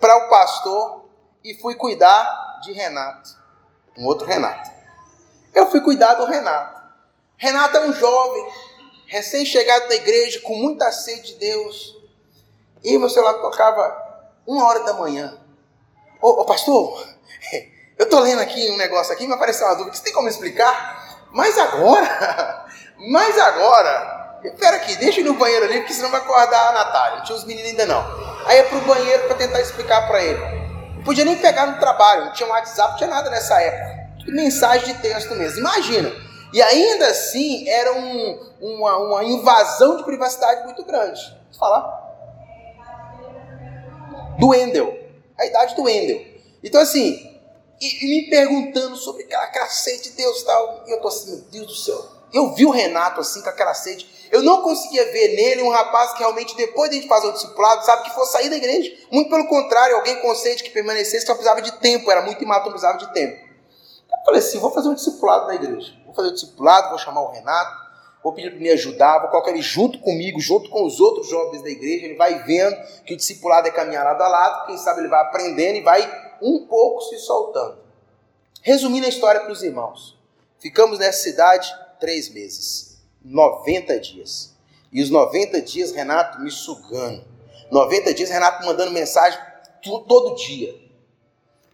para 0.00 0.16
o 0.16 0.28
pastor 0.28 1.04
e 1.44 1.54
fui 1.54 1.74
cuidar 1.74 2.60
de 2.62 2.72
Renato, 2.72 3.30
um 3.96 4.06
outro 4.06 4.26
Renato. 4.26 4.70
Eu 5.54 5.70
fui 5.70 5.80
cuidar 5.80 6.14
do 6.14 6.24
Renato. 6.24 6.80
Renato 7.36 7.76
é 7.76 7.80
um 7.86 7.92
jovem, 7.92 8.46
recém-chegado 9.06 9.88
da 9.88 9.94
igreja, 9.94 10.40
com 10.40 10.54
muita 10.54 10.90
sede 10.92 11.32
de 11.32 11.34
Deus. 11.36 11.96
E 12.82 12.96
meu 12.96 13.08
celular 13.08 13.34
tocava 13.34 14.10
uma 14.46 14.66
hora 14.66 14.80
da 14.80 14.94
manhã. 14.94 15.38
Ô, 16.20 16.42
ô 16.42 16.44
pastor, 16.44 17.06
eu 17.98 18.04
estou 18.04 18.20
lendo 18.20 18.40
aqui 18.40 18.70
um 18.70 18.76
negócio 18.76 19.12
aqui, 19.12 19.26
me 19.26 19.34
apareceu 19.34 19.66
uma 19.66 19.76
dúvida, 19.76 19.96
você 19.96 20.04
tem 20.04 20.12
como 20.12 20.28
explicar? 20.28 21.28
Mas 21.32 21.58
agora, 21.58 22.66
mas 23.10 23.38
agora, 23.38 24.19
espera 24.48 24.76
aqui, 24.76 24.96
deixa 24.96 25.20
eu 25.20 25.24
ir 25.24 25.28
no 25.28 25.34
banheiro 25.34 25.66
ali, 25.66 25.78
porque 25.78 25.94
senão 25.94 26.10
vai 26.10 26.20
acordar 26.20 26.68
a 26.68 26.72
Natália. 26.72 27.18
Não 27.18 27.24
tinha 27.24 27.36
os 27.36 27.44
meninos 27.44 27.70
ainda 27.70 27.86
não. 27.86 28.04
Aí 28.46 28.58
é 28.58 28.62
pro 28.64 28.80
banheiro 28.80 29.24
para 29.24 29.36
tentar 29.36 29.60
explicar 29.60 30.06
para 30.06 30.22
ele. 30.22 30.40
Não 30.96 31.04
podia 31.04 31.24
nem 31.24 31.36
pegar 31.36 31.66
no 31.66 31.78
trabalho, 31.78 32.26
não 32.26 32.32
tinha 32.32 32.48
um 32.48 32.52
WhatsApp, 32.52 32.90
não 32.90 32.96
tinha 32.98 33.10
nada 33.10 33.30
nessa 33.30 33.60
época. 33.60 34.00
Mensagem 34.26 34.94
de 34.94 35.00
texto 35.00 35.34
mesmo. 35.34 35.60
Imagina, 35.60 36.12
e 36.52 36.60
ainda 36.60 37.06
assim 37.08 37.68
era 37.68 37.92
um, 37.92 38.52
uma, 38.60 38.96
uma, 38.98 39.24
invasão 39.24 39.96
de 39.96 40.04
privacidade 40.04 40.64
muito 40.64 40.84
grande. 40.84 41.20
Vou 41.50 41.58
falar? 41.58 42.00
Do 44.38 44.48
Wendel. 44.48 44.98
A 45.38 45.46
idade 45.46 45.74
do 45.74 45.84
Wendel. 45.84 46.20
Então 46.62 46.80
assim, 46.80 47.38
e, 47.80 48.04
e 48.04 48.08
me 48.08 48.30
perguntando 48.30 48.96
sobre 48.96 49.22
aquela, 49.34 49.68
sede 49.68 50.10
de 50.10 50.10
Deus 50.10 50.42
tal. 50.42 50.84
E 50.86 50.90
eu 50.90 51.00
tô 51.00 51.08
assim, 51.08 51.30
meu 51.30 51.40
Deus 51.50 51.66
do 51.66 51.74
céu. 51.74 52.19
Eu 52.32 52.54
vi 52.54 52.64
o 52.64 52.70
Renato 52.70 53.20
assim, 53.20 53.42
com 53.42 53.48
aquela 53.48 53.74
sede. 53.74 54.08
Eu 54.30 54.42
não 54.42 54.62
conseguia 54.62 55.10
ver 55.10 55.34
nele 55.34 55.62
um 55.62 55.70
rapaz 55.70 56.12
que 56.12 56.20
realmente, 56.20 56.56
depois 56.56 56.88
de 56.88 56.96
a 56.96 57.00
gente 57.00 57.08
fazer 57.08 57.26
o 57.26 57.32
discipulado, 57.32 57.84
sabe, 57.84 58.04
que 58.04 58.14
fosse 58.14 58.32
sair 58.32 58.48
da 58.48 58.56
igreja. 58.56 58.96
Muito 59.10 59.28
pelo 59.28 59.48
contrário, 59.48 59.96
alguém 59.96 60.20
com 60.20 60.34
sede 60.34 60.62
que 60.62 60.70
permanecesse 60.70 61.26
só 61.26 61.34
precisava 61.34 61.60
de 61.60 61.72
tempo, 61.80 62.10
era 62.10 62.22
muito 62.22 62.42
imaturo, 62.42 62.70
precisava 62.70 62.98
de 62.98 63.12
tempo. 63.12 63.36
Eu 63.36 64.24
falei 64.24 64.40
assim: 64.40 64.58
vou 64.58 64.70
fazer 64.70 64.88
um 64.88 64.94
discipulado 64.94 65.48
na 65.48 65.54
igreja. 65.56 65.92
Vou 66.04 66.14
fazer 66.14 66.28
o 66.28 66.32
discipulado, 66.32 66.90
vou 66.90 66.98
chamar 66.98 67.22
o 67.22 67.32
Renato, 67.32 67.76
vou 68.22 68.32
pedir 68.32 68.50
para 68.50 68.60
me 68.60 68.70
ajudar, 68.70 69.18
vou 69.18 69.30
colocar 69.30 69.50
ele 69.50 69.62
junto 69.62 69.98
comigo, 69.98 70.38
junto 70.40 70.70
com 70.70 70.84
os 70.84 71.00
outros 71.00 71.28
jovens 71.28 71.62
da 71.62 71.70
igreja. 71.70 72.06
Ele 72.06 72.16
vai 72.16 72.44
vendo 72.44 72.76
que 73.04 73.14
o 73.14 73.16
discipulado 73.16 73.66
é 73.66 73.72
caminhar 73.72 74.04
lado 74.04 74.22
a 74.22 74.28
lado, 74.28 74.66
quem 74.66 74.76
sabe 74.76 75.00
ele 75.00 75.08
vai 75.08 75.20
aprendendo 75.22 75.76
e 75.76 75.80
vai 75.82 76.36
um 76.40 76.66
pouco 76.66 77.02
se 77.02 77.18
soltando. 77.18 77.78
Resumindo 78.62 79.06
a 79.06 79.08
história 79.08 79.40
para 79.40 79.50
os 79.50 79.62
irmãos: 79.64 80.16
ficamos 80.60 81.00
nessa 81.00 81.22
cidade 81.22 81.72
três 82.00 82.28
meses, 82.32 82.98
90 83.24 84.00
dias. 84.00 84.54
E 84.92 85.02
os 85.02 85.10
90 85.10 85.60
dias, 85.62 85.92
Renato 85.92 86.40
me 86.40 86.50
sugando. 86.50 87.24
90 87.70 88.14
dias, 88.14 88.30
Renato 88.30 88.66
mandando 88.66 88.90
mensagem 88.90 89.38
todo 89.82 90.34
dia. 90.34 90.74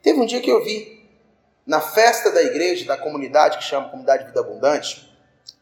Teve 0.02 0.20
um 0.20 0.26
dia 0.26 0.40
que 0.40 0.50
eu 0.50 0.62
vi 0.62 0.96
na 1.66 1.80
festa 1.80 2.30
da 2.30 2.42
igreja, 2.42 2.84
da 2.84 2.96
comunidade, 2.96 3.58
que 3.58 3.64
chama 3.64 3.88
Comunidade 3.88 4.26
Vida 4.26 4.40
Abundante, 4.40 5.10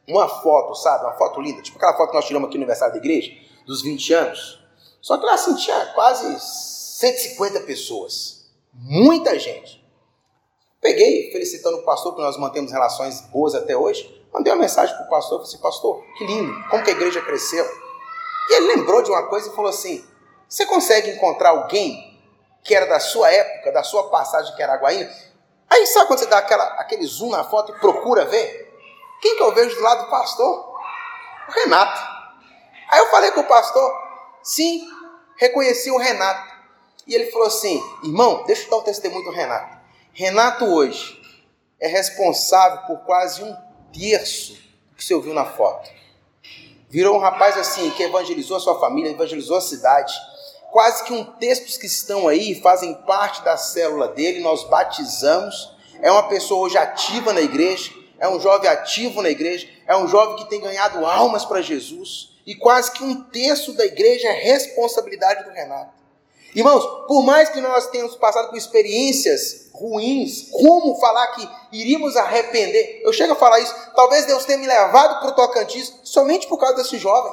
uma 0.06 0.28
foto, 0.28 0.74
sabe? 0.74 1.04
Uma 1.04 1.14
foto 1.14 1.40
linda, 1.40 1.62
tipo 1.62 1.78
aquela 1.78 1.96
foto 1.96 2.10
que 2.10 2.16
nós 2.16 2.26
tiramos 2.26 2.48
aqui 2.48 2.58
no 2.58 2.62
aniversário 2.62 2.92
da 2.92 3.00
igreja, 3.00 3.32
dos 3.66 3.82
20 3.82 4.12
anos. 4.12 4.60
Só 5.00 5.16
que 5.16 5.24
lá 5.24 5.34
assim, 5.34 5.54
tinha 5.56 5.86
quase 5.94 6.38
150 6.40 7.60
pessoas. 7.60 8.46
Muita 8.72 9.38
gente. 9.38 9.82
Peguei, 10.80 11.30
felicitando 11.32 11.78
o 11.78 11.82
pastor, 11.82 12.14
que 12.14 12.20
nós 12.20 12.36
mantemos 12.36 12.70
relações 12.70 13.22
boas 13.22 13.54
até 13.54 13.74
hoje. 13.74 14.22
Mandei 14.34 14.52
uma 14.52 14.60
mensagem 14.60 14.94
para 14.96 15.06
o 15.06 15.08
pastor, 15.08 15.38
falei 15.38 15.48
assim, 15.48 15.62
pastor, 15.62 16.04
que 16.18 16.26
lindo, 16.26 16.52
como 16.68 16.82
que 16.82 16.90
a 16.90 16.94
igreja 16.94 17.22
cresceu. 17.22 17.64
E 18.50 18.54
ele 18.54 18.74
lembrou 18.74 19.00
de 19.00 19.10
uma 19.10 19.28
coisa 19.28 19.48
e 19.48 19.54
falou 19.54 19.70
assim, 19.70 20.04
você 20.48 20.66
consegue 20.66 21.10
encontrar 21.10 21.50
alguém 21.50 22.12
que 22.64 22.74
era 22.74 22.86
da 22.86 22.98
sua 22.98 23.30
época, 23.30 23.70
da 23.70 23.82
sua 23.82 24.10
passagem 24.10 24.54
que 24.56 24.62
era 24.62 24.72
Araguaína, 24.72 25.08
Aí 25.74 25.86
sabe 25.88 26.06
quando 26.06 26.20
você 26.20 26.26
dá 26.26 26.38
aquela, 26.38 26.64
aquele 26.74 27.04
zoom 27.04 27.30
na 27.30 27.42
foto 27.42 27.72
e 27.72 27.80
procura 27.80 28.24
ver? 28.26 28.72
Quem 29.20 29.36
que 29.36 29.42
eu 29.42 29.52
vejo 29.52 29.74
do 29.74 29.82
lado 29.82 30.04
do 30.04 30.10
pastor? 30.10 30.72
O 31.48 31.52
Renato. 31.52 32.00
Aí 32.88 33.00
eu 33.00 33.10
falei 33.10 33.32
com 33.32 33.40
o 33.40 33.48
pastor, 33.48 33.92
sim, 34.40 34.86
reconheci 35.36 35.90
o 35.90 35.98
Renato. 35.98 36.54
E 37.06 37.14
ele 37.14 37.30
falou 37.32 37.48
assim: 37.48 37.82
irmão, 38.04 38.44
deixa 38.44 38.66
eu 38.66 38.70
dar 38.70 38.76
o 38.76 38.82
testemunho 38.82 39.24
do 39.24 39.30
Renato. 39.30 39.76
Renato 40.12 40.64
hoje 40.64 41.20
é 41.80 41.88
responsável 41.88 42.86
por 42.86 43.04
quase 43.04 43.42
um 43.42 43.56
terço 43.98 44.54
do 44.90 44.96
que 44.96 45.04
você 45.04 45.14
ouviu 45.14 45.32
na 45.32 45.44
foto. 45.44 45.88
Virou 46.90 47.16
um 47.16 47.20
rapaz 47.20 47.56
assim 47.56 47.90
que 47.90 48.02
evangelizou 48.02 48.56
a 48.56 48.60
sua 48.60 48.78
família, 48.78 49.10
evangelizou 49.10 49.56
a 49.56 49.60
cidade 49.60 50.14
quase 50.74 51.04
que 51.04 51.12
um 51.12 51.22
terço 51.22 51.66
dos 51.66 51.76
que 51.76 51.86
estão 51.86 52.26
aí 52.26 52.60
fazem 52.60 52.94
parte 53.06 53.44
da 53.44 53.56
célula 53.56 54.08
dele, 54.08 54.40
nós 54.40 54.64
batizamos. 54.64 55.72
É 56.02 56.10
uma 56.10 56.24
pessoa 56.24 56.66
hoje 56.66 56.76
ativa 56.76 57.32
na 57.32 57.40
igreja, 57.40 57.92
é 58.18 58.28
um 58.28 58.40
jovem 58.40 58.68
ativo 58.68 59.22
na 59.22 59.30
igreja, 59.30 59.68
é 59.86 59.96
um 59.96 60.08
jovem 60.08 60.34
que 60.34 60.50
tem 60.50 60.60
ganhado 60.60 61.06
almas 61.06 61.44
para 61.44 61.62
Jesus. 61.62 62.32
E 62.44 62.56
quase 62.56 62.90
que 62.90 63.04
um 63.04 63.22
terço 63.22 63.72
da 63.74 63.86
igreja 63.86 64.26
é 64.26 64.32
responsabilidade 64.32 65.44
do 65.44 65.50
Renato. 65.50 65.92
Irmãos, 66.54 66.84
por 67.08 67.22
mais 67.24 67.48
que 67.48 67.60
nós 67.60 67.88
tenhamos 67.88 68.14
passado 68.14 68.48
por 68.48 68.56
experiências 68.56 69.70
ruins, 69.72 70.48
como 70.52 70.94
falar 71.00 71.26
que 71.28 71.48
iríamos 71.72 72.16
arrepender? 72.16 73.00
Eu 73.02 73.12
chego 73.12 73.32
a 73.32 73.36
falar 73.36 73.58
isso. 73.58 73.74
Talvez 73.96 74.24
Deus 74.24 74.44
tenha 74.44 74.58
me 74.58 74.66
levado 74.66 75.18
para 75.18 75.30
o 75.30 75.32
Tocantins 75.32 75.92
somente 76.04 76.46
por 76.46 76.58
causa 76.58 76.76
desse 76.76 76.96
jovem. 76.96 77.32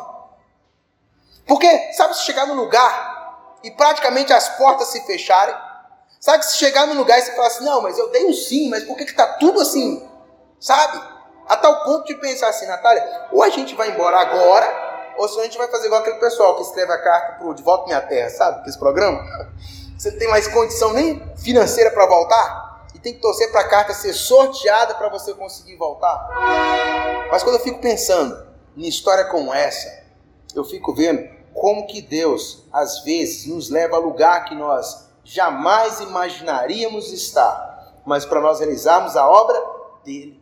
Porque, 1.46 1.94
sabe, 1.94 2.16
se 2.16 2.24
chegar 2.24 2.48
no 2.48 2.56
lugar 2.56 3.58
e 3.64 3.70
praticamente 3.70 4.34
as 4.34 4.50
portas 4.58 4.88
se 4.88 5.02
fecharem. 5.06 5.56
Sabe 6.20 6.46
se 6.46 6.58
chegar 6.58 6.88
no 6.88 6.94
lugar 6.94 7.20
e 7.20 7.22
você 7.22 7.32
falar 7.36 7.48
assim, 7.48 7.66
não, 7.66 7.82
mas 7.82 7.98
eu 7.98 8.10
dei 8.10 8.26
um 8.26 8.34
sim, 8.34 8.70
mas 8.70 8.84
por 8.84 8.98
que 8.98 9.04
está 9.04 9.26
tudo 9.34 9.60
assim? 9.60 10.08
Sabe? 10.60 11.02
A 11.48 11.58
tal 11.58 11.84
ponto 11.84 12.06
de 12.06 12.16
pensar 12.16 12.50
assim, 12.50 12.66
Natália, 12.66 13.28
ou 13.32 13.44
a 13.44 13.50
gente 13.50 13.76
vai 13.76 13.90
embora 13.90 14.18
agora, 14.18 14.91
ou 15.18 15.28
se 15.28 15.40
a 15.40 15.44
gente 15.44 15.58
vai 15.58 15.68
fazer 15.68 15.88
igual 15.88 16.02
aquele 16.02 16.20
pessoal 16.20 16.56
que 16.56 16.64
escreve 16.64 16.92
a 16.92 17.02
carta 17.02 17.40
pro 17.40 17.54
De 17.54 17.64
Volta 17.64 17.86
Minha 17.86 18.02
Terra, 18.02 18.30
sabe? 18.30 18.68
Esse 18.68 18.78
programa. 18.78 19.22
Você 19.98 20.12
não 20.12 20.18
tem 20.18 20.30
mais 20.30 20.48
condição 20.48 20.94
nem 20.94 21.22
financeira 21.38 21.92
para 21.92 22.06
voltar 22.08 22.88
e 22.96 23.00
tem 23.00 23.14
que 23.14 23.20
torcer 23.20 23.52
para 23.52 23.62
a 23.62 23.68
carta 23.68 23.94
ser 23.94 24.14
sorteada 24.14 24.96
para 24.96 25.10
você 25.10 25.34
conseguir 25.34 25.76
voltar. 25.76 27.28
Mas 27.32 27.44
quando 27.44 27.56
eu 27.56 27.62
fico 27.62 27.80
pensando 27.80 28.48
em 28.76 28.88
história 28.88 29.26
como 29.26 29.54
essa, 29.54 30.04
eu 30.56 30.64
fico 30.64 30.94
vendo 30.94 31.30
como 31.54 31.86
que 31.86 32.02
Deus, 32.02 32.64
às 32.72 33.04
vezes, 33.04 33.46
nos 33.46 33.70
leva 33.70 33.98
a 33.98 34.00
lugar 34.00 34.46
que 34.46 34.56
nós 34.56 35.10
jamais 35.24 36.00
imaginaríamos 36.00 37.12
estar, 37.12 38.02
mas 38.06 38.26
para 38.26 38.42
nós 38.42 38.60
realizarmos 38.60 39.16
a 39.16 39.30
obra 39.30 39.62
dele. 40.04 40.42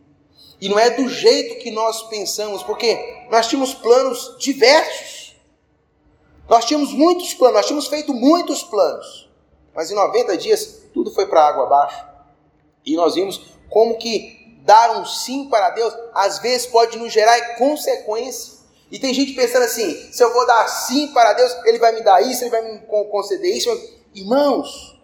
E 0.60 0.68
não 0.68 0.78
é 0.78 0.90
do 0.90 1.08
jeito 1.08 1.62
que 1.62 1.70
nós 1.70 2.02
pensamos, 2.04 2.62
porque 2.62 3.19
nós 3.30 3.46
tínhamos 3.46 3.72
planos 3.72 4.36
diversos. 4.38 5.36
Nós 6.48 6.64
tínhamos 6.64 6.92
muitos 6.92 7.32
planos, 7.32 7.56
nós 7.56 7.66
tínhamos 7.66 7.86
feito 7.86 8.12
muitos 8.12 8.62
planos. 8.64 9.30
Mas 9.72 9.90
em 9.90 9.94
90 9.94 10.36
dias 10.36 10.82
tudo 10.92 11.12
foi 11.12 11.26
para 11.26 11.46
água 11.46 11.64
abaixo. 11.64 12.04
E 12.84 12.96
nós 12.96 13.14
vimos 13.14 13.40
como 13.68 13.96
que 13.98 14.58
dar 14.62 14.98
um 14.98 15.06
sim 15.06 15.48
para 15.48 15.70
Deus 15.70 15.94
às 16.12 16.40
vezes 16.40 16.66
pode 16.66 16.98
nos 16.98 17.12
gerar 17.12 17.56
consequência. 17.56 18.58
E 18.90 18.98
tem 18.98 19.14
gente 19.14 19.32
pensando 19.34 19.62
assim: 19.62 20.12
se 20.12 20.22
eu 20.22 20.32
vou 20.32 20.44
dar 20.44 20.66
sim 20.66 21.08
para 21.12 21.32
Deus, 21.34 21.56
Ele 21.64 21.78
vai 21.78 21.92
me 21.92 22.02
dar 22.02 22.20
isso, 22.22 22.42
Ele 22.42 22.50
vai 22.50 22.62
me 22.62 22.80
conceder 23.10 23.56
isso. 23.56 23.70
Irmãos, 24.12 25.00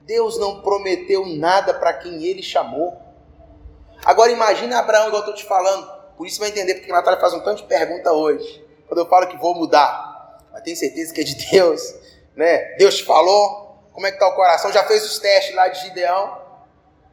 Deus 0.00 0.38
não 0.38 0.62
prometeu 0.62 1.26
nada 1.26 1.74
para 1.74 1.92
quem 1.92 2.24
Ele 2.24 2.42
chamou. 2.42 2.96
Agora 4.02 4.32
imagina 4.32 4.78
Abraão, 4.78 5.08
igual 5.08 5.22
eu 5.22 5.30
estou 5.30 5.34
te 5.34 5.44
falando. 5.44 5.95
Por 6.16 6.26
isso 6.26 6.40
vai 6.40 6.48
entender 6.48 6.74
porque 6.74 6.90
a 6.90 6.94
Natália 6.94 7.20
faz 7.20 7.34
um 7.34 7.40
tanto 7.40 7.62
de 7.62 7.68
pergunta 7.68 8.12
hoje. 8.12 8.64
Quando 8.88 8.98
eu 8.98 9.06
falo 9.06 9.26
que 9.26 9.36
vou 9.36 9.54
mudar. 9.54 10.40
Mas 10.52 10.62
tem 10.62 10.74
certeza 10.74 11.12
que 11.12 11.20
é 11.20 11.24
de 11.24 11.34
Deus. 11.50 11.94
Né? 12.34 12.76
Deus 12.76 13.00
falou. 13.00 13.66
Como 13.92 14.06
é 14.06 14.10
que 14.10 14.16
está 14.16 14.28
o 14.28 14.34
coração? 14.34 14.70
Já 14.72 14.84
fez 14.84 15.04
os 15.04 15.18
testes 15.18 15.54
lá 15.54 15.68
de 15.68 15.80
Gideão. 15.80 16.38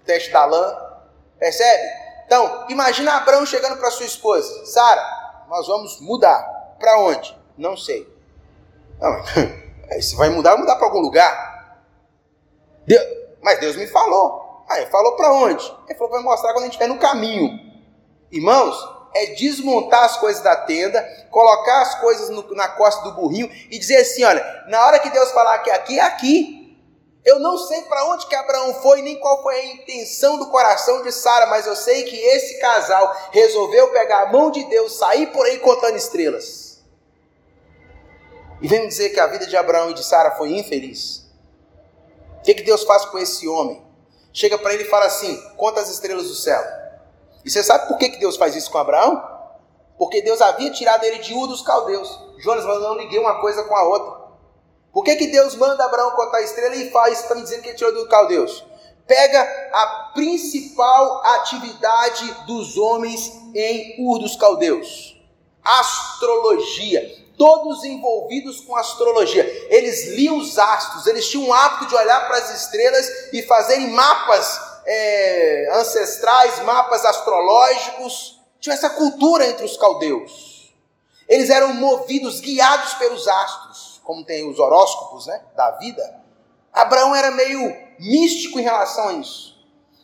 Teste 0.05 0.31
da 0.31 0.45
lã. 0.45 0.77
Percebe? 1.39 1.83
Então, 2.25 2.65
imagina 2.69 3.17
Abraão 3.17 3.45
chegando 3.45 3.77
para 3.77 3.91
sua 3.91 4.05
esposa. 4.05 4.65
Sara, 4.65 5.45
nós 5.49 5.67
vamos 5.67 5.99
mudar. 6.01 6.41
Para 6.79 6.99
onde? 6.99 7.37
Não 7.57 7.77
sei. 7.77 8.11
Não, 8.99 9.23
se 10.01 10.15
vai 10.15 10.29
mudar, 10.29 10.51
vai 10.51 10.59
mudar 10.59 10.75
para 10.75 10.85
algum 10.85 10.99
lugar. 10.99 11.77
Deus, 12.85 13.05
mas 13.41 13.59
Deus 13.59 13.75
me 13.75 13.87
falou. 13.87 14.65
Aí 14.69 14.85
falou 14.87 15.15
para 15.15 15.31
onde? 15.33 15.63
Ele 15.87 15.97
falou 15.97 16.11
vai 16.11 16.21
mostrar 16.21 16.53
quando 16.53 16.63
a 16.63 16.65
gente 16.65 16.73
estiver 16.73 16.87
no 16.87 16.99
caminho. 16.99 17.62
Irmãos, 18.33 18.75
é 19.13 19.27
desmontar 19.27 20.05
as 20.05 20.17
coisas 20.17 20.41
da 20.41 20.55
tenda, 20.55 20.99
colocar 21.29 21.83
as 21.83 21.99
coisas 22.01 22.29
no, 22.29 22.55
na 22.55 22.67
costa 22.67 23.03
do 23.03 23.11
burrinho 23.11 23.47
e 23.69 23.77
dizer 23.77 23.97
assim: 23.97 24.23
olha, 24.23 24.65
na 24.67 24.83
hora 24.87 24.97
que 24.97 25.11
Deus 25.11 25.31
falar 25.31 25.59
que 25.59 25.69
aqui 25.69 25.99
é 25.99 26.01
aqui. 26.01 26.59
Eu 27.23 27.39
não 27.39 27.57
sei 27.57 27.83
para 27.83 28.03
onde 28.09 28.25
que 28.25 28.35
Abraão 28.35 28.73
foi, 28.81 29.01
nem 29.01 29.17
qual 29.17 29.41
foi 29.41 29.55
a 29.55 29.65
intenção 29.67 30.37
do 30.37 30.49
coração 30.49 31.03
de 31.03 31.11
Sara, 31.13 31.45
mas 31.45 31.65
eu 31.65 31.73
sei 31.73 32.03
que 32.03 32.17
esse 32.17 32.59
casal 32.59 33.15
resolveu 33.31 33.91
pegar 33.91 34.23
a 34.23 34.25
mão 34.25 34.51
de 34.51 34.61
Deus, 34.65 34.97
sair 34.97 35.27
por 35.27 35.45
aí 35.45 35.57
contando 35.59 35.95
estrelas. 35.95 36.83
E 38.61 38.67
vem 38.67 38.89
dizer 38.89 39.11
que 39.11 39.21
a 39.21 39.27
vida 39.27 39.47
de 39.47 39.55
Abraão 39.55 39.91
e 39.91 39.93
de 39.93 40.03
Sara 40.03 40.31
foi 40.31 40.51
infeliz. 40.51 41.25
O 42.39 42.41
que, 42.41 42.55
que 42.55 42.63
Deus 42.63 42.83
faz 42.83 43.05
com 43.05 43.17
esse 43.17 43.47
homem? 43.47 43.81
Chega 44.33 44.57
para 44.57 44.73
ele 44.73 44.83
e 44.83 44.89
fala 44.89 45.05
assim: 45.05 45.41
conta 45.55 45.79
as 45.79 45.89
estrelas 45.89 46.27
do 46.27 46.35
céu. 46.35 46.82
E 47.43 47.49
você 47.49 47.63
sabe 47.63 47.87
por 47.87 47.97
que, 47.97 48.09
que 48.09 48.19
Deus 48.19 48.37
faz 48.37 48.55
isso 48.55 48.71
com 48.71 48.77
Abraão? 48.77 49.21
Porque 49.97 50.21
Deus 50.21 50.41
havia 50.41 50.71
tirado 50.71 51.03
ele 51.03 51.19
de 51.19 51.33
Ur 51.33 51.47
dos 51.47 51.61
caldeus. 51.61 52.19
Jonas, 52.39 52.65
mas 52.65 52.81
não 52.81 52.95
liguei 52.95 53.19
uma 53.19 53.39
coisa 53.39 53.63
com 53.63 53.75
a 53.75 53.83
outra. 53.83 54.23
Por 54.91 55.03
que, 55.03 55.15
que 55.15 55.27
Deus 55.27 55.55
manda 55.55 55.85
Abraão 55.85 56.11
contar 56.11 56.37
a 56.37 56.41
estrela 56.41 56.75
e 56.75 56.91
faz? 56.91 57.21
Está 57.21 57.35
me 57.35 57.41
dizendo 57.41 57.61
que 57.61 57.69
ele 57.69 57.77
tirou 57.77 57.93
do 57.93 58.07
caldeus. 58.07 58.63
Pega 59.07 59.41
a 59.73 60.11
principal 60.13 61.21
atividade 61.25 62.31
dos 62.47 62.77
homens 62.77 63.31
em 63.53 63.95
Ur 63.99 64.19
dos 64.19 64.35
caldeus: 64.35 65.17
astrologia 65.63 67.23
todos 67.37 67.83
envolvidos 67.83 68.61
com 68.61 68.75
astrologia. 68.75 69.43
Eles 69.69 70.09
liam 70.15 70.37
os 70.37 70.57
astros, 70.57 71.07
eles 71.07 71.27
tinham 71.27 71.47
o 71.47 71.53
hábito 71.53 71.87
de 71.87 71.95
olhar 71.95 72.27
para 72.27 72.37
as 72.37 72.61
estrelas 72.61 73.33
e 73.33 73.41
fazerem 73.43 73.89
mapas 73.89 74.72
é, 74.85 75.69
ancestrais, 75.73 76.59
mapas 76.63 77.05
astrológicos. 77.05 78.39
Tinha 78.59 78.75
essa 78.75 78.89
cultura 78.91 79.45
entre 79.45 79.65
os 79.65 79.77
caldeus. 79.77 80.73
Eles 81.27 81.49
eram 81.49 81.73
movidos, 81.73 82.39
guiados 82.39 82.93
pelos 82.95 83.27
astros, 83.27 84.01
como 84.03 84.25
tem 84.25 84.49
os 84.49 84.59
horóscopos 84.59 85.27
né, 85.27 85.41
da 85.55 85.71
vida. 85.71 86.21
Abraão 86.71 87.15
era 87.15 87.31
meio 87.31 87.75
místico 87.99 88.59
em 88.59 88.63
relação 88.63 89.09
a 89.09 89.13
isso. 89.13 89.53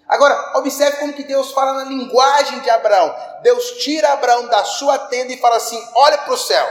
Agora, 0.07 0.57
observe 0.57 0.97
como 0.97 1.13
que 1.13 1.23
Deus 1.23 1.51
fala 1.51 1.73
na 1.73 1.84
linguagem 1.84 2.59
de 2.61 2.69
Abraão. 2.69 3.15
Deus 3.43 3.84
tira 3.84 4.13
Abraão 4.13 4.47
da 4.47 4.63
sua 4.63 4.97
tenda 4.97 5.32
e 5.32 5.38
fala 5.38 5.57
assim: 5.57 5.80
olha 5.93 6.17
para 6.17 6.34
o 6.34 6.38
céu. 6.38 6.67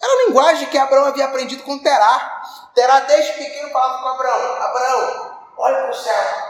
Era 0.00 0.12
a 0.12 0.26
linguagem 0.26 0.68
que 0.68 0.78
Abraão 0.78 1.06
havia 1.06 1.24
aprendido 1.24 1.62
com 1.62 1.78
Terá. 1.78 2.42
Terá 2.74 3.00
desde 3.00 3.32
pequeno 3.32 3.70
falava 3.70 4.02
com 4.02 4.08
Abraão: 4.08 4.62
Abraão, 4.62 5.38
olha 5.56 5.76
para 5.78 5.90
o 5.90 5.94
céu. 5.94 6.47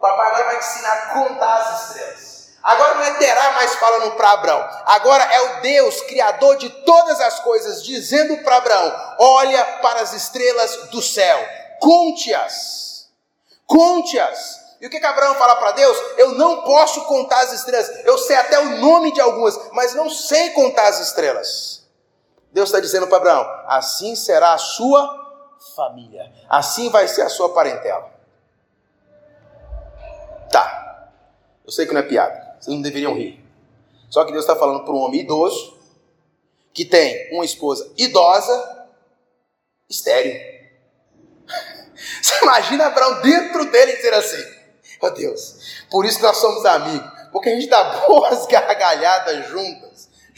Papai 0.00 0.44
vai 0.44 0.58
te 0.58 0.64
ensinar 0.64 0.92
a 0.92 1.06
contar 1.08 1.56
as 1.56 1.82
estrelas. 1.82 2.30
Agora 2.62 2.94
não 2.94 3.02
é 3.02 3.14
Terá 3.14 3.52
mais 3.52 3.74
falando 3.74 4.12
para 4.12 4.32
Abraão. 4.32 4.68
Agora 4.86 5.24
é 5.24 5.40
o 5.40 5.60
Deus, 5.60 6.00
Criador 6.02 6.56
de 6.56 6.68
todas 6.68 7.20
as 7.20 7.40
coisas, 7.40 7.82
dizendo 7.82 8.38
para 8.38 8.56
Abraão: 8.56 9.14
Olha 9.18 9.64
para 9.80 10.00
as 10.00 10.12
estrelas 10.12 10.76
do 10.90 11.00
céu, 11.00 11.38
conte-as. 11.80 13.08
Conte-as. 13.66 14.60
E 14.80 14.86
o 14.86 14.90
que, 14.90 14.98
que 14.98 15.06
Abraão 15.06 15.34
fala 15.34 15.56
para 15.56 15.72
Deus? 15.72 15.96
Eu 16.16 16.32
não 16.32 16.62
posso 16.62 17.04
contar 17.04 17.40
as 17.40 17.52
estrelas. 17.52 17.88
Eu 18.04 18.16
sei 18.16 18.36
até 18.36 18.58
o 18.58 18.78
nome 18.78 19.12
de 19.12 19.20
algumas, 19.20 19.58
mas 19.72 19.94
não 19.94 20.08
sei 20.08 20.50
contar 20.50 20.88
as 20.88 21.00
estrelas. 21.00 21.86
Deus 22.52 22.68
está 22.68 22.80
dizendo 22.80 23.06
para 23.06 23.18
Abraão: 23.18 23.64
assim 23.66 24.16
será 24.16 24.54
a 24.54 24.58
sua 24.58 25.18
família, 25.76 26.30
assim 26.48 26.90
vai 26.90 27.06
ser 27.08 27.22
a 27.22 27.28
sua 27.28 27.52
parentela. 27.52 28.19
Tá, 30.50 31.10
eu 31.64 31.70
sei 31.70 31.86
que 31.86 31.92
não 31.92 32.00
é 32.00 32.04
piada, 32.04 32.56
vocês 32.60 32.74
não 32.74 32.82
deveriam 32.82 33.14
rir. 33.14 33.42
Só 34.08 34.24
que 34.24 34.32
Deus 34.32 34.44
está 34.44 34.56
falando 34.56 34.84
para 34.84 34.92
um 34.92 34.98
homem 34.98 35.20
idoso, 35.20 35.78
que 36.72 36.84
tem 36.84 37.32
uma 37.32 37.44
esposa 37.44 37.92
idosa, 37.96 38.88
estéreo. 39.88 40.34
Você 42.22 42.42
imagina 42.42 42.86
Abraão 42.86 43.20
dentro 43.20 43.70
dele 43.70 43.96
dizer 43.96 44.14
assim: 44.14 44.42
Oh 45.00 45.10
Deus, 45.10 45.84
por 45.90 46.04
isso 46.04 46.16
que 46.16 46.22
nós 46.22 46.38
somos 46.38 46.64
amigos, 46.64 47.10
porque 47.30 47.50
a 47.50 47.54
gente 47.54 47.68
dá 47.68 48.06
boas 48.06 48.46
gargalhadas 48.48 49.48
juntas 49.48 49.90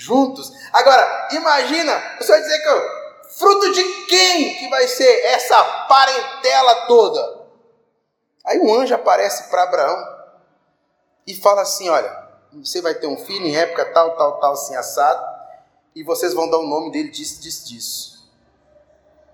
juntos. 0.02 0.52
Agora, 0.72 1.28
imagina, 1.32 2.16
você 2.18 2.32
vai 2.32 2.40
dizer 2.40 2.58
que 2.58 3.38
fruto 3.38 3.72
de 3.72 3.84
quem 4.06 4.54
que 4.56 4.68
vai 4.68 4.86
ser 4.88 5.24
essa 5.26 5.62
parentela 5.88 6.86
toda? 6.86 7.41
Aí 8.44 8.58
um 8.58 8.74
anjo 8.74 8.94
aparece 8.94 9.50
para 9.50 9.64
Abraão 9.64 9.96
e 11.26 11.34
fala 11.34 11.62
assim: 11.62 11.88
Olha, 11.88 12.28
você 12.52 12.80
vai 12.80 12.94
ter 12.94 13.06
um 13.06 13.16
filho 13.16 13.46
em 13.46 13.56
época 13.56 13.92
tal, 13.92 14.16
tal, 14.16 14.40
tal, 14.40 14.52
assim 14.52 14.74
assado, 14.74 15.24
e 15.94 16.02
vocês 16.02 16.34
vão 16.34 16.50
dar 16.50 16.58
o 16.58 16.66
nome 16.66 16.90
dele 16.90 17.10
disso, 17.10 17.40
disso, 17.40 17.68
disso. 17.68 18.32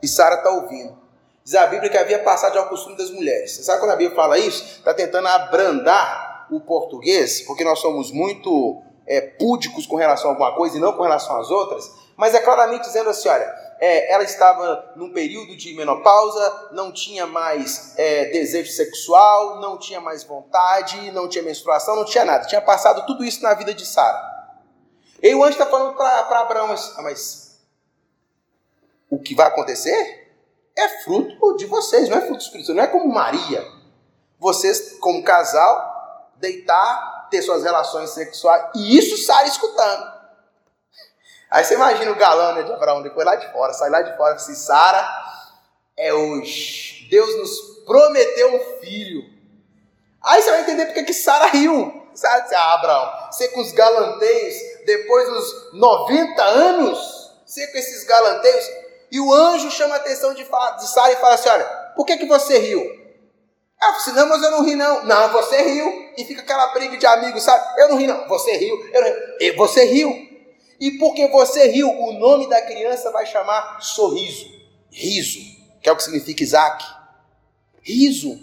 E 0.02 0.06
Sara 0.08 0.36
está 0.36 0.50
ouvindo. 0.50 0.96
Diz 1.42 1.54
a 1.54 1.66
Bíblia 1.66 1.90
que 1.90 1.96
havia 1.96 2.22
passado 2.22 2.58
ao 2.58 2.68
costume 2.68 2.96
das 2.96 3.10
mulheres. 3.10 3.52
Você 3.52 3.62
sabe 3.62 3.80
quando 3.80 3.92
a 3.92 3.96
Bíblia 3.96 4.14
fala 4.14 4.38
isso? 4.38 4.62
Está 4.62 4.92
tentando 4.92 5.26
abrandar 5.28 6.46
o 6.50 6.60
português, 6.60 7.40
porque 7.42 7.64
nós 7.64 7.78
somos 7.78 8.10
muito 8.10 8.82
é, 9.06 9.20
púdicos 9.20 9.86
com 9.86 9.96
relação 9.96 10.30
a 10.30 10.32
alguma 10.34 10.54
coisa 10.54 10.76
e 10.76 10.80
não 10.80 10.92
com 10.92 11.02
relação 11.02 11.38
às 11.40 11.50
outras, 11.50 11.90
mas 12.16 12.34
é 12.34 12.40
claramente 12.40 12.82
dizendo 12.82 13.08
assim: 13.08 13.28
olha, 13.28 13.67
é, 13.80 14.12
ela 14.12 14.24
estava 14.24 14.92
num 14.96 15.12
período 15.12 15.56
de 15.56 15.72
menopausa, 15.74 16.68
não 16.72 16.92
tinha 16.92 17.26
mais 17.26 17.94
é, 17.96 18.26
desejo 18.26 18.72
sexual, 18.72 19.60
não 19.60 19.78
tinha 19.78 20.00
mais 20.00 20.24
vontade, 20.24 21.10
não 21.12 21.28
tinha 21.28 21.44
menstruação, 21.44 21.94
não 21.94 22.04
tinha 22.04 22.24
nada. 22.24 22.46
Tinha 22.46 22.60
passado 22.60 23.06
tudo 23.06 23.24
isso 23.24 23.42
na 23.42 23.54
vida 23.54 23.72
de 23.72 23.86
Sara. 23.86 24.20
E 25.22 25.34
o 25.34 25.42
anjo 25.42 25.52
está 25.52 25.66
falando 25.66 25.94
para 25.96 26.40
Abraão: 26.40 26.74
ah, 26.74 27.02
mas 27.02 27.60
o 29.10 29.18
que 29.18 29.34
vai 29.34 29.46
acontecer 29.46 30.32
é 30.76 30.88
fruto 31.04 31.56
de 31.56 31.66
vocês, 31.66 32.08
não 32.08 32.18
é 32.18 32.20
fruto 32.20 32.42
Espírito, 32.42 32.74
não 32.74 32.82
é 32.82 32.86
como 32.86 33.12
Maria. 33.12 33.64
Vocês, 34.38 34.96
como 35.00 35.24
casal, 35.24 36.32
deitar 36.36 37.28
ter 37.30 37.42
suas 37.42 37.62
relações 37.62 38.10
sexuais. 38.10 38.70
E 38.74 38.96
isso 38.96 39.16
sai 39.24 39.48
escutando. 39.48 40.17
Aí 41.50 41.64
você 41.64 41.74
imagina 41.74 42.10
o 42.10 42.16
galã 42.16 42.54
né, 42.54 42.62
de 42.62 42.72
Abraão, 42.72 43.02
depois 43.02 43.24
lá 43.24 43.36
de 43.36 43.50
fora, 43.50 43.72
sai 43.72 43.88
lá 43.90 44.02
de 44.02 44.16
fora 44.16 44.34
e 44.34 44.36
assim, 44.36 44.54
Sara, 44.54 45.06
é 45.96 46.12
hoje. 46.12 47.08
Deus 47.10 47.36
nos 47.38 47.84
prometeu 47.86 48.54
um 48.54 48.80
filho. 48.80 49.22
Aí 50.22 50.42
você 50.42 50.50
vai 50.50 50.60
entender 50.60 50.86
porque 50.86 51.04
que 51.04 51.14
Sara 51.14 51.46
riu. 51.46 52.06
Sabe, 52.14 52.52
ah, 52.54 52.74
Abraão, 52.74 53.30
você 53.30 53.48
com 53.48 53.60
os 53.60 53.70
galanteios, 53.72 54.54
depois 54.84 55.28
dos 55.28 55.72
90 55.74 56.42
anos, 56.42 57.32
você 57.46 57.66
com 57.68 57.78
esses 57.78 58.04
galanteios, 58.04 58.68
e 59.10 59.20
o 59.20 59.32
anjo 59.32 59.70
chama 59.70 59.94
a 59.94 59.98
atenção 59.98 60.34
de, 60.34 60.42
de 60.42 60.88
Sara 60.88 61.12
e 61.12 61.16
fala 61.16 61.34
assim: 61.34 61.48
olha, 61.48 61.64
por 61.94 62.04
que, 62.04 62.16
que 62.16 62.26
você 62.26 62.58
riu? 62.58 62.98
Ah, 63.80 63.92
disse, 63.92 64.12
não, 64.12 64.28
mas 64.28 64.42
eu 64.42 64.50
não 64.50 64.64
ri 64.64 64.74
não. 64.74 65.04
Não, 65.04 65.28
você 65.30 65.62
riu. 65.62 66.12
E 66.16 66.24
fica 66.24 66.42
aquela 66.42 66.66
briga 66.72 66.96
de 66.96 67.06
amigos, 67.06 67.44
sabe? 67.44 67.80
Eu 67.80 67.88
não 67.88 67.96
ri 67.96 68.08
não. 68.08 68.26
Você 68.26 68.56
riu. 68.56 68.76
Eu 68.92 69.00
não 69.00 69.10
ri. 69.38 69.52
Você 69.52 69.84
riu. 69.84 70.27
E 70.80 70.92
porque 70.92 71.28
você 71.28 71.68
riu, 71.68 71.90
o 71.90 72.12
nome 72.12 72.48
da 72.48 72.62
criança 72.62 73.10
vai 73.10 73.26
chamar 73.26 73.80
sorriso. 73.80 74.46
Riso. 74.90 75.40
Que 75.80 75.88
é 75.88 75.92
o 75.92 75.96
que 75.96 76.02
significa 76.02 76.42
Isaac. 76.42 76.84
Riso. 77.82 78.40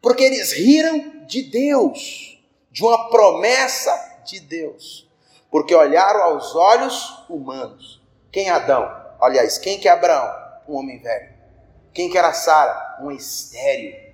Porque 0.00 0.22
eles 0.22 0.52
riram 0.52 1.24
de 1.26 1.42
Deus. 1.42 2.40
De 2.70 2.82
uma 2.84 3.08
promessa 3.10 4.20
de 4.24 4.40
Deus. 4.40 5.08
Porque 5.50 5.74
olharam 5.74 6.22
aos 6.22 6.54
olhos 6.54 7.24
humanos. 7.28 8.00
Quem 8.30 8.48
é 8.48 8.50
Adão? 8.50 8.88
Aliás, 9.20 9.58
quem 9.58 9.78
que 9.78 9.88
é 9.88 9.90
Abraão? 9.90 10.30
Um 10.68 10.76
homem 10.76 10.98
velho. 11.00 11.34
Quem 11.92 12.10
que 12.10 12.18
era 12.18 12.32
Sara? 12.32 12.98
Um 13.00 13.10
estéreo 13.10 14.06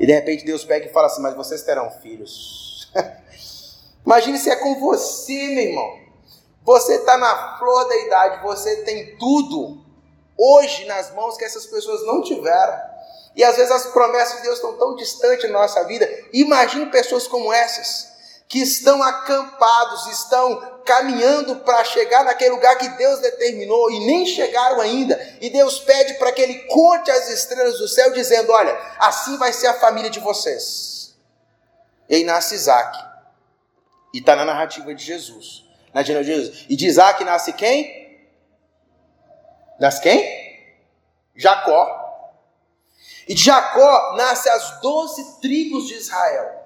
e 0.00 0.06
de 0.06 0.14
repente 0.14 0.46
Deus 0.46 0.64
pega 0.64 0.86
e 0.86 0.88
fala 0.88 1.08
assim: 1.08 1.20
Mas 1.20 1.34
vocês 1.34 1.62
terão 1.62 1.90
filhos. 1.90 2.90
Imagine 4.04 4.38
se 4.38 4.48
é 4.48 4.56
com 4.56 4.80
você, 4.80 5.48
meu 5.48 5.64
irmão. 5.64 5.99
Você 6.70 6.94
está 6.94 7.18
na 7.18 7.58
flor 7.58 7.88
da 7.88 7.96
idade, 7.96 8.42
você 8.44 8.84
tem 8.84 9.16
tudo 9.16 9.84
hoje 10.38 10.84
nas 10.84 11.12
mãos 11.12 11.36
que 11.36 11.44
essas 11.44 11.66
pessoas 11.66 12.06
não 12.06 12.22
tiveram. 12.22 12.80
E 13.34 13.42
às 13.42 13.56
vezes 13.56 13.72
as 13.72 13.86
promessas 13.86 14.36
de 14.36 14.42
Deus 14.44 14.54
estão 14.54 14.78
tão 14.78 14.94
distantes 14.94 15.50
na 15.50 15.58
nossa 15.58 15.82
vida. 15.82 16.08
Imagine 16.32 16.86
pessoas 16.86 17.26
como 17.26 17.52
essas 17.52 18.08
que 18.48 18.60
estão 18.60 19.02
acampados, 19.02 20.06
estão 20.12 20.80
caminhando 20.84 21.56
para 21.56 21.82
chegar 21.82 22.24
naquele 22.24 22.50
lugar 22.50 22.78
que 22.78 22.88
Deus 22.90 23.18
determinou 23.18 23.90
e 23.90 24.06
nem 24.06 24.24
chegaram 24.24 24.80
ainda. 24.80 25.20
E 25.40 25.50
Deus 25.50 25.80
pede 25.80 26.14
para 26.20 26.30
que 26.30 26.40
ele 26.40 26.54
conte 26.68 27.10
as 27.10 27.28
estrelas 27.30 27.78
do 27.78 27.88
céu, 27.88 28.12
dizendo: 28.12 28.52
Olha, 28.52 28.80
assim 29.00 29.36
vai 29.38 29.52
ser 29.52 29.66
a 29.66 29.74
família 29.74 30.08
de 30.08 30.20
vocês. 30.20 31.16
E 32.08 32.14
aí 32.14 32.22
nasce 32.22 32.54
Isaac. 32.54 32.96
E 34.14 34.18
está 34.18 34.36
na 34.36 34.44
narrativa 34.44 34.94
de 34.94 35.04
Jesus. 35.04 35.68
Na 35.92 36.02
de 36.02 36.22
Jesus. 36.22 36.66
E 36.68 36.76
de 36.76 36.86
Isaac 36.86 37.24
nasce 37.24 37.52
quem? 37.52 38.18
Nasce 39.78 40.00
quem? 40.00 40.40
Jacó. 41.34 41.98
E 43.26 43.34
de 43.34 43.42
Jacó 43.42 44.16
nasce 44.16 44.48
as 44.48 44.80
doze 44.80 45.40
tribos 45.40 45.86
de 45.88 45.94
Israel. 45.94 46.60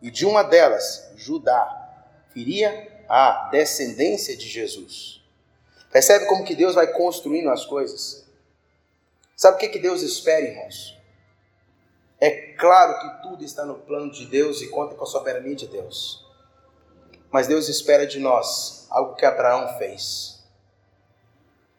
E 0.00 0.10
de 0.10 0.24
uma 0.24 0.42
delas, 0.42 1.10
Judá, 1.16 2.04
viria 2.34 3.04
a 3.08 3.48
descendência 3.50 4.36
de 4.36 4.48
Jesus. 4.48 5.20
Percebe 5.92 6.26
como 6.26 6.44
que 6.44 6.54
Deus 6.54 6.74
vai 6.74 6.86
construindo 6.92 7.50
as 7.50 7.66
coisas? 7.66 8.24
Sabe 9.36 9.56
o 9.56 9.60
que, 9.60 9.68
que 9.68 9.78
Deus 9.78 10.02
espera, 10.02 10.46
irmãos? 10.46 10.96
É 12.20 12.52
claro 12.52 13.00
que 13.00 13.22
tudo 13.22 13.44
está 13.44 13.64
no 13.64 13.74
plano 13.74 14.12
de 14.12 14.26
Deus 14.26 14.60
e 14.60 14.68
conta 14.68 14.94
com 14.94 15.04
a 15.04 15.06
soberania 15.06 15.56
de 15.56 15.66
Deus. 15.66 16.24
Mas 17.30 17.46
Deus 17.46 17.68
espera 17.68 18.06
de 18.06 18.18
nós 18.18 18.86
algo 18.90 19.14
que 19.14 19.24
Abraão 19.24 19.78
fez, 19.78 20.40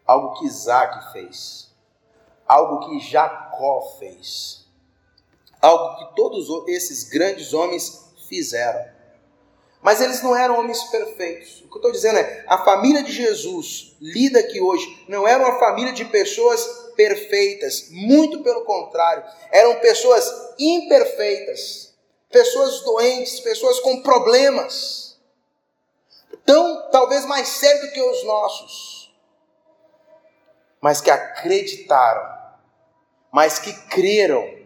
algo 0.06 0.40
que 0.40 0.46
Isaac 0.46 1.12
fez, 1.12 1.70
algo 2.48 2.88
que 2.88 3.00
Jacó 3.00 3.82
fez, 4.00 4.66
algo 5.62 5.98
que 5.98 6.16
todos 6.16 6.48
esses 6.70 7.04
grandes 7.04 7.54
homens 7.54 8.14
fizeram. 8.30 8.90
Mas 9.82 10.00
eles 10.00 10.22
não 10.22 10.36
eram 10.36 10.60
homens 10.60 10.84
perfeitos. 10.84 11.62
O 11.62 11.68
que 11.68 11.74
eu 11.74 11.78
estou 11.78 11.92
dizendo 11.92 12.20
é: 12.20 12.46
a 12.48 12.60
família 12.60 13.04
de 13.04 13.12
Jesus, 13.12 13.98
lida 14.00 14.40
aqui 14.40 14.62
hoje, 14.62 15.06
não 15.10 15.28
era 15.28 15.44
uma 15.44 15.60
família 15.60 15.92
de 15.92 16.06
pessoas 16.06 16.92
perfeitas. 16.96 17.90
Muito 17.90 18.42
pelo 18.44 18.64
contrário, 18.64 19.24
eram 19.52 19.80
pessoas 19.80 20.32
imperfeitas, 20.60 21.94
pessoas 22.30 22.82
doentes, 22.82 23.40
pessoas 23.40 23.80
com 23.80 24.02
problemas 24.04 25.11
tão 26.46 26.90
talvez 26.92 27.26
mais 27.26 27.48
sério 27.48 27.82
do 27.82 27.92
que 27.92 28.02
os 28.02 28.24
nossos, 28.26 29.16
mas 30.80 31.00
que 31.02 31.12
acreditaram, 31.12 32.38
mas 33.32 33.60
que 33.60 33.74
creram 33.88 34.60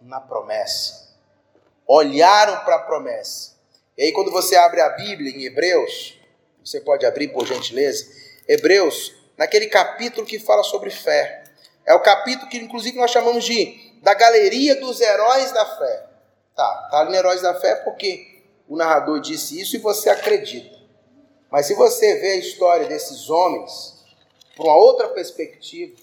na 0.00 0.20
promessa, 0.20 1.16
olharam 1.86 2.64
para 2.64 2.76
a 2.76 2.82
promessa. 2.82 3.56
E 3.96 4.04
aí, 4.04 4.12
quando 4.12 4.30
você 4.30 4.56
abre 4.56 4.80
a 4.80 4.90
Bíblia 4.90 5.30
em 5.30 5.44
Hebreus, 5.44 6.18
você 6.64 6.80
pode 6.80 7.04
abrir 7.04 7.28
por 7.28 7.46
gentileza, 7.46 8.06
Hebreus, 8.48 9.14
naquele 9.36 9.66
capítulo 9.66 10.26
que 10.26 10.38
fala 10.38 10.62
sobre 10.62 10.90
fé. 10.90 11.44
É 11.84 11.94
o 11.94 12.00
capítulo 12.00 12.48
que, 12.48 12.58
inclusive, 12.58 12.98
nós 12.98 13.10
chamamos 13.10 13.44
de 13.44 13.90
da 14.02 14.14
galeria 14.14 14.76
dos 14.80 15.00
heróis 15.00 15.52
da 15.52 15.66
fé. 15.76 16.10
Tá, 16.54 16.88
tá 16.90 17.00
ali 17.00 17.10
no 17.10 17.16
Heróis 17.16 17.42
da 17.42 17.54
Fé 17.54 17.74
porque 17.76 18.42
o 18.68 18.76
narrador 18.76 19.20
disse 19.20 19.60
isso 19.60 19.76
e 19.76 19.78
você 19.78 20.10
acredita. 20.10 20.79
Mas 21.50 21.66
se 21.66 21.74
você 21.74 22.14
vê 22.16 22.32
a 22.32 22.36
história 22.36 22.86
desses 22.86 23.28
homens 23.28 24.04
por 24.56 24.66
uma 24.66 24.76
outra 24.76 25.08
perspectiva, 25.08 25.94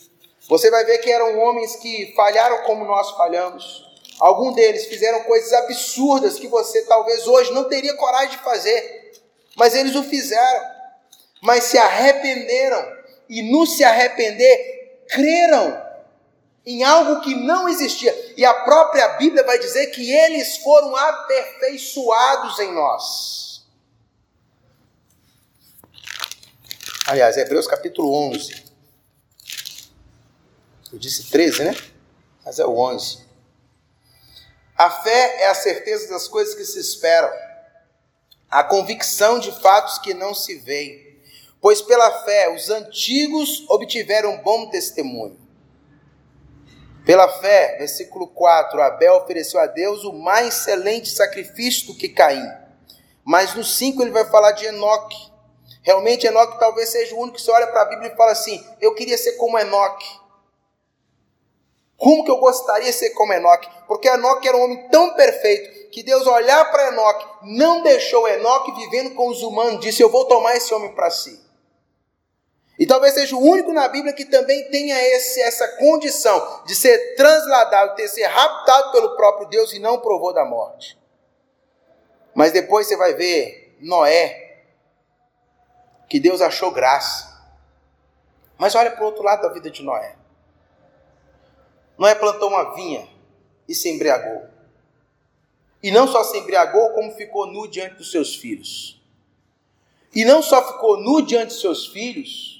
você 0.50 0.70
vai 0.70 0.84
ver 0.86 0.98
que 1.00 1.12
eram 1.12 1.40
homens 1.40 1.76
que 1.78 2.14
falharam 2.16 2.64
como 2.64 2.86
nós 2.86 3.12
falhamos. 3.12 3.86
Alguns 4.20 4.56
deles 4.56 4.86
fizeram 4.86 5.24
coisas 5.24 5.54
absurdas 5.54 6.40
que 6.40 6.48
você 6.48 6.84
talvez 6.84 7.28
hoje 7.28 7.54
não 7.54 7.66
teria 7.66 7.96
coragem 7.96 8.32
de 8.32 8.44
fazer, 8.44 9.12
mas 9.56 9.76
eles 9.76 9.96
o 9.96 10.04
fizeram. 10.04 10.78
Mas 11.42 11.66
se 11.66 11.78
arrependeram 11.78 12.98
e 13.30 13.44
no 13.52 13.66
se 13.66 13.84
arrepender, 13.84 15.04
creram 15.10 15.86
em 16.66 16.84
algo 16.84 17.22
que 17.22 17.36
não 17.36 17.70
existia. 17.70 18.14
E 18.36 18.44
a 18.44 18.54
própria 18.54 19.08
Bíblia 19.10 19.44
vai 19.44 19.60
dizer 19.60 19.88
que 19.88 20.12
eles 20.12 20.58
foram 20.58 20.96
aperfeiçoados 20.96 22.60
em 22.60 22.74
nós. 22.74 23.47
Aliás, 27.10 27.38
Hebreus 27.38 27.66
capítulo 27.66 28.14
11. 28.14 28.66
Eu 30.92 31.00
disse 31.00 31.32
13, 31.32 31.64
né? 31.64 31.74
Mas 32.44 32.60
é 32.60 32.66
o 32.66 32.78
11. 32.78 33.20
A 34.76 34.90
fé 34.90 35.44
é 35.44 35.48
a 35.48 35.56
certeza 35.56 36.10
das 36.10 36.28
coisas 36.28 36.54
que 36.54 36.66
se 36.66 36.78
esperam, 36.78 37.32
a 38.52 38.62
convicção 38.62 39.40
de 39.40 39.54
fatos 39.54 40.00
que 40.00 40.14
não 40.14 40.34
se 40.34 40.56
veem. 40.56 41.18
Pois 41.62 41.82
pela 41.82 42.26
fé 42.26 42.54
os 42.54 42.70
antigos 42.70 43.66
obtiveram 43.70 44.42
bom 44.42 44.70
testemunho. 44.70 45.40
Pela 47.06 47.40
fé, 47.40 47.78
versículo 47.78 48.28
4, 48.28 48.82
Abel 48.82 49.16
ofereceu 49.16 49.62
a 49.62 49.66
Deus 49.66 50.04
o 50.04 50.12
mais 50.12 50.58
excelente 50.58 51.08
sacrifício 51.08 51.88
do 51.88 51.96
que 51.96 52.10
Caim. 52.10 52.52
Mas 53.24 53.56
no 53.56 53.64
5 53.64 54.02
ele 54.02 54.12
vai 54.12 54.30
falar 54.30 54.52
de 54.52 54.66
Enoque 54.66 55.37
Realmente, 55.88 56.28
Enoque 56.28 56.60
talvez 56.60 56.90
seja 56.90 57.16
o 57.16 57.20
único 57.20 57.38
que 57.38 57.42
você 57.42 57.50
olha 57.50 57.68
para 57.68 57.84
a 57.84 57.86
Bíblia 57.86 58.12
e 58.12 58.18
fala 58.18 58.34
assim: 58.34 58.62
eu 58.82 58.94
queria 58.94 59.18
ser 59.18 59.38
como 59.38 59.58
Enoque. 59.58 60.06
Como 61.96 62.26
que 62.26 62.30
eu 62.30 62.36
gostaria 62.40 62.92
de 62.92 62.94
ser 62.94 63.12
como 63.12 63.32
Enoque? 63.32 63.70
Porque 63.88 64.10
Enoque 64.10 64.50
era 64.50 64.58
um 64.58 64.64
homem 64.66 64.90
tão 64.90 65.14
perfeito 65.14 65.90
que 65.90 66.04
Deus 66.04 66.28
olhar 66.28 66.70
para 66.72 66.90
Enoque, 66.90 67.26
não 67.44 67.84
deixou 67.84 68.28
Enoque 68.28 68.74
vivendo 68.74 69.16
com 69.16 69.30
os 69.30 69.42
humanos, 69.42 69.80
disse: 69.80 70.04
Eu 70.04 70.10
vou 70.10 70.26
tomar 70.26 70.58
esse 70.58 70.74
homem 70.74 70.94
para 70.94 71.10
si. 71.10 71.42
E 72.78 72.86
talvez 72.86 73.14
seja 73.14 73.38
o 73.38 73.42
único 73.42 73.72
na 73.72 73.88
Bíblia 73.88 74.12
que 74.12 74.26
também 74.26 74.70
tenha 74.70 75.02
esse, 75.16 75.40
essa 75.42 75.70
condição 75.78 76.64
de 76.66 76.76
ser 76.76 77.16
transladado, 77.16 77.96
de 77.96 78.10
ser 78.10 78.26
raptado 78.26 78.92
pelo 78.92 79.16
próprio 79.16 79.48
Deus 79.48 79.72
e 79.72 79.80
não 79.80 80.02
provou 80.02 80.34
da 80.34 80.44
morte. 80.44 81.00
Mas 82.36 82.52
depois 82.52 82.88
você 82.88 82.98
vai 82.98 83.14
ver 83.14 83.78
Noé, 83.80 84.47
que 86.08 86.20
Deus 86.20 86.42
achou 86.42 86.72
graça. 86.72 87.38
Mas 88.58 88.76
olha 88.76 88.92
para 88.92 89.04
o 89.04 89.06
outro 89.06 89.24
lado 89.24 89.42
da 89.42 89.50
vida 89.50 89.70
de 89.70 89.84
Noé. 89.84 90.16
Noé 91.98 92.16
plantou 92.16 92.50
uma 92.50 92.76
vinha 92.76 93.08
e 93.68 93.76
se 93.76 93.90
embriagou. 93.90 94.48
E 95.82 95.92
não 95.92 96.08
só 96.08 96.24
se 96.24 96.38
embriagou, 96.38 96.92
como 96.92 97.12
ficou 97.14 97.46
nu 97.46 97.68
diante 97.68 97.96
dos 97.96 98.12
seus 98.12 98.36
filhos. 98.36 99.02
E 100.14 100.26
não 100.26 100.42
só 100.42 100.74
ficou 100.74 100.98
nu 100.98 101.22
diante 101.22 101.50
dos 101.50 101.62
seus 101.62 101.88
filhos, 101.88 102.58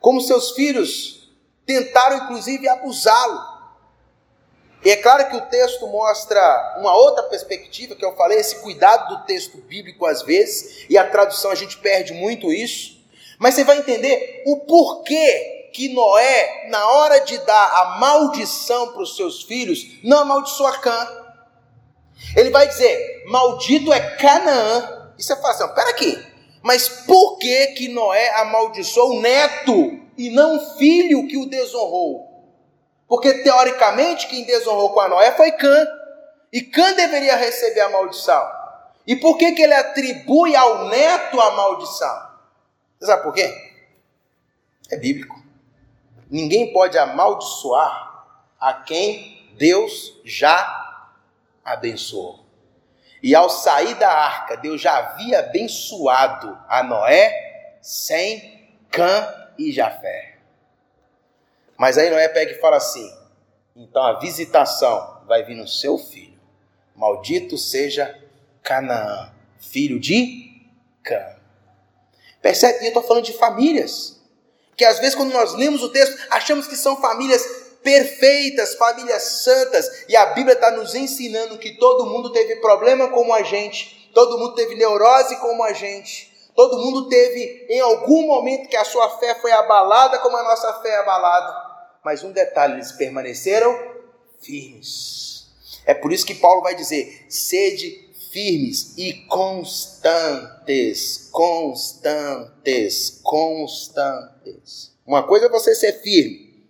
como 0.00 0.20
seus 0.20 0.50
filhos 0.52 1.30
tentaram 1.64 2.24
inclusive 2.24 2.68
abusá-lo. 2.68 3.55
E 4.84 4.90
é 4.90 4.96
claro 4.96 5.28
que 5.28 5.36
o 5.36 5.40
texto 5.42 5.86
mostra 5.88 6.76
uma 6.78 6.94
outra 6.94 7.24
perspectiva, 7.24 7.94
que 7.94 8.04
eu 8.04 8.14
falei, 8.14 8.38
esse 8.38 8.56
cuidado 8.56 9.16
do 9.16 9.24
texto 9.24 9.58
bíblico 9.58 10.06
às 10.06 10.22
vezes, 10.22 10.86
e 10.88 10.96
a 10.96 11.08
tradução 11.08 11.50
a 11.50 11.54
gente 11.54 11.78
perde 11.78 12.12
muito 12.12 12.52
isso. 12.52 12.96
Mas 13.38 13.54
você 13.54 13.64
vai 13.64 13.78
entender 13.78 14.42
o 14.46 14.58
porquê 14.60 15.70
que 15.72 15.92
Noé, 15.92 16.68
na 16.68 16.88
hora 16.88 17.20
de 17.20 17.36
dar 17.38 17.82
a 17.82 17.98
maldição 17.98 18.92
para 18.92 19.02
os 19.02 19.16
seus 19.16 19.42
filhos, 19.42 19.98
não 20.02 20.20
amaldiçoa 20.20 20.78
Cã. 20.78 21.26
Ele 22.34 22.50
vai 22.50 22.66
dizer: 22.66 23.24
Maldito 23.26 23.92
é 23.92 24.00
Canaã. 24.16 25.12
E 25.18 25.22
você 25.22 25.36
fala 25.36 25.50
assim: 25.50 25.74
pera 25.74 25.90
aqui, 25.90 26.26
mas 26.62 26.88
por 26.88 27.38
que, 27.38 27.66
que 27.68 27.88
Noé 27.88 28.30
amaldiçoou 28.40 29.16
o 29.16 29.20
neto 29.20 30.00
e 30.16 30.30
não 30.30 30.56
o 30.56 30.76
filho 30.78 31.28
que 31.28 31.36
o 31.36 31.46
desonrou? 31.46 32.35
Porque 33.08 33.42
teoricamente 33.42 34.26
quem 34.28 34.44
desonrou 34.44 34.90
com 34.90 35.00
a 35.00 35.08
Noé 35.08 35.32
foi 35.32 35.52
Cã. 35.52 35.86
E 36.52 36.62
Cã 36.62 36.92
deveria 36.94 37.36
receber 37.36 37.80
a 37.80 37.88
maldição. 37.88 38.56
E 39.06 39.14
por 39.14 39.38
que, 39.38 39.52
que 39.52 39.62
ele 39.62 39.74
atribui 39.74 40.56
ao 40.56 40.88
neto 40.88 41.40
a 41.40 41.50
maldição? 41.52 42.30
Você 42.98 43.06
sabe 43.06 43.22
por 43.22 43.32
quê? 43.32 43.54
É 44.90 44.96
bíblico. 44.96 45.40
Ninguém 46.28 46.72
pode 46.72 46.98
amaldiçoar 46.98 48.24
a 48.58 48.72
quem 48.72 49.52
Deus 49.56 50.20
já 50.24 51.08
abençoou. 51.64 52.44
E 53.22 53.34
ao 53.34 53.48
sair 53.48 53.94
da 53.94 54.10
arca, 54.10 54.56
Deus 54.56 54.80
já 54.80 54.96
havia 54.96 55.40
abençoado 55.40 56.58
a 56.68 56.82
Noé, 56.82 57.78
Sem, 57.80 58.78
Cã 58.90 59.48
e 59.58 59.72
Jafé. 59.72 60.35
Mas 61.76 61.98
aí 61.98 62.10
Noé 62.10 62.28
pega 62.28 62.52
e 62.52 62.60
fala 62.60 62.76
assim: 62.76 63.10
então 63.76 64.02
a 64.02 64.18
visitação 64.18 65.22
vai 65.26 65.42
vir 65.42 65.54
no 65.54 65.68
seu 65.68 65.98
filho. 65.98 66.38
Maldito 66.94 67.58
seja 67.58 68.18
Canaã, 68.62 69.30
filho 69.58 70.00
de 70.00 70.62
Cã. 71.02 71.36
Percebe? 72.40 72.84
Eu 72.84 72.88
estou 72.88 73.02
falando 73.02 73.24
de 73.24 73.34
famílias. 73.34 74.16
Que 74.76 74.84
às 74.84 74.98
vezes, 74.98 75.14
quando 75.14 75.32
nós 75.32 75.54
lemos 75.54 75.82
o 75.82 75.88
texto, 75.88 76.16
achamos 76.30 76.66
que 76.66 76.76
são 76.76 77.00
famílias 77.00 77.42
perfeitas, 77.82 78.74
famílias 78.74 79.22
santas. 79.22 80.04
E 80.08 80.16
a 80.16 80.26
Bíblia 80.26 80.54
está 80.54 80.70
nos 80.70 80.94
ensinando 80.94 81.58
que 81.58 81.72
todo 81.72 82.06
mundo 82.06 82.32
teve 82.32 82.56
problema 82.56 83.08
como 83.08 83.32
a 83.32 83.42
gente, 83.42 84.10
todo 84.14 84.38
mundo 84.38 84.54
teve 84.54 84.74
neurose 84.74 85.36
como 85.36 85.62
a 85.62 85.72
gente, 85.72 86.32
todo 86.54 86.78
mundo 86.78 87.08
teve 87.08 87.66
em 87.68 87.80
algum 87.80 88.26
momento 88.26 88.68
que 88.68 88.76
a 88.76 88.84
sua 88.84 89.18
fé 89.18 89.34
foi 89.36 89.52
abalada 89.52 90.18
como 90.18 90.36
a 90.36 90.42
nossa 90.42 90.72
fé 90.80 90.90
é 90.90 90.96
abalada. 90.98 91.65
Mas 92.06 92.22
um 92.22 92.30
detalhe, 92.30 92.74
eles 92.74 92.92
permaneceram 92.92 93.76
firmes. 94.40 95.48
É 95.84 95.92
por 95.92 96.12
isso 96.12 96.24
que 96.24 96.36
Paulo 96.36 96.62
vai 96.62 96.76
dizer: 96.76 97.26
sede 97.28 98.08
firmes 98.30 98.96
e 98.96 99.26
constantes, 99.26 100.68
constantes, 101.32 103.20
constantes. 103.24 104.96
Uma 105.04 105.24
coisa 105.26 105.46
é 105.46 105.48
você 105.48 105.74
ser 105.74 105.94
firme. 106.00 106.64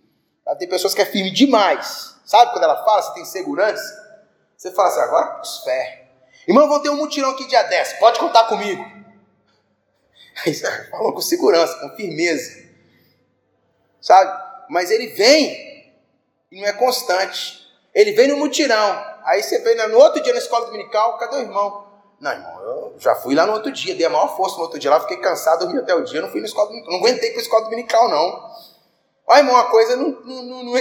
Tem 0.57 0.67
pessoas 0.67 0.95
que 0.95 1.03
é 1.03 1.05
firme 1.05 1.29
demais. 1.29 2.15
Sabe 2.25 2.51
quando 2.51 2.63
ela 2.63 2.83
fala, 2.83 3.03
você 3.03 3.13
tem 3.13 3.25
segurança? 3.25 4.25
Você 4.57 4.71
fala 4.71 4.87
assim, 4.87 5.01
agora 5.01 5.35
pus 5.35 5.59
fé. 5.63 6.07
Irmão, 6.47 6.67
vou 6.67 6.79
ter 6.79 6.89
um 6.89 6.97
mutirão 6.97 7.29
aqui 7.29 7.45
dia 7.45 7.61
10, 7.61 7.93
pode 7.99 8.17
contar 8.17 8.45
comigo. 8.45 8.83
Aí 10.43 10.55
falou 10.89 11.13
com 11.13 11.21
segurança, 11.21 11.75
com 11.75 11.95
firmeza. 11.95 12.65
Sabe? 14.01 14.46
Mas 14.69 14.91
ele 14.91 15.07
vem 15.07 15.93
e 16.51 16.59
não 16.59 16.67
é 16.67 16.73
constante. 16.73 17.65
Ele 17.93 18.11
vem 18.11 18.27
no 18.27 18.37
mutirão. 18.37 19.05
Aí 19.25 19.41
você 19.41 19.59
vem 19.59 19.75
no 19.89 19.97
outro 19.97 20.21
dia 20.21 20.33
na 20.33 20.39
escola 20.39 20.65
dominical, 20.65 21.17
cadê 21.17 21.37
o 21.37 21.41
irmão? 21.41 21.87
Não, 22.19 22.31
irmão, 22.31 22.61
eu 22.61 22.95
já 22.97 23.13
fui 23.15 23.35
lá 23.35 23.45
no 23.45 23.53
outro 23.53 23.71
dia, 23.71 23.93
dei 23.93 24.05
a 24.05 24.09
maior 24.09 24.35
força 24.35 24.55
no 24.55 24.63
outro 24.63 24.79
dia 24.79 24.89
lá, 24.89 24.99
fiquei 25.01 25.17
cansado, 25.17 25.65
dormi 25.65 25.79
até 25.79 25.93
o 25.93 26.03
dia, 26.03 26.21
não 26.21 26.29
fui 26.29 26.39
na 26.39 26.47
escola 26.47 26.67
dominical, 26.67 26.91
não 26.93 26.99
aguentei 26.99 27.29
para 27.29 27.39
a 27.39 27.43
escola 27.43 27.63
dominical, 27.65 28.09
não. 28.09 28.51
Olha, 29.27 29.39
irmão, 29.39 29.53
uma 29.53 29.69
coisa 29.69 29.95
não, 29.95 30.09
não, 30.23 30.43
não, 30.43 30.63
não, 30.63 30.77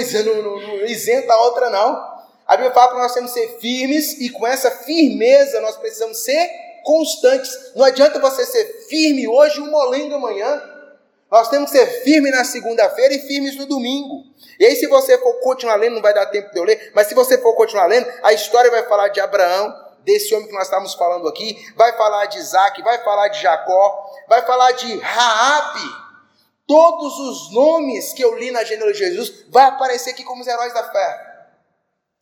isenta 0.87 1.32
a 1.34 1.41
outra, 1.43 1.68
não. 1.68 2.16
A 2.47 2.57
Bíblia 2.57 2.72
fala 2.72 2.89
para 2.89 2.99
nós 2.99 3.12
temos 3.12 3.32
ser 3.32 3.59
firmes 3.59 4.20
e 4.20 4.30
com 4.30 4.47
essa 4.47 4.70
firmeza 4.70 5.61
nós 5.61 5.76
precisamos 5.76 6.22
ser 6.22 6.49
constantes. 6.84 7.72
Não 7.74 7.84
adianta 7.84 8.20
você 8.20 8.47
ser 8.47 8.87
firme 8.89 9.26
hoje 9.26 9.59
e 9.59 9.62
um 9.62 9.70
molengo 9.70 10.14
amanhã. 10.14 10.62
Nós 11.31 11.49
temos 11.49 11.70
que 11.70 11.79
ser 11.79 11.87
firmes 12.05 12.31
na 12.31 12.45
segunda-feira 12.45 13.14
e 13.14 13.20
firmes 13.20 13.57
no 13.57 13.66
domingo. 13.66 14.24
E 14.59 14.64
aí, 14.64 14.77
se 14.77 14.87
você 14.87 15.18
for 15.18 15.35
continuar 15.41 15.77
lendo, 15.77 15.95
não 15.95 16.03
vai 16.03 16.14
dar 16.14 16.27
tempo 16.27 16.51
de 16.53 16.59
eu 16.59 16.64
ler, 16.64 16.93
mas 16.95 17.09
se 17.09 17.14
você 17.14 17.37
for 17.39 17.55
continuar 17.55 17.87
lendo, 17.87 18.07
a 18.22 18.33
história 18.33 18.70
vai 18.70 18.85
falar 18.85 19.09
de 19.09 19.20
Abraão, 19.20 19.87
desse 20.07 20.33
homem 20.35 20.47
que 20.47 20.55
nós 20.55 20.64
estamos 20.64 20.95
falando 20.95 21.27
aqui, 21.27 21.72
vai 21.77 21.93
falar 21.97 22.27
de 22.27 22.39
Isaac, 22.39 22.81
vai 22.83 23.03
falar 23.03 23.29
de 23.29 23.43
Jacó, 23.43 24.07
vai 24.29 24.43
falar 24.47 24.70
de 24.72 24.99
Raabe. 24.99 26.07
Todos 26.66 27.18
os 27.18 27.53
nomes 27.53 28.12
que 28.12 28.22
eu 28.24 28.35
li 28.37 28.51
na 28.51 28.64
genealogia 28.64 29.09
de 29.09 29.14
Jesus 29.14 29.45
vai 29.51 29.66
aparecer 29.66 30.11
aqui 30.11 30.24
como 30.24 30.43
os 30.43 30.47
heróis 30.47 30.72
da 30.72 30.85
fé. 30.91 31.27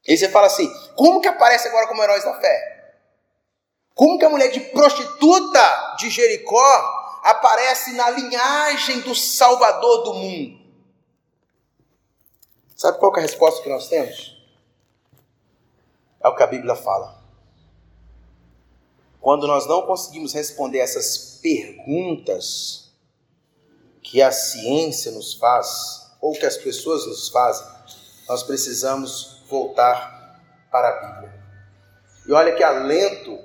E 0.06 0.16
você 0.16 0.28
fala 0.28 0.46
assim: 0.46 0.70
como 0.96 1.20
que 1.20 1.28
aparece 1.28 1.68
agora 1.68 1.86
como 1.86 2.02
heróis 2.02 2.24
da 2.24 2.34
fé? 2.40 2.74
Como 3.94 4.18
que 4.18 4.24
a 4.24 4.30
mulher 4.30 4.50
de 4.50 4.60
prostituta 4.60 5.94
de 5.98 6.10
Jericó 6.10 7.03
aparece 7.24 7.94
na 7.94 8.10
linhagem 8.10 9.00
do 9.00 9.14
Salvador 9.14 10.04
do 10.04 10.14
mundo? 10.14 10.62
Sabe 12.76 12.98
qual 12.98 13.16
é 13.16 13.20
a 13.20 13.22
resposta 13.22 13.62
que 13.62 13.70
nós 13.70 13.88
temos? 13.88 14.36
É 16.22 16.28
o 16.28 16.36
que 16.36 16.42
a 16.42 16.46
Bíblia 16.46 16.74
fala. 16.76 17.24
Quando 19.22 19.46
nós 19.46 19.66
não 19.66 19.86
conseguimos 19.86 20.34
responder 20.34 20.80
essas 20.80 21.38
perguntas 21.40 22.92
que 24.02 24.20
a 24.20 24.30
ciência 24.30 25.10
nos 25.10 25.32
faz, 25.32 26.12
ou 26.20 26.32
que 26.32 26.44
as 26.44 26.58
pessoas 26.58 27.06
nos 27.06 27.30
fazem, 27.30 27.66
nós 28.28 28.42
precisamos 28.42 29.42
voltar 29.48 30.42
para 30.70 30.88
a 30.88 30.92
Bíblia. 31.06 31.44
E 32.26 32.32
olha 32.32 32.54
que 32.54 32.62
alento 32.62 33.38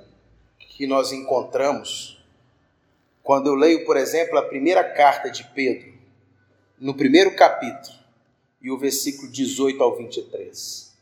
que 0.58 0.86
nós 0.86 1.12
encontramos 1.12 2.19
quando 3.22 3.48
eu 3.48 3.54
leio, 3.54 3.84
por 3.84 3.96
exemplo, 3.96 4.38
a 4.38 4.42
primeira 4.42 4.82
carta 4.82 5.30
de 5.30 5.44
Pedro, 5.44 5.92
no 6.78 6.94
primeiro 6.94 7.34
capítulo, 7.36 7.98
e 8.60 8.70
o 8.70 8.78
versículo 8.78 9.30
18 9.30 9.82
ao 9.82 9.96
23. 9.96 10.92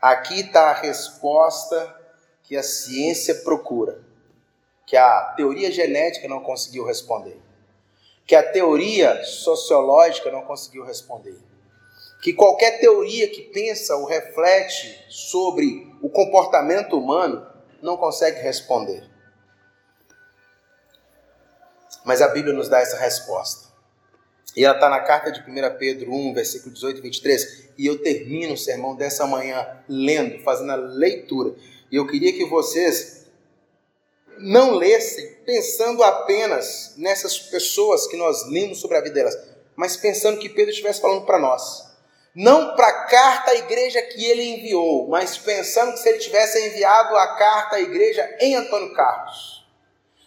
Aqui 0.00 0.40
está 0.40 0.70
a 0.70 0.80
resposta 0.80 2.00
que 2.42 2.56
a 2.56 2.62
ciência 2.62 3.34
procura 3.36 4.02
que 4.86 4.96
a 4.96 5.32
teoria 5.36 5.70
genética 5.70 6.28
não 6.28 6.40
conseguiu 6.40 6.84
responder, 6.84 7.38
que 8.26 8.34
a 8.34 8.42
teoria 8.42 9.24
sociológica 9.24 10.30
não 10.30 10.42
conseguiu 10.42 10.84
responder, 10.84 11.38
que 12.22 12.32
qualquer 12.32 12.80
teoria 12.80 13.28
que 13.28 13.42
pensa 13.42 13.96
ou 13.96 14.06
reflete 14.06 15.04
sobre 15.08 15.90
o 16.02 16.08
comportamento 16.08 16.98
humano 16.98 17.46
não 17.82 17.96
consegue 17.96 18.40
responder. 18.40 19.08
Mas 22.04 22.20
a 22.20 22.28
Bíblia 22.28 22.54
nos 22.54 22.68
dá 22.68 22.80
essa 22.80 22.98
resposta. 22.98 23.72
E 24.56 24.64
ela 24.64 24.74
está 24.74 24.88
na 24.88 25.00
carta 25.00 25.32
de 25.32 25.40
1 25.40 25.78
Pedro 25.78 26.12
1, 26.12 26.34
versículo 26.34 26.72
18 26.72 26.98
e 26.98 27.02
23. 27.02 27.68
E 27.76 27.86
eu 27.86 28.00
termino 28.00 28.54
o 28.54 28.58
sermão 28.58 28.94
dessa 28.94 29.26
manhã 29.26 29.66
lendo, 29.88 30.42
fazendo 30.44 30.70
a 30.70 30.76
leitura. 30.76 31.54
E 31.90 31.96
eu 31.96 32.06
queria 32.06 32.32
que 32.32 32.44
vocês 32.44 33.24
não 34.38 34.72
lessem 34.72 35.34
pensando 35.44 36.02
apenas 36.02 36.94
nessas 36.96 37.38
pessoas 37.38 38.06
que 38.06 38.16
nós 38.16 38.48
lemos 38.48 38.80
sobre 38.80 38.96
a 38.96 39.00
vida 39.00 39.14
delas, 39.14 39.36
mas 39.76 39.96
pensando 39.96 40.38
que 40.38 40.48
Pedro 40.48 40.70
estivesse 40.70 41.00
falando 41.00 41.24
para 41.24 41.38
nós. 41.38 41.92
Não 42.34 42.74
para 42.74 42.88
a 42.88 43.04
carta 43.06 43.52
à 43.52 43.54
igreja 43.54 44.02
que 44.02 44.24
ele 44.24 44.42
enviou, 44.42 45.08
mas 45.08 45.38
pensando 45.38 45.92
que 45.92 46.00
se 46.00 46.08
ele 46.08 46.18
tivesse 46.18 46.66
enviado 46.66 47.16
a 47.16 47.36
carta 47.36 47.76
à 47.76 47.80
igreja 47.80 48.28
em 48.40 48.56
Antônio 48.56 48.92
Carlos. 48.92 49.63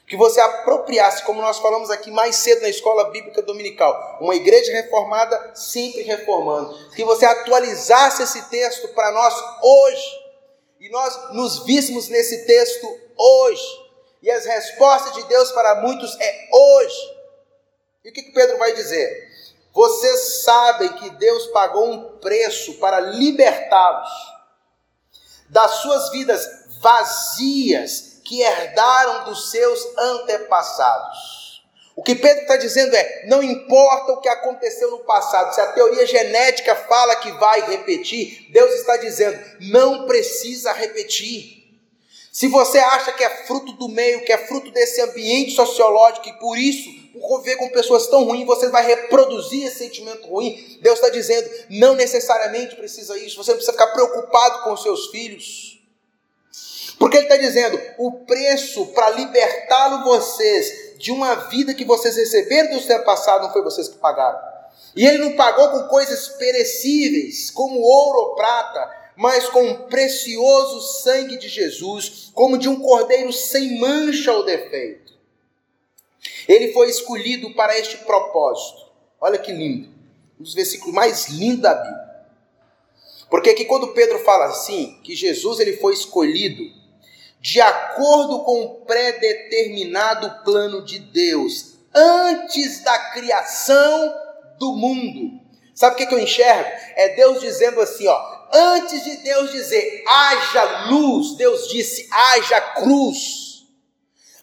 Que 0.08 0.16
você 0.16 0.40
apropriasse, 0.40 1.24
como 1.24 1.42
nós 1.42 1.60
falamos 1.60 1.90
aqui 1.90 2.10
mais 2.10 2.38
cedo 2.38 2.62
na 2.62 2.70
escola 2.70 3.10
bíblica 3.10 3.42
dominical, 3.42 4.18
uma 4.22 4.36
igreja 4.36 4.72
reformada 4.72 5.52
sempre 5.54 6.02
reformando. 6.02 6.74
Que 6.96 7.04
você 7.04 7.26
atualizasse 7.26 8.24
esse 8.24 8.50
texto 8.50 8.88
para 8.90 9.12
nós 9.12 9.34
hoje. 9.62 10.28
E 10.80 10.90
nós 10.90 11.34
nos 11.34 11.66
víssemos 11.66 12.08
nesse 12.08 12.46
texto 12.46 12.88
hoje 13.18 13.88
e 14.22 14.32
as 14.32 14.46
respostas 14.46 15.14
de 15.14 15.24
Deus 15.24 15.52
para 15.52 15.82
muitos 15.82 16.18
é 16.20 16.50
hoje. 16.52 17.18
E 18.04 18.10
o 18.10 18.14
que, 18.14 18.24
que 18.24 18.32
Pedro 18.32 18.58
vai 18.58 18.74
dizer? 18.74 19.28
Vocês 19.74 20.44
sabem 20.44 20.94
que 20.94 21.10
Deus 21.12 21.48
pagou 21.48 21.90
um 21.90 22.18
preço 22.18 22.74
para 22.76 23.00
libertá-los 23.00 24.10
das 25.50 25.72
suas 25.76 26.10
vidas 26.12 26.46
vazias 26.82 28.07
que 28.28 28.42
herdaram 28.42 29.26
dos 29.26 29.52
seus 29.52 29.80
antepassados. 29.98 31.64
O 31.96 32.04
que 32.04 32.14
Pedro 32.14 32.44
está 32.44 32.58
dizendo 32.58 32.96
é: 32.96 33.26
não 33.28 33.42
importa 33.42 34.12
o 34.12 34.22
que 34.22 34.30
aconteceu 34.30 34.92
no 34.92 35.00
passado, 35.00 35.56
se 35.56 35.60
a 35.60 35.72
teoria 35.72 36.06
genética 36.06 36.76
fala 36.76 37.16
que 37.16 37.32
vai 37.34 37.62
repetir, 37.62 38.52
Deus 38.52 38.72
está 38.76 38.98
dizendo: 38.98 39.40
não 39.62 40.06
precisa 40.06 40.72
repetir. 40.74 41.58
Se 42.32 42.48
você 42.48 42.78
acha 42.78 43.14
que 43.14 43.24
é 43.24 43.46
fruto 43.48 43.72
do 43.74 43.90
meio, 43.90 44.24
que 44.24 44.32
é 44.32 44.38
fruto 44.38 44.70
desse 44.70 45.02
ambiente 45.02 45.56
sociológico 45.56 46.30
e 46.30 46.34
por 46.34 46.56
isso, 46.56 46.88
por 47.14 47.22
conviver 47.28 47.56
com 47.56 47.68
pessoas 47.70 48.06
tão 48.06 48.26
ruins, 48.26 48.46
você 48.46 48.70
vai 48.70 48.86
reproduzir 48.86 49.66
esse 49.66 49.80
sentimento 49.80 50.28
ruim, 50.28 50.78
Deus 50.84 51.00
está 51.00 51.10
dizendo, 51.10 51.50
não 51.68 51.96
necessariamente 51.96 52.76
precisa 52.76 53.18
isso, 53.18 53.38
você 53.38 53.50
não 53.50 53.58
precisa 53.58 53.72
ficar 53.72 53.88
preocupado 53.88 54.64
com 54.66 54.74
os 54.74 54.84
seus 54.84 55.08
filhos. 55.08 55.77
Porque 57.00 57.18
Ele 57.18 57.26
está 57.26 57.38
dizendo, 57.38 57.80
o 57.98 58.12
preço 58.26 58.88
para 58.88 59.12
libertá-lo 59.12 60.04
vocês 60.04 60.96
de 60.98 61.12
uma 61.12 61.36
vida 61.36 61.74
que 61.74 61.86
vocês 61.86 62.16
receberam 62.16 62.76
do 62.76 62.82
seu 62.82 63.04
passado 63.04 63.44
não 63.44 63.54
foi 63.54 63.62
vocês 63.62 63.88
que 63.88 63.98
pagaram. 63.98 64.40
E 64.96 65.06
Ele 65.06 65.20
não 65.20 65.36
pagou 65.36 65.70
com 65.70 65.88
coisas 65.88 66.28
perecíveis, 66.30 67.52
como 67.52 67.80
ouro 67.80 68.20
ou 68.20 68.36
prata, 68.36 68.90
mas 69.16 69.48
com 69.50 69.70
o 69.70 69.84
precioso 69.88 70.82
sangue 71.04 71.38
de 71.38 71.48
Jesus, 71.48 72.32
como 72.34 72.58
de 72.58 72.68
um 72.68 72.80
cordeiro 72.80 73.32
sem 73.32 73.80
mancha 73.80 74.32
ou 74.32 74.44
defeito. 74.44 75.14
Ele 76.48 76.74
foi 76.74 76.90
escolhido 76.90 77.54
para 77.54 77.78
este 77.78 77.98
propósito. 77.98 78.88
Olha 79.20 79.38
que 79.38 79.52
lindo. 79.52 79.90
Um 80.40 80.44
dos 80.44 80.54
versículos 80.54 80.94
mais 80.94 81.30
lindos 81.30 81.62
da 81.62 81.74
Bíblia. 81.74 82.08
Porque 83.30 83.50
aqui 83.50 83.66
quando 83.66 83.90
Pedro 83.90 84.20
fala 84.20 84.46
assim, 84.46 85.00
que 85.04 85.16
Jesus 85.16 85.60
ele 85.60 85.78
foi 85.78 85.94
escolhido 85.94 86.77
de 87.48 87.62
acordo 87.62 88.44
com 88.44 88.62
o 88.62 88.76
predeterminado 88.82 90.44
plano 90.44 90.84
de 90.84 91.00
Deus, 91.00 91.78
antes 91.96 92.84
da 92.84 93.00
criação 93.14 94.14
do 94.60 94.74
mundo. 94.76 95.40
Sabe 95.74 95.96
o 95.96 95.98
que, 95.98 96.08
que 96.08 96.14
eu 96.14 96.20
enxergo? 96.20 96.70
É 96.98 97.16
Deus 97.16 97.40
dizendo 97.40 97.80
assim, 97.80 98.06
ó, 98.06 98.38
Antes 98.52 99.02
de 99.02 99.16
Deus 99.24 99.52
dizer 99.52 100.04
haja 100.06 100.90
luz, 100.90 101.38
Deus 101.38 101.70
disse 101.70 102.10
haja 102.12 102.60
cruz. 102.76 103.66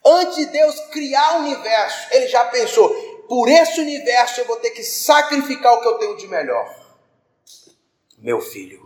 Antes 0.03 0.37
de 0.37 0.47
Deus 0.47 0.81
criar 0.91 1.37
o 1.37 1.41
universo, 1.41 2.09
ele 2.11 2.29
já 2.29 2.47
pensou: 2.47 2.89
por 3.29 3.51
esse 3.51 3.81
universo 3.83 4.41
eu 4.41 4.47
vou 4.47 4.57
ter 4.57 4.71
que 4.71 4.83
sacrificar 4.83 5.75
o 5.75 5.81
que 5.83 5.89
eu 5.89 5.99
tenho 5.99 6.17
de 6.17 6.27
melhor. 6.27 6.75
Meu 8.19 8.41
filho. 8.41 8.84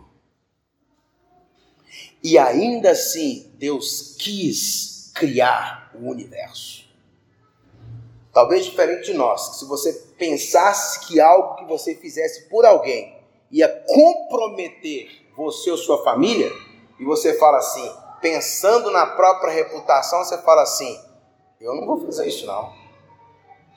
E 2.23 2.37
ainda 2.37 2.91
assim, 2.91 3.51
Deus 3.55 4.15
quis 4.19 5.11
criar 5.15 5.91
o 5.95 6.09
universo. 6.09 6.87
Talvez 8.33 8.65
diferente 8.65 9.11
de 9.11 9.13
nós, 9.13 9.57
se 9.57 9.65
você 9.65 9.93
pensasse 10.17 11.07
que 11.07 11.19
algo 11.19 11.55
que 11.55 11.65
você 11.65 11.95
fizesse 11.95 12.49
por 12.49 12.65
alguém 12.65 13.17
ia 13.51 13.67
comprometer 13.87 15.09
você 15.35 15.71
ou 15.71 15.77
sua 15.77 16.03
família, 16.03 16.51
e 16.99 17.05
você 17.05 17.33
fala 17.37 17.57
assim, 17.57 17.89
pensando 18.21 18.91
na 18.91 19.05
própria 19.07 19.53
reputação, 19.53 20.23
você 20.23 20.37
fala 20.39 20.63
assim: 20.63 20.99
eu 21.59 21.75
não 21.75 21.85
vou 21.85 22.05
fazer 22.05 22.27
isso 22.27 22.45
não. 22.45 22.73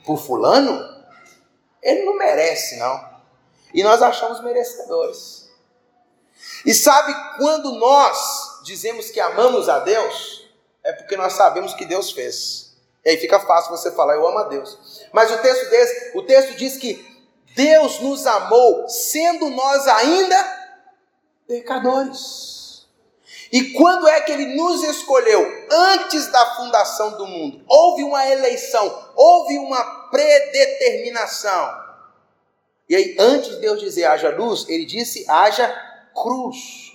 Por 0.05 0.19
fulano, 0.19 0.81
ele 1.81 2.05
não 2.05 2.17
merece 2.17 2.77
não. 2.77 3.13
E 3.73 3.83
nós 3.83 4.03
achamos 4.03 4.43
merecedores. 4.43 5.42
E 6.65 6.75
sabe 6.75 7.15
quando 7.39 7.73
nós 7.73 8.61
dizemos 8.65 9.11
que 9.11 9.21
amamos 9.21 9.69
a 9.69 9.81
Deus? 9.81 10.43
é 10.85 10.93
porque 10.93 11.17
nós 11.17 11.35
sabemos 11.35 11.75
que 11.75 11.85
Deus 11.85 12.11
fez. 12.11 12.73
E 13.05 13.11
aí 13.11 13.17
fica 13.17 13.39
fácil 13.41 13.71
você 13.71 13.91
falar, 13.93 14.15
eu 14.15 14.27
amo 14.27 14.39
a 14.39 14.45
Deus. 14.45 15.07
Mas 15.13 15.31
o 15.31 15.39
texto, 15.39 15.71
desse, 15.71 16.17
o 16.17 16.23
texto 16.23 16.55
diz 16.55 16.77
que 16.77 17.05
Deus 17.55 18.01
nos 18.01 18.27
amou, 18.27 18.89
sendo 18.89 19.51
nós 19.51 19.87
ainda 19.87 20.77
pecadores. 21.47 22.87
E 23.53 23.73
quando 23.73 24.09
é 24.09 24.21
que 24.21 24.33
ele 24.33 24.57
nos 24.57 24.83
escolheu? 24.83 25.67
Antes 25.71 26.29
da 26.29 26.55
fundação 26.55 27.19
do 27.19 27.27
mundo. 27.27 27.63
Houve 27.69 28.03
uma 28.03 28.27
eleição, 28.27 29.11
houve 29.15 29.59
uma 29.59 30.09
predeterminação. 30.11 31.83
E 32.89 32.97
aí, 32.97 33.17
antes 33.19 33.51
de 33.51 33.57
Deus 33.57 33.81
dizer 33.81 34.05
haja 34.05 34.31
luz, 34.31 34.67
ele 34.69 34.87
disse 34.87 35.25
haja 35.29 35.92
cruz. 36.15 36.93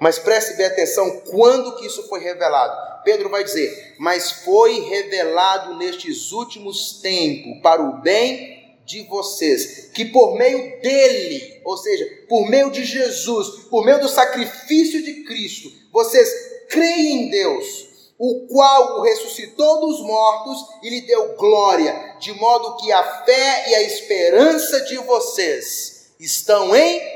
Mas 0.00 0.18
preste 0.18 0.56
bem 0.56 0.66
atenção 0.66 1.20
quando 1.30 1.76
que 1.76 1.86
isso 1.86 2.06
foi 2.08 2.20
revelado. 2.20 3.02
Pedro 3.04 3.28
vai 3.28 3.44
dizer: 3.44 3.94
Mas 3.98 4.30
foi 4.30 4.80
revelado 4.80 5.76
nestes 5.76 6.32
últimos 6.32 7.00
tempos 7.00 7.60
para 7.62 7.82
o 7.82 8.00
bem 8.00 8.54
de 8.84 9.02
vocês, 9.02 9.90
que 9.94 10.04
por 10.04 10.36
meio 10.36 10.80
dele, 10.80 11.60
ou 11.64 11.76
seja, 11.76 12.06
por 12.28 12.48
meio 12.48 12.70
de 12.70 12.84
Jesus, 12.84 13.64
por 13.70 13.84
meio 13.84 14.00
do 14.00 14.08
sacrifício 14.08 15.02
de 15.02 15.24
Cristo, 15.24 15.72
vocês 15.90 16.28
creem 16.68 17.22
em 17.22 17.30
Deus, 17.30 17.86
o 18.18 18.46
qual 18.46 18.98
o 18.98 19.02
ressuscitou 19.02 19.80
dos 19.80 20.00
mortos 20.00 20.58
e 20.82 20.90
lhe 20.90 21.00
deu 21.02 21.34
glória, 21.36 22.16
de 22.20 22.32
modo 22.34 22.76
que 22.76 22.92
a 22.92 23.24
fé 23.24 23.70
e 23.70 23.74
a 23.74 23.82
esperança 23.82 24.82
de 24.82 24.98
vocês 24.98 26.14
estão 26.20 26.76
em 26.76 27.13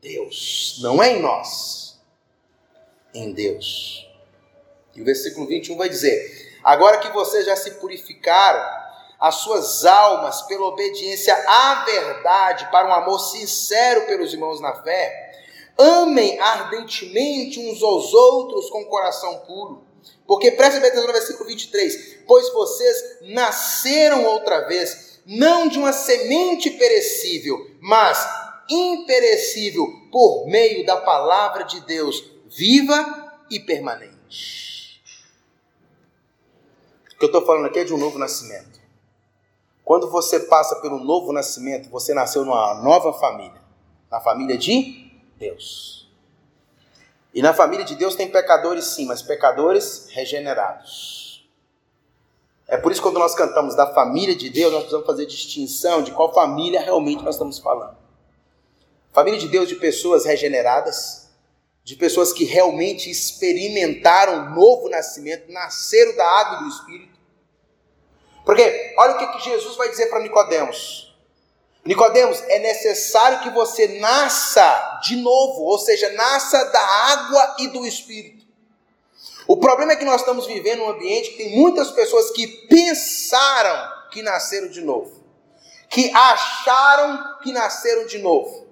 Deus, 0.00 0.78
não 0.80 1.02
é 1.02 1.12
em 1.12 1.22
nós, 1.22 1.98
em 3.12 3.32
Deus. 3.32 4.06
E 4.94 5.02
o 5.02 5.04
versículo 5.04 5.46
21 5.46 5.76
vai 5.76 5.88
dizer: 5.88 6.58
Agora 6.62 6.98
que 6.98 7.10
vocês 7.10 7.46
já 7.46 7.56
se 7.56 7.72
purificaram, 7.72 8.60
as 9.18 9.36
suas 9.36 9.84
almas 9.84 10.42
pela 10.42 10.66
obediência 10.66 11.34
à 11.34 11.84
verdade, 11.84 12.70
para 12.70 12.88
um 12.88 12.92
amor 12.92 13.18
sincero 13.18 14.06
pelos 14.06 14.32
irmãos 14.32 14.60
na 14.60 14.82
fé, 14.82 15.32
amem 15.76 16.38
ardentemente 16.38 17.58
uns 17.58 17.82
aos 17.82 18.14
outros 18.14 18.70
com 18.70 18.84
coração 18.84 19.40
puro. 19.40 19.82
Porque 20.26 20.52
preste 20.52 20.78
atenção 20.78 21.06
no 21.06 21.12
versículo 21.12 21.48
23: 21.48 22.18
Pois 22.26 22.52
vocês 22.52 23.18
nasceram 23.22 24.24
outra 24.24 24.60
vez, 24.68 25.20
não 25.26 25.68
de 25.68 25.78
uma 25.78 25.92
semente 25.92 26.70
perecível, 26.70 27.70
mas 27.80 28.47
imperecível, 28.68 29.86
por 30.10 30.46
meio 30.46 30.84
da 30.84 30.96
palavra 30.96 31.64
de 31.64 31.80
Deus, 31.80 32.24
viva 32.46 33.44
e 33.50 33.60
permanente. 33.60 35.02
O 37.14 37.18
que 37.18 37.24
eu 37.24 37.26
estou 37.26 37.44
falando 37.44 37.66
aqui 37.66 37.80
é 37.80 37.84
de 37.84 37.92
um 37.92 37.98
novo 37.98 38.18
nascimento. 38.18 38.78
Quando 39.84 40.10
você 40.10 40.40
passa 40.40 40.76
pelo 40.76 40.98
novo 40.98 41.32
nascimento, 41.32 41.88
você 41.90 42.14
nasceu 42.14 42.44
numa 42.44 42.74
nova 42.82 43.12
família, 43.12 43.60
na 44.10 44.20
família 44.20 44.56
de 44.56 45.10
Deus. 45.36 46.08
E 47.34 47.42
na 47.42 47.52
família 47.54 47.84
de 47.84 47.94
Deus 47.94 48.14
tem 48.14 48.30
pecadores 48.30 48.84
sim, 48.84 49.06
mas 49.06 49.22
pecadores 49.22 50.08
regenerados. 50.10 51.48
É 52.68 52.76
por 52.76 52.92
isso 52.92 53.00
que 53.00 53.08
quando 53.08 53.18
nós 53.18 53.34
cantamos 53.34 53.74
da 53.74 53.92
família 53.94 54.36
de 54.36 54.50
Deus, 54.50 54.70
nós 54.70 54.82
precisamos 54.82 55.06
fazer 55.06 55.26
distinção 55.26 56.02
de 56.02 56.12
qual 56.12 56.32
família 56.32 56.80
realmente 56.80 57.24
nós 57.24 57.34
estamos 57.34 57.58
falando. 57.58 57.97
Família 59.12 59.38
de 59.38 59.48
Deus 59.48 59.68
de 59.68 59.76
pessoas 59.76 60.24
regeneradas, 60.24 61.28
de 61.82 61.96
pessoas 61.96 62.32
que 62.32 62.44
realmente 62.44 63.10
experimentaram 63.10 64.54
novo 64.54 64.88
nascimento, 64.88 65.50
nasceram 65.50 66.14
da 66.16 66.24
água 66.24 66.58
e 66.58 66.62
do 66.64 66.68
Espírito. 66.68 67.18
Porque 68.44 68.94
olha 68.98 69.14
o 69.14 69.18
que, 69.18 69.38
que 69.38 69.44
Jesus 69.44 69.76
vai 69.76 69.88
dizer 69.88 70.06
para 70.06 70.20
Nicodemos. 70.20 71.16
Nicodemos, 71.84 72.42
é 72.48 72.58
necessário 72.58 73.40
que 73.40 73.50
você 73.50 73.98
nasça 73.98 75.00
de 75.02 75.16
novo, 75.16 75.62
ou 75.62 75.78
seja, 75.78 76.12
nasça 76.12 76.62
da 76.66 76.80
água 76.80 77.56
e 77.60 77.68
do 77.68 77.86
Espírito. 77.86 78.46
O 79.46 79.56
problema 79.56 79.92
é 79.92 79.96
que 79.96 80.04
nós 80.04 80.20
estamos 80.20 80.46
vivendo 80.46 80.82
um 80.82 80.90
ambiente 80.90 81.30
que 81.30 81.38
tem 81.38 81.56
muitas 81.56 81.90
pessoas 81.90 82.30
que 82.32 82.46
pensaram 82.68 84.10
que 84.10 84.20
nasceram 84.20 84.68
de 84.68 84.82
novo, 84.82 85.24
que 85.88 86.10
acharam 86.10 87.38
que 87.42 87.50
nasceram 87.50 88.06
de 88.06 88.18
novo. 88.18 88.67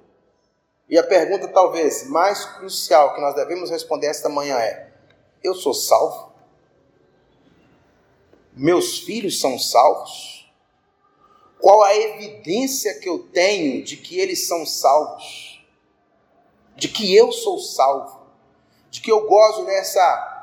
E 0.89 0.99
a 0.99 1.03
pergunta 1.03 1.49
talvez 1.49 2.07
mais 2.09 2.45
crucial 2.45 3.15
que 3.15 3.21
nós 3.21 3.35
devemos 3.35 3.71
responder 3.71 4.07
esta 4.07 4.29
manhã 4.29 4.59
é: 4.59 4.93
eu 5.43 5.55
sou 5.55 5.75
salvo? 5.75 6.33
Meus 8.53 9.01
filhos 9.01 9.41
são 9.41 9.59
salvos? 9.59 10.51
Qual 11.61 11.83
a 11.83 11.97
evidência 11.97 12.99
que 13.01 13.09
eu 13.09 13.19
tenho 13.19 13.85
de 13.85 13.97
que 13.97 14.19
eles 14.19 14.47
são 14.47 14.65
salvos? 14.65 15.65
De 16.77 16.89
que 16.89 17.15
eu 17.15 17.33
sou 17.33 17.59
salvo? 17.59 18.27
De 18.91 19.01
que 19.01 19.11
eu 19.11 19.27
gozo 19.27 19.65
nessa 19.65 20.35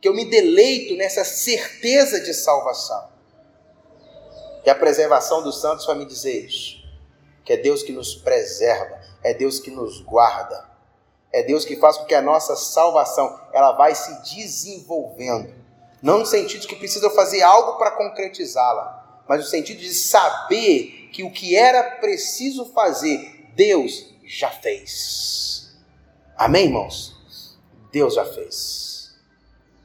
que 0.00 0.08
eu 0.08 0.14
me 0.14 0.24
deleito 0.24 0.96
nessa 0.96 1.24
certeza 1.24 2.20
de 2.20 2.32
salvação. 2.32 3.10
E 4.64 4.70
a 4.70 4.74
preservação 4.74 5.42
dos 5.42 5.60
santos 5.60 5.84
vai 5.84 5.94
me 5.94 6.06
dizer 6.06 6.46
isso. 6.46 6.82
Que 7.44 7.52
é 7.52 7.56
Deus 7.56 7.82
que 7.82 7.92
nos 7.92 8.14
preserva, 8.14 8.99
é 9.22 9.34
Deus 9.34 9.58
que 9.60 9.70
nos 9.70 10.00
guarda, 10.00 10.68
é 11.32 11.42
Deus 11.42 11.64
que 11.64 11.76
faz 11.76 11.96
com 11.96 12.04
que 12.04 12.14
a 12.14 12.22
nossa 12.22 12.56
salvação 12.56 13.40
ela 13.52 13.72
vai 13.72 13.94
se 13.94 14.34
desenvolvendo. 14.34 15.54
Não 16.02 16.18
no 16.18 16.26
sentido 16.26 16.62
de 16.62 16.68
que 16.68 16.76
precisa 16.76 17.10
fazer 17.10 17.42
algo 17.42 17.78
para 17.78 17.92
concretizá-la, 17.92 19.24
mas 19.28 19.40
no 19.40 19.46
sentido 19.46 19.78
de 19.78 19.92
saber 19.92 21.10
que 21.12 21.22
o 21.22 21.30
que 21.30 21.54
era 21.54 21.98
preciso 21.98 22.72
fazer, 22.72 23.50
Deus 23.54 24.06
já 24.24 24.50
fez. 24.50 25.70
Amém, 26.36 26.66
irmãos? 26.66 27.58
Deus 27.92 28.14
já 28.14 28.24
fez. 28.24 29.14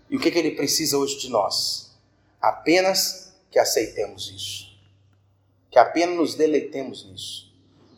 E 0.09 0.15
o 0.15 0.19
que, 0.19 0.31
que 0.31 0.39
Ele 0.39 0.51
precisa 0.51 0.97
hoje 0.97 1.19
de 1.19 1.29
nós? 1.29 1.91
Apenas 2.39 3.33
que 3.51 3.59
aceitemos 3.59 4.29
isso. 4.29 4.65
Que 5.69 5.79
apenas 5.79 6.15
nos 6.15 6.35
deleitemos 6.35 7.05
nisso. 7.05 7.44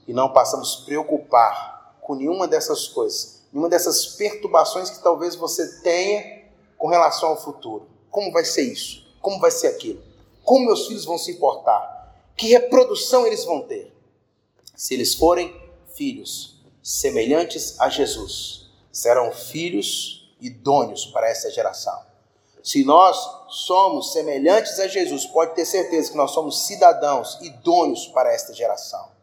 E 0.07 0.13
não 0.13 0.31
passamos 0.31 0.77
preocupar 0.77 1.97
com 2.01 2.15
nenhuma 2.15 2.47
dessas 2.47 2.87
coisas, 2.87 3.41
nenhuma 3.51 3.69
dessas 3.69 4.05
perturbações 4.05 4.89
que 4.89 5.03
talvez 5.03 5.35
você 5.35 5.81
tenha 5.81 6.43
com 6.77 6.87
relação 6.87 7.29
ao 7.29 7.41
futuro. 7.41 7.87
Como 8.09 8.31
vai 8.31 8.45
ser 8.45 8.61
isso? 8.61 9.05
Como 9.21 9.39
vai 9.39 9.51
ser 9.51 9.67
aquilo? 9.67 10.01
Como 10.43 10.65
meus 10.65 10.87
filhos 10.87 11.03
vão 11.03 11.17
se 11.17 11.31
importar? 11.31 12.15
Que 12.37 12.47
reprodução 12.47 13.27
eles 13.27 13.43
vão 13.43 13.61
ter? 13.61 13.93
Se 14.75 14.93
eles 14.93 15.13
forem 15.13 15.53
filhos 15.93 16.55
semelhantes 16.81 17.77
a 17.81 17.89
Jesus, 17.89 18.69
serão 18.91 19.31
filhos 19.33 20.33
idôneos 20.39 21.05
para 21.07 21.29
essa 21.29 21.51
geração. 21.51 21.99
Se 22.63 22.83
nós 22.83 23.17
somos 23.49 24.13
semelhantes 24.13 24.79
a 24.79 24.87
Jesus, 24.87 25.25
pode 25.25 25.55
ter 25.55 25.65
certeza 25.65 26.11
que 26.11 26.17
nós 26.17 26.31
somos 26.31 26.65
cidadãos 26.65 27.37
idôneos 27.41 28.07
para 28.07 28.31
esta 28.31 28.53
geração. 28.53 29.16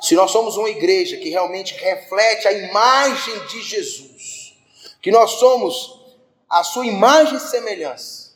Se 0.00 0.14
nós 0.14 0.30
somos 0.30 0.56
uma 0.56 0.70
igreja 0.70 1.16
que 1.18 1.28
realmente 1.28 1.74
reflete 1.74 2.48
a 2.48 2.52
imagem 2.52 3.46
de 3.46 3.62
Jesus, 3.62 4.54
que 5.02 5.10
nós 5.10 5.32
somos 5.32 6.00
a 6.48 6.64
sua 6.64 6.86
imagem 6.86 7.36
e 7.36 7.40
semelhança, 7.40 8.32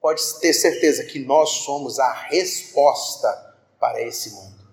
pode 0.00 0.22
ter 0.40 0.52
certeza 0.52 1.04
que 1.04 1.18
nós 1.18 1.50
somos 1.64 1.98
a 1.98 2.12
resposta 2.12 3.54
para 3.78 4.02
esse 4.02 4.30
mundo. 4.30 4.64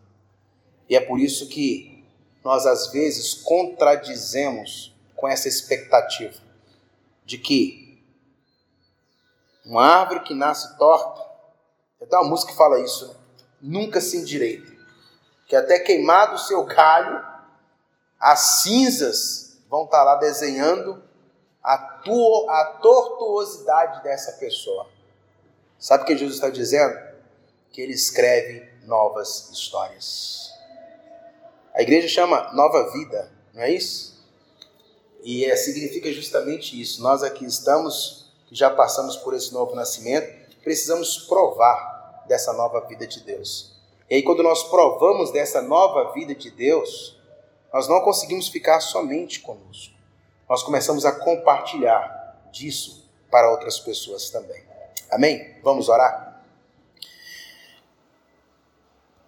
E 0.90 0.96
é 0.96 1.00
por 1.00 1.20
isso 1.20 1.48
que 1.48 2.04
nós 2.44 2.66
às 2.66 2.92
vezes 2.92 3.34
contradizemos 3.34 4.94
com 5.16 5.28
essa 5.28 5.48
expectativa 5.48 6.40
de 7.26 7.38
que 7.38 8.04
uma 9.66 9.86
árvore 9.86 10.22
que 10.22 10.34
nasce 10.34 10.78
torta, 10.78 11.22
até 12.02 12.18
uma 12.18 12.30
música 12.30 12.52
que 12.52 12.58
fala 12.58 12.80
isso, 12.80 13.08
né? 13.08 13.16
nunca 13.62 14.02
se 14.02 14.18
endireita, 14.18 14.71
que 15.52 15.56
até 15.58 15.80
queimado 15.80 16.36
o 16.36 16.40
seu 16.40 16.64
galho, 16.64 17.22
as 18.18 18.62
cinzas 18.64 19.58
vão 19.70 19.84
estar 19.84 20.02
lá 20.02 20.16
desenhando 20.16 21.04
a, 21.62 21.78
tua, 21.78 22.50
a 22.50 22.66
tortuosidade 22.82 24.02
dessa 24.02 24.32
pessoa. 24.38 24.88
Sabe 25.78 26.04
o 26.04 26.06
que 26.06 26.18
Jesus 26.18 26.36
está 26.36 26.50
dizendo? 26.50 26.98
Que 27.70 27.82
ele 27.82 27.92
escreve 27.92 28.66
novas 28.86 29.50
histórias. 29.52 30.54
A 31.74 31.82
igreja 31.82 32.08
chama 32.08 32.54
nova 32.54 32.90
vida, 32.94 33.30
não 33.54 33.64
é 33.64 33.72
isso? 33.72 34.24
E 35.22 35.44
é, 35.44 35.54
significa 35.58 36.14
justamente 36.14 36.80
isso. 36.80 37.04
Nós 37.04 37.24
aqui 37.24 37.44
estamos, 37.44 38.32
já 38.50 38.70
passamos 38.70 39.18
por 39.18 39.34
esse 39.34 39.52
novo 39.54 39.76
nascimento, 39.76 40.34
precisamos 40.64 41.18
provar 41.28 42.24
dessa 42.26 42.54
nova 42.54 42.80
vida 42.88 43.06
de 43.06 43.20
Deus. 43.20 43.81
E 44.12 44.16
aí, 44.16 44.24
quando 44.24 44.44
nós 44.44 44.64
provamos 44.64 45.32
dessa 45.32 45.62
nova 45.62 46.12
vida 46.12 46.36
de 46.36 46.52
Deus, 46.52 47.18
nós 47.74 47.88
não 47.88 48.02
conseguimos 48.02 48.50
ficar 48.50 48.82
somente 48.82 49.40
conosco. 49.40 49.96
Nós 50.50 50.64
começamos 50.64 51.06
a 51.06 51.14
compartilhar 51.14 52.38
disso 52.52 53.10
para 53.32 53.50
outras 53.50 53.80
pessoas 53.80 54.30
também. 54.30 54.62
Amém? 55.10 55.56
Vamos 55.64 55.88
orar? 55.88 56.31